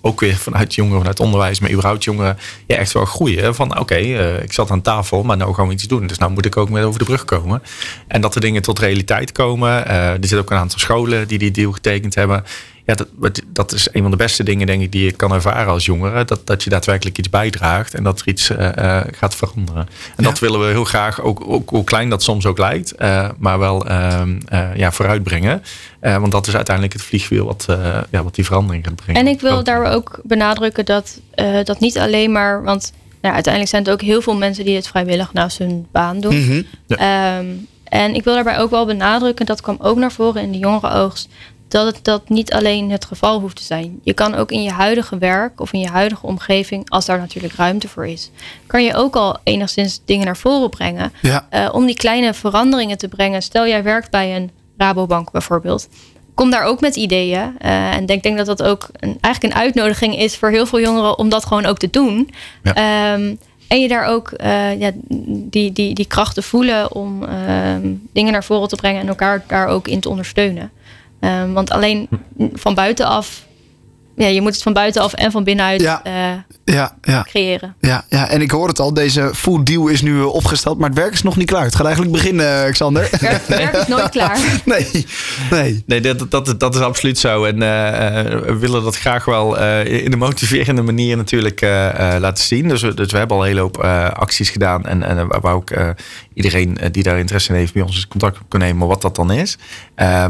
ook 0.00 0.20
weer 0.20 0.36
vanuit 0.36 0.74
jongeren, 0.74 0.98
vanuit 0.98 1.20
onderwijs, 1.20 1.60
maar 1.60 1.70
überhaupt 1.70 2.04
jongeren, 2.04 2.38
ja, 2.66 2.76
echt 2.76 2.92
wel 2.92 3.04
groeien. 3.04 3.54
Van 3.54 3.70
oké, 3.70 3.80
okay, 3.80 4.36
ik 4.36 4.52
zat 4.52 4.70
aan 4.70 4.82
tafel, 4.82 5.22
maar 5.22 5.36
nou 5.36 5.54
gaan 5.54 5.64
we 5.64 5.69
iets 5.70 5.84
doen. 5.84 6.06
Dus 6.06 6.18
nou 6.18 6.32
moet 6.32 6.46
ik 6.46 6.56
ook 6.56 6.70
met 6.70 6.84
over 6.84 6.98
de 6.98 7.04
brug 7.04 7.24
komen. 7.24 7.62
En 8.08 8.20
dat 8.20 8.32
de 8.32 8.40
dingen 8.40 8.62
tot 8.62 8.78
realiteit 8.78 9.32
komen. 9.32 9.70
Uh, 9.86 10.08
er 10.08 10.18
zitten 10.20 10.38
ook 10.38 10.50
een 10.50 10.56
aantal 10.56 10.78
scholen 10.78 11.28
die 11.28 11.38
die 11.38 11.50
deal 11.50 11.72
getekend 11.72 12.14
hebben. 12.14 12.44
Ja, 12.84 12.94
dat, 12.94 13.42
dat 13.46 13.72
is 13.72 13.88
een 13.92 14.02
van 14.02 14.10
de 14.10 14.16
beste 14.16 14.42
dingen, 14.42 14.66
denk 14.66 14.82
ik, 14.82 14.92
die 14.92 15.04
je 15.04 15.12
kan 15.12 15.32
ervaren 15.32 15.72
als 15.72 15.84
jongere. 15.84 16.24
Dat, 16.24 16.46
dat 16.46 16.62
je 16.62 16.70
daadwerkelijk 16.70 17.18
iets 17.18 17.30
bijdraagt 17.30 17.94
en 17.94 18.02
dat 18.02 18.20
er 18.20 18.28
iets 18.28 18.50
uh, 18.50 19.00
gaat 19.10 19.34
veranderen. 19.34 19.88
En 20.16 20.24
dat 20.24 20.38
willen 20.38 20.60
we 20.60 20.66
heel 20.66 20.84
graag, 20.84 21.20
ook, 21.22 21.42
ook 21.46 21.70
hoe 21.70 21.84
klein 21.84 22.08
dat 22.08 22.22
soms 22.22 22.46
ook 22.46 22.58
lijkt, 22.58 22.94
uh, 22.98 23.28
maar 23.38 23.58
wel 23.58 23.86
ehm, 23.86 24.40
ja, 24.74 24.92
vooruitbrengen. 24.92 25.62
want 26.00 26.32
dat 26.32 26.46
is 26.46 26.54
uiteindelijk 26.54 26.94
het 26.94 27.04
vliegwiel 27.04 27.46
wat, 27.46 27.66
ja, 28.10 28.22
wat 28.22 28.34
die 28.34 28.44
verandering 28.44 28.84
gaat 28.84 28.96
brengen. 28.96 29.20
En 29.20 29.26
ik 29.26 29.40
wil 29.40 29.64
daar 29.64 29.92
ook 29.92 30.20
benadrukken 30.22 30.84
dat 30.84 31.20
dat 31.64 31.80
niet 31.80 31.98
alleen 31.98 32.32
maar. 32.32 32.62
Want 32.62 32.92
nou, 33.20 33.34
uiteindelijk 33.34 33.68
zijn 33.72 33.82
het 33.82 33.92
ook 33.92 34.02
heel 34.02 34.22
veel 34.22 34.36
mensen 34.36 34.64
die 34.64 34.76
het 34.76 34.88
vrijwillig 34.88 35.32
naast 35.32 35.58
hun 35.58 35.86
baan 35.92 36.20
doen. 36.20 36.40
Mhm, 36.40 36.62
ehm, 36.86 37.46
en 37.84 38.14
ik 38.14 38.24
wil 38.24 38.34
daarbij 38.34 38.58
ook 38.58 38.70
wel 38.70 38.86
benadrukken, 38.86 39.46
dat 39.46 39.60
kwam 39.60 39.76
ook 39.80 39.96
naar 39.96 40.12
voren 40.12 40.42
in 40.42 40.52
de 40.52 40.58
jongere 40.58 40.90
oogst, 40.90 41.28
dat 41.68 41.86
het 41.86 42.04
dat 42.04 42.28
niet 42.28 42.52
alleen 42.52 42.90
het 42.90 43.04
geval 43.04 43.40
hoeft 43.40 43.56
te 43.56 43.62
zijn. 43.62 44.00
Je 44.02 44.12
kan 44.12 44.34
ook 44.34 44.50
in 44.50 44.62
je 44.62 44.70
huidige 44.70 45.18
werk 45.18 45.60
of 45.60 45.72
in 45.72 45.80
je 45.80 45.88
huidige 45.88 46.26
omgeving, 46.26 46.90
als 46.90 47.06
daar 47.06 47.18
natuurlijk 47.18 47.54
ruimte 47.54 47.88
voor 47.88 48.06
is, 48.06 48.30
kan 48.66 48.84
je 48.84 48.94
ook 48.94 49.16
al 49.16 49.38
enigszins 49.42 50.00
dingen 50.04 50.26
naar 50.26 50.36
voren 50.36 50.70
brengen. 50.70 51.12
Uh, 51.22 51.68
om 51.72 51.86
die 51.86 51.96
kleine 51.96 52.34
veranderingen 52.34 52.98
te 52.98 53.08
brengen. 53.08 53.42
Stel 53.42 53.66
jij 53.66 53.82
werkt 53.82 54.10
bij 54.10 54.36
een 54.36 54.50
Rabobank 54.76 55.30
bijvoorbeeld 55.30 55.88
kom 56.40 56.50
daar 56.50 56.64
ook 56.64 56.80
met 56.80 56.96
ideeën. 56.96 57.56
Uh, 57.64 57.94
en 57.94 58.06
denk, 58.06 58.22
denk 58.22 58.36
dat 58.36 58.46
dat 58.46 58.62
ook 58.62 58.88
een, 58.92 59.18
eigenlijk 59.20 59.54
een 59.54 59.60
uitnodiging 59.60 60.18
is 60.18 60.36
voor 60.36 60.50
heel 60.50 60.66
veel 60.66 60.80
jongeren 60.80 61.18
om 61.18 61.28
dat 61.28 61.44
gewoon 61.44 61.66
ook 61.66 61.78
te 61.78 61.90
doen. 61.90 62.30
Ja. 62.62 63.12
Um, 63.14 63.38
en 63.68 63.80
je 63.80 63.88
daar 63.88 64.04
ook 64.04 64.32
uh, 64.36 64.80
ja, 64.80 64.90
die, 65.28 65.72
die, 65.72 65.94
die 65.94 66.06
krachten 66.06 66.42
voelen 66.42 66.92
om 66.94 67.24
ehm, 67.24 67.92
dingen 68.12 68.32
naar 68.32 68.44
voren 68.44 68.68
te 68.68 68.76
brengen 68.76 69.00
en 69.00 69.08
elkaar 69.08 69.44
daar 69.46 69.66
ook 69.66 69.88
in 69.88 70.00
te 70.00 70.08
ondersteunen. 70.08 70.70
Um, 71.20 71.52
want 71.52 71.70
alleen 71.70 72.08
van 72.52 72.74
buitenaf 72.74 73.46
ja, 74.20 74.26
je 74.26 74.40
moet 74.40 74.52
het 74.52 74.62
van 74.62 74.72
buitenaf 74.72 75.12
en 75.12 75.30
van 75.30 75.44
binnenuit 75.44 75.80
ja, 75.80 76.02
uh, 76.06 76.12
ja, 76.64 76.96
ja. 77.02 77.22
creëren. 77.22 77.74
Ja, 77.80 78.04
ja, 78.08 78.28
en 78.28 78.40
ik 78.40 78.50
hoor 78.50 78.68
het 78.68 78.78
al, 78.78 78.94
deze 78.94 79.30
food 79.34 79.66
deal 79.66 79.88
is 79.88 80.02
nu 80.02 80.18
eh, 80.18 80.34
opgesteld, 80.34 80.78
maar 80.78 80.88
het 80.88 80.98
werk 80.98 81.12
is 81.12 81.22
nog 81.22 81.36
niet 81.36 81.46
klaar. 81.46 81.64
Het 81.64 81.74
gaat 81.74 81.86
eigenlijk 81.86 82.16
beginnen, 82.16 82.64
eh, 82.64 82.72
Xander. 82.72 83.08
Het 83.10 83.46
werk, 83.46 83.74
is 83.74 83.86
nooit 83.86 84.08
klaar. 84.18 84.38
nee, 84.64 85.06
nee. 85.50 85.82
nee 85.86 86.00
dat, 86.00 86.30
dat, 86.30 86.60
dat 86.60 86.74
is 86.74 86.80
absoluut 86.80 87.18
zo. 87.18 87.44
En 87.44 87.54
uh, 87.54 87.60
we 88.40 88.56
willen 88.60 88.82
dat 88.82 88.96
graag 88.96 89.24
wel 89.24 89.58
uh, 89.58 89.84
in 90.04 90.12
een 90.12 90.18
motiverende 90.18 90.82
manier 90.82 91.16
natuurlijk 91.16 91.60
laten 92.18 92.44
zien. 92.44 92.68
Dus, 92.68 92.80
dus 92.80 93.12
we 93.12 93.18
hebben 93.18 93.36
al 93.36 93.42
een 93.42 93.48
hele 93.48 93.60
hoop 93.60 93.78
acties 94.14 94.50
gedaan 94.50 94.84
en, 94.84 95.02
en 95.02 95.40
waar 95.40 95.54
ook 95.54 95.70
iedereen 96.34 96.78
die 96.92 97.02
daar 97.02 97.18
interesse 97.18 97.52
in 97.52 97.58
heeft 97.58 97.72
bij 97.72 97.82
ons 97.82 98.08
contact 98.08 98.40
op 98.40 98.44
kan 98.48 98.60
nemen, 98.60 98.86
wat 98.88 99.02
dat 99.02 99.16
dan 99.16 99.32
is. 99.32 99.58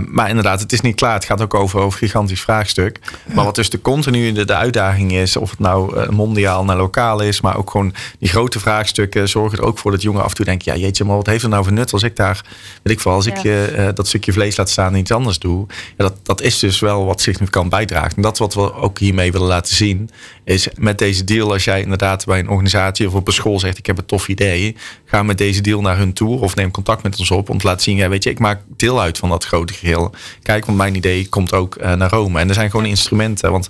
maar 0.06 0.28
inderdaad, 0.28 0.60
het 0.60 0.72
is 0.72 0.80
niet 0.80 0.96
klaar. 0.96 1.14
Het 1.14 1.24
gaat 1.24 1.40
ook 1.40 1.54
over, 1.54 1.80
over 1.80 2.02
een 2.02 2.08
gigantisch 2.08 2.40
vraagstuk. 2.40 3.00
Maar 3.32 3.44
wat 3.44 3.54
dus 3.54 3.70
de 3.70 3.79
continu 3.82 4.32
de, 4.32 4.44
de 4.44 4.54
uitdaging 4.54 5.12
is, 5.12 5.36
of 5.36 5.50
het 5.50 5.58
nou 5.58 5.96
uh, 5.96 6.08
mondiaal 6.08 6.64
naar 6.64 6.76
lokaal 6.76 7.20
is, 7.20 7.40
maar 7.40 7.56
ook 7.56 7.70
gewoon 7.70 7.94
die 8.18 8.28
grote 8.28 8.60
vraagstukken 8.60 9.28
zorgen 9.28 9.58
er 9.58 9.64
ook 9.64 9.78
voor 9.78 9.90
dat 9.90 10.02
jongen 10.02 10.22
af 10.22 10.28
en 10.28 10.34
toe 10.34 10.44
denkt, 10.44 10.64
ja 10.64 10.76
jeetje, 10.76 11.04
maar 11.04 11.16
wat 11.16 11.26
heeft 11.26 11.42
er 11.42 11.48
nou 11.48 11.64
voor 11.64 11.72
nut 11.72 11.92
als 11.92 12.02
ik 12.02 12.16
daar, 12.16 12.44
weet 12.82 12.96
ik 12.96 13.02
wel, 13.02 13.14
als 13.14 13.26
ik 13.26 13.36
je 13.36 13.74
uh, 13.76 13.88
dat 13.94 14.08
stukje 14.08 14.32
vlees 14.32 14.56
laat 14.56 14.70
staan 14.70 14.92
en 14.92 14.98
iets 14.98 15.12
anders 15.12 15.38
doe. 15.38 15.66
Ja, 15.68 16.04
dat, 16.04 16.14
dat 16.22 16.40
is 16.40 16.58
dus 16.58 16.80
wel 16.80 17.04
wat 17.04 17.20
significant 17.20 17.70
bijdraagt. 17.70 18.16
En 18.16 18.22
dat 18.22 18.32
is 18.32 18.38
wat 18.38 18.54
we 18.54 18.74
ook 18.74 18.98
hiermee 18.98 19.32
willen 19.32 19.48
laten 19.48 19.74
zien, 19.74 20.10
is 20.44 20.68
met 20.76 20.98
deze 20.98 21.24
deal, 21.24 21.52
als 21.52 21.64
jij 21.64 21.82
inderdaad 21.82 22.24
bij 22.24 22.38
een 22.38 22.48
organisatie 22.48 23.06
of 23.06 23.14
op 23.14 23.26
een 23.26 23.32
school 23.32 23.58
zegt, 23.60 23.78
ik 23.78 23.86
heb 23.86 23.98
een 23.98 24.06
tof 24.06 24.28
idee, 24.28 24.76
ga 25.04 25.22
met 25.22 25.38
deze 25.38 25.60
deal 25.60 25.80
naar 25.80 25.96
hun 25.96 26.12
toe 26.12 26.40
of 26.40 26.54
neem 26.54 26.70
contact 26.70 27.02
met 27.02 27.18
ons 27.18 27.30
op 27.30 27.48
om 27.48 27.58
te 27.58 27.66
laten 27.66 27.82
zien, 27.82 27.96
ja 27.96 28.08
weet 28.08 28.24
je, 28.24 28.30
ik 28.30 28.38
maak 28.38 28.60
deel 28.76 29.00
uit 29.00 29.18
van 29.18 29.28
dat 29.28 29.44
grote 29.44 29.72
geheel. 29.72 30.10
Kijk, 30.42 30.66
want 30.66 30.78
mijn 30.78 30.94
idee 30.94 31.28
komt 31.28 31.52
ook 31.52 31.76
uh, 31.76 31.92
naar 31.92 32.10
Rome. 32.10 32.40
En 32.40 32.48
er 32.48 32.54
zijn 32.54 32.70
gewoon 32.70 32.86
instrumenten, 32.86 33.50
want 33.50 33.69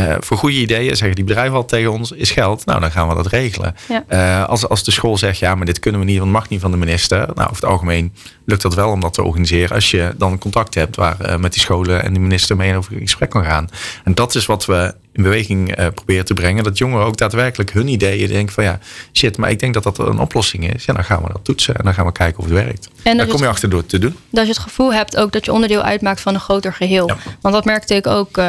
uh, 0.00 0.14
voor 0.20 0.36
goede 0.36 0.56
ideeën, 0.56 0.96
zeggen 0.96 1.16
die 1.16 1.24
bedrijven 1.24 1.56
al 1.56 1.64
tegen 1.64 1.92
ons, 1.92 2.12
is 2.12 2.30
geld. 2.30 2.64
Nou, 2.64 2.80
dan 2.80 2.90
gaan 2.90 3.08
we 3.08 3.14
dat 3.14 3.26
regelen. 3.26 3.76
Uh, 4.08 4.44
als, 4.44 4.68
als 4.68 4.84
de 4.84 4.90
school 4.90 5.18
zegt, 5.18 5.38
ja, 5.38 5.54
maar 5.54 5.66
dit 5.66 5.78
kunnen 5.78 6.00
we 6.00 6.06
niet, 6.06 6.18
want 6.18 6.30
mag 6.30 6.48
niet 6.48 6.60
van 6.60 6.70
de 6.70 6.76
minister. 6.76 7.18
Nou, 7.18 7.40
over 7.40 7.54
het 7.54 7.64
algemeen 7.64 8.12
lukt 8.44 8.62
dat 8.62 8.74
wel 8.74 8.90
om 8.90 9.00
dat 9.00 9.14
te 9.14 9.22
organiseren. 9.22 9.74
Als 9.74 9.90
je 9.90 10.14
dan 10.16 10.38
contact 10.38 10.74
hebt 10.74 10.96
waar 10.96 11.16
uh, 11.22 11.36
met 11.36 11.52
die 11.52 11.62
scholen 11.62 12.02
en 12.02 12.14
de 12.14 12.20
minister 12.20 12.56
mee 12.56 12.76
over 12.76 12.92
in 12.92 13.00
gesprek 13.00 13.30
kan 13.30 13.44
gaan. 13.44 13.68
En 14.04 14.14
dat 14.14 14.34
is 14.34 14.46
wat 14.46 14.66
we 14.66 14.94
in 15.12 15.22
beweging 15.22 15.74
proberen 15.94 16.24
te 16.24 16.34
brengen. 16.34 16.64
Dat 16.64 16.78
jongeren 16.78 17.06
ook 17.06 17.16
daadwerkelijk 17.16 17.72
hun 17.72 17.88
ideeën 17.88 18.28
denken 18.28 18.54
van 18.54 18.64
ja, 18.64 18.78
shit, 19.12 19.36
maar 19.36 19.50
ik 19.50 19.58
denk 19.58 19.74
dat 19.74 19.82
dat 19.82 19.98
een 19.98 20.18
oplossing 20.18 20.74
is. 20.74 20.84
Ja, 20.84 20.92
dan 20.92 21.04
gaan 21.04 21.22
we 21.22 21.32
dat 21.32 21.44
toetsen 21.44 21.74
en 21.74 21.84
dan 21.84 21.94
gaan 21.94 22.06
we 22.06 22.12
kijken 22.12 22.38
of 22.38 22.44
het 22.44 22.54
werkt. 22.54 22.88
En 23.02 23.16
daar 23.16 23.26
kom 23.26 23.40
je 23.40 23.48
achter 23.48 23.70
door 23.70 23.86
te 23.86 23.98
doen. 23.98 24.16
Dat 24.30 24.44
je 24.44 24.52
het 24.52 24.60
gevoel 24.60 24.92
hebt 24.92 25.16
ook 25.16 25.32
dat 25.32 25.44
je 25.44 25.52
onderdeel 25.52 25.82
uitmaakt 25.82 26.20
van 26.20 26.34
een 26.34 26.40
groter 26.40 26.72
geheel. 26.72 27.10
Want 27.40 27.54
dat 27.54 27.64
merkte 27.64 27.94
ik 27.94 28.06
ook 28.06 28.40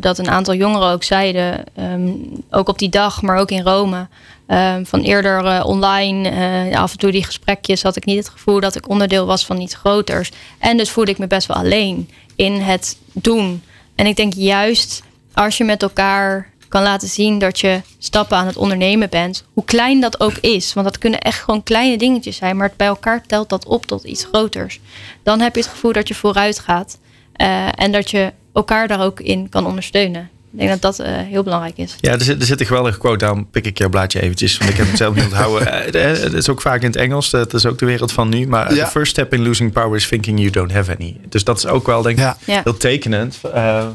dat 0.00 0.18
een 0.18 0.30
aantal 0.30 0.54
jongeren 0.54 0.88
ook 0.96 1.02
zeiden, 1.02 1.64
um, 1.78 2.28
ook 2.50 2.68
op 2.68 2.78
die 2.78 2.88
dag, 2.88 3.22
maar 3.22 3.38
ook 3.38 3.50
in 3.50 3.62
Rome. 3.62 4.08
Um, 4.48 4.86
van 4.86 5.00
eerder 5.00 5.44
uh, 5.44 5.62
online, 5.66 6.78
af 6.78 6.92
en 6.92 6.98
toe 6.98 7.10
die 7.10 7.24
gesprekjes, 7.24 7.82
had 7.82 7.96
ik 7.96 8.04
niet 8.04 8.18
het 8.18 8.28
gevoel 8.28 8.60
dat 8.60 8.74
ik 8.76 8.88
onderdeel 8.88 9.26
was 9.26 9.46
van 9.46 9.60
iets 9.60 9.74
groters. 9.74 10.30
En 10.58 10.76
dus 10.76 10.90
voelde 10.90 11.10
ik 11.10 11.18
me 11.18 11.26
best 11.26 11.46
wel 11.46 11.56
alleen 11.56 12.10
in 12.36 12.52
het 12.52 12.98
doen. 13.12 13.62
En 13.94 14.06
ik 14.06 14.16
denk 14.16 14.32
juist 14.34 15.02
als 15.32 15.56
je 15.56 15.64
met 15.64 15.82
elkaar 15.82 16.50
kan 16.68 16.82
laten 16.82 17.08
zien 17.08 17.38
dat 17.38 17.60
je 17.60 17.80
stappen 17.98 18.36
aan 18.36 18.46
het 18.46 18.56
ondernemen 18.56 19.10
bent, 19.10 19.44
hoe 19.52 19.64
klein 19.64 20.00
dat 20.00 20.20
ook 20.20 20.36
is, 20.40 20.72
want 20.72 20.86
dat 20.86 20.98
kunnen 20.98 21.20
echt 21.20 21.42
gewoon 21.42 21.62
kleine 21.62 21.98
dingetjes 21.98 22.36
zijn, 22.36 22.56
maar 22.56 22.72
bij 22.76 22.86
elkaar 22.86 23.22
telt 23.26 23.48
dat 23.48 23.66
op 23.66 23.86
tot 23.86 24.04
iets 24.04 24.24
groters. 24.24 24.80
Dan 25.22 25.40
heb 25.40 25.54
je 25.54 25.60
het 25.60 25.70
gevoel 25.70 25.92
dat 25.92 26.08
je 26.08 26.14
vooruit 26.14 26.58
gaat 26.58 26.98
uh, 27.36 27.68
en 27.74 27.92
dat 27.92 28.10
je 28.10 28.32
elkaar 28.52 28.88
daar 28.88 29.00
ook 29.00 29.20
in 29.20 29.48
kan 29.48 29.66
ondersteunen. 29.66 30.30
Ik 30.56 30.66
denk 30.66 30.82
dat 30.82 30.96
dat 30.96 31.06
uh, 31.06 31.12
heel 31.16 31.42
belangrijk 31.42 31.76
is. 31.76 31.96
Ja, 32.00 32.12
er 32.12 32.20
zit, 32.20 32.40
er 32.40 32.46
zit 32.46 32.60
een 32.60 32.66
geweldige 32.66 32.98
quote 32.98 33.26
aan. 33.26 33.50
Pik 33.50 33.66
ik 33.66 33.78
jouw 33.78 33.88
blaadje 33.88 34.20
eventjes, 34.20 34.58
want 34.58 34.70
ik 34.70 34.76
heb 34.76 34.86
het 34.86 34.96
zelf 34.96 35.14
niet 35.14 35.24
onthouden. 35.24 35.68
Uh, 35.68 36.02
het 36.22 36.32
is 36.32 36.48
ook 36.48 36.60
vaak 36.60 36.80
in 36.80 36.86
het 36.86 36.96
Engels. 36.96 37.30
Dat 37.30 37.54
is 37.54 37.66
ook 37.66 37.78
de 37.78 37.86
wereld 37.86 38.12
van 38.12 38.28
nu. 38.28 38.46
Maar 38.46 38.74
ja. 38.74 38.84
the 38.84 38.90
first 38.90 39.10
step 39.10 39.32
in 39.32 39.42
losing 39.42 39.72
power 39.72 39.96
is 39.96 40.08
thinking 40.08 40.38
you 40.38 40.50
don't 40.50 40.72
have 40.72 40.96
any. 40.96 41.16
Dus 41.28 41.44
dat 41.44 41.56
is 41.58 41.66
ook 41.66 41.86
wel, 41.86 42.02
denk 42.02 42.18
ik, 42.18 42.24
ja. 42.44 42.60
heel 42.64 42.76
tekenend. 42.76 43.40
Uh, 43.54 43.86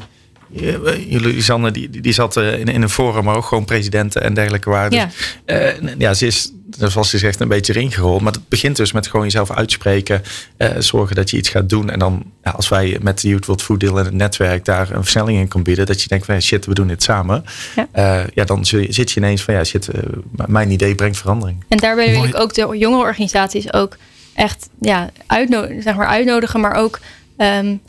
jullie, 1.08 1.42
Sanne, 1.42 1.70
die, 1.70 2.00
die 2.00 2.12
zat 2.12 2.36
in, 2.36 2.66
in 2.66 2.82
een 2.82 2.88
forum, 2.88 3.24
maar 3.24 3.36
ook 3.36 3.44
gewoon 3.44 3.64
presidenten 3.64 4.22
en 4.22 4.34
dergelijke. 4.34 4.70
Ja. 4.70 4.88
Dus, 4.88 5.02
uh, 5.46 5.94
ja, 5.98 6.14
ze 6.14 6.26
is 6.26 6.52
zoals 6.78 7.10
je 7.10 7.18
zegt, 7.18 7.40
een 7.40 7.48
beetje 7.48 7.74
erin 7.74 7.92
gerold. 7.92 8.20
Maar 8.20 8.32
het 8.32 8.48
begint 8.48 8.76
dus 8.76 8.92
met 8.92 9.06
gewoon 9.06 9.24
jezelf 9.24 9.50
uitspreken. 9.50 10.22
Uh, 10.58 10.68
zorgen 10.78 11.16
dat 11.16 11.30
je 11.30 11.36
iets 11.36 11.48
gaat 11.48 11.68
doen. 11.68 11.90
En 11.90 11.98
dan, 11.98 12.24
ja, 12.44 12.50
als 12.50 12.68
wij 12.68 12.98
met 13.02 13.20
de 13.20 13.28
Youth 13.28 13.46
World 13.46 13.62
Food 13.62 13.80
Deal 13.80 13.98
en 13.98 14.04
het 14.04 14.14
netwerk 14.14 14.64
daar 14.64 14.90
een 14.90 15.02
versnelling 15.02 15.38
in 15.38 15.48
kan 15.48 15.62
bieden. 15.62 15.86
Dat 15.86 16.02
je 16.02 16.08
denkt 16.08 16.26
van, 16.26 16.42
shit, 16.42 16.66
we 16.66 16.74
doen 16.74 16.88
dit 16.88 17.02
samen. 17.02 17.44
Ja, 17.76 17.88
uh, 17.94 18.26
ja 18.34 18.44
dan 18.44 18.64
zit 18.64 19.10
je 19.10 19.20
ineens 19.20 19.42
van, 19.42 19.54
ja, 19.54 19.64
shit, 19.64 19.88
mijn 20.46 20.70
idee 20.70 20.94
brengt 20.94 21.18
verandering. 21.18 21.64
En 21.68 21.76
daarbij 21.76 22.10
wil 22.10 22.24
ik 22.24 22.40
ook 22.40 22.54
de 22.54 22.78
jonge 22.78 22.98
organisaties 22.98 23.72
ook 23.72 23.96
echt 24.34 24.68
ja, 24.80 25.10
uitnodigen, 25.26 25.82
zeg 25.82 25.96
maar 25.96 26.06
uitnodigen. 26.06 26.60
Maar 26.60 26.74
ook... 26.74 26.98
Um, 27.36 27.80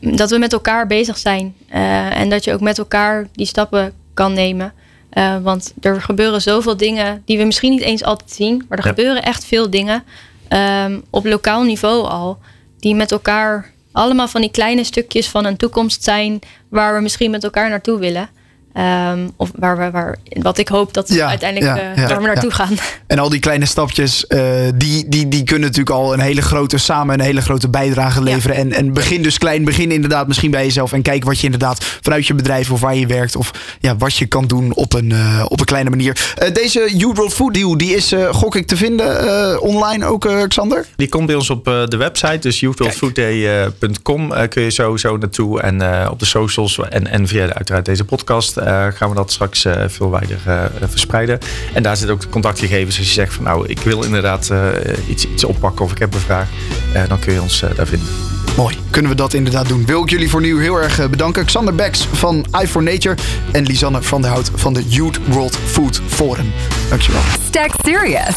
dat 0.00 0.30
we 0.30 0.38
met 0.38 0.52
elkaar 0.52 0.86
bezig 0.86 1.18
zijn. 1.18 1.54
Uh, 1.74 2.20
en 2.20 2.30
dat 2.30 2.44
je 2.44 2.52
ook 2.52 2.60
met 2.60 2.78
elkaar 2.78 3.28
die 3.32 3.46
stappen 3.46 3.92
kan 4.14 4.32
nemen. 4.32 4.72
Uh, 5.12 5.36
want 5.42 5.72
er 5.80 6.02
gebeuren 6.02 6.42
zoveel 6.42 6.76
dingen 6.76 7.22
die 7.24 7.38
we 7.38 7.44
misschien 7.44 7.70
niet 7.70 7.80
eens 7.80 8.04
altijd 8.04 8.30
zien. 8.30 8.64
Maar 8.68 8.78
er 8.78 8.84
gebeuren 8.84 9.22
echt 9.22 9.44
veel 9.44 9.70
dingen 9.70 10.04
um, 10.48 11.02
op 11.10 11.24
lokaal 11.24 11.62
niveau 11.62 12.06
al. 12.06 12.38
Die 12.78 12.94
met 12.94 13.12
elkaar 13.12 13.70
allemaal 13.92 14.28
van 14.28 14.40
die 14.40 14.50
kleine 14.50 14.84
stukjes 14.84 15.28
van 15.28 15.44
een 15.44 15.56
toekomst 15.56 16.04
zijn. 16.04 16.38
Waar 16.68 16.94
we 16.94 17.00
misschien 17.00 17.30
met 17.30 17.44
elkaar 17.44 17.68
naartoe 17.68 17.98
willen. 17.98 18.28
Um, 18.78 19.32
of 19.36 19.50
waar 19.54 19.78
we, 19.78 19.90
waar, 19.90 20.18
wat 20.28 20.58
ik 20.58 20.68
hoop 20.68 20.94
dat 20.94 21.08
we 21.08 21.24
uiteindelijk 21.24 21.76
ja, 21.76 21.96
uh, 21.96 22.08
waar 22.08 22.20
we 22.20 22.26
naartoe 22.26 22.50
gaan. 22.50 22.76
En 23.06 23.18
al 23.18 23.28
die 23.28 23.40
kleine 23.40 23.66
stapjes, 23.66 24.24
uh, 24.28 24.40
die, 24.74 25.08
die, 25.08 25.28
die 25.28 25.44
kunnen 25.44 25.68
natuurlijk 25.68 25.96
al 25.96 26.12
een 26.12 26.20
hele 26.20 26.42
grote, 26.42 26.78
samen 26.78 27.14
een 27.14 27.24
hele 27.24 27.40
grote 27.40 27.68
bijdrage 27.68 28.22
leveren. 28.22 28.56
En, 28.56 28.72
en 28.72 28.92
begin 28.92 29.22
dus 29.22 29.38
klein, 29.38 29.64
begin 29.64 29.90
inderdaad 29.90 30.26
misschien 30.26 30.50
bij 30.50 30.64
jezelf. 30.64 30.92
En 30.92 31.02
kijk 31.02 31.24
wat 31.24 31.38
je 31.38 31.44
inderdaad 31.44 31.84
vanuit 32.00 32.26
je 32.26 32.34
bedrijf 32.34 32.70
of 32.70 32.80
waar 32.80 32.94
je 32.94 33.06
werkt. 33.06 33.36
Of 33.36 33.50
ja, 33.80 33.96
wat 33.96 34.16
je 34.16 34.26
kan 34.26 34.46
doen 34.46 34.74
op 34.74 34.92
een, 34.92 35.10
uh, 35.10 35.44
op 35.48 35.60
een 35.60 35.66
kleine 35.66 35.90
manier. 35.90 36.34
deze 36.52 36.96
You 36.96 37.12
World 37.12 37.34
Food 37.34 37.54
Deal, 37.54 37.76
die 37.76 37.94
is 37.94 38.14
gok 38.30 38.56
ik 38.56 38.66
te 38.66 38.76
vinden 38.76 39.60
online 39.60 40.04
ook, 40.04 40.28
Xander? 40.48 40.86
Die 40.96 41.08
komt 41.08 41.26
bij 41.26 41.34
ons 41.34 41.50
op 41.50 41.64
de 41.64 41.96
website, 41.96 42.38
dus 42.38 42.60
youworldfoodday.com 42.60 44.32
kun 44.48 44.62
je 44.62 44.70
sowieso 44.70 45.16
naartoe. 45.16 45.60
En 45.60 46.10
op 46.10 46.18
de 46.18 46.26
socials 46.26 46.78
en, 46.88 47.06
en 47.06 47.28
via 47.28 47.52
uiteraard 47.52 47.84
deze 47.84 48.04
podcast 48.04 48.62
gaan 48.94 49.08
we 49.08 49.14
dat 49.14 49.32
straks 49.32 49.64
uh, 49.64 49.84
veel 49.86 50.10
wijder 50.10 50.38
uh, 50.48 50.64
verspreiden. 50.88 51.38
En 51.74 51.82
daar 51.82 51.96
zit 51.96 52.10
ook 52.10 52.20
de 52.20 52.28
contactgegevens. 52.28 52.98
Als 52.98 53.06
je 53.06 53.12
zegt 53.12 53.34
van 53.34 53.44
nou, 53.44 53.66
ik 53.66 53.78
wil 53.78 54.02
inderdaad 54.02 54.52
iets, 55.08 55.26
iets 55.26 55.44
oppakken 55.44 55.84
of 55.84 55.92
ik 55.92 55.98
heb 55.98 56.14
een 56.14 56.20
vraag, 56.20 56.48
dan 57.08 57.18
kun 57.18 57.32
je 57.32 57.42
ons 57.42 57.64
daar 57.76 57.86
vinden. 57.86 58.08
Mooi, 58.56 58.78
kunnen 58.90 59.10
we 59.10 59.16
dat 59.16 59.34
inderdaad 59.34 59.68
doen. 59.68 59.86
Wil 59.86 60.02
ik 60.02 60.10
jullie 60.10 60.30
voor 60.30 60.40
nu 60.40 60.62
heel 60.62 60.82
erg 60.82 61.10
bedanken. 61.10 61.44
Xander 61.44 61.74
Becks 61.74 62.08
van 62.12 62.46
i 62.62 62.66
for 62.66 62.82
Nature 62.82 63.16
en 63.52 63.64
Lisanne 63.64 64.02
van 64.02 64.22
der 64.22 64.30
Hout 64.30 64.50
van 64.54 64.72
de 64.72 64.88
Youth 64.88 65.18
World 65.26 65.58
Food 65.66 66.00
Forum. 66.06 66.52
Dankjewel. 66.88 67.20
Stack 67.48 67.70
Serious. 67.84 68.34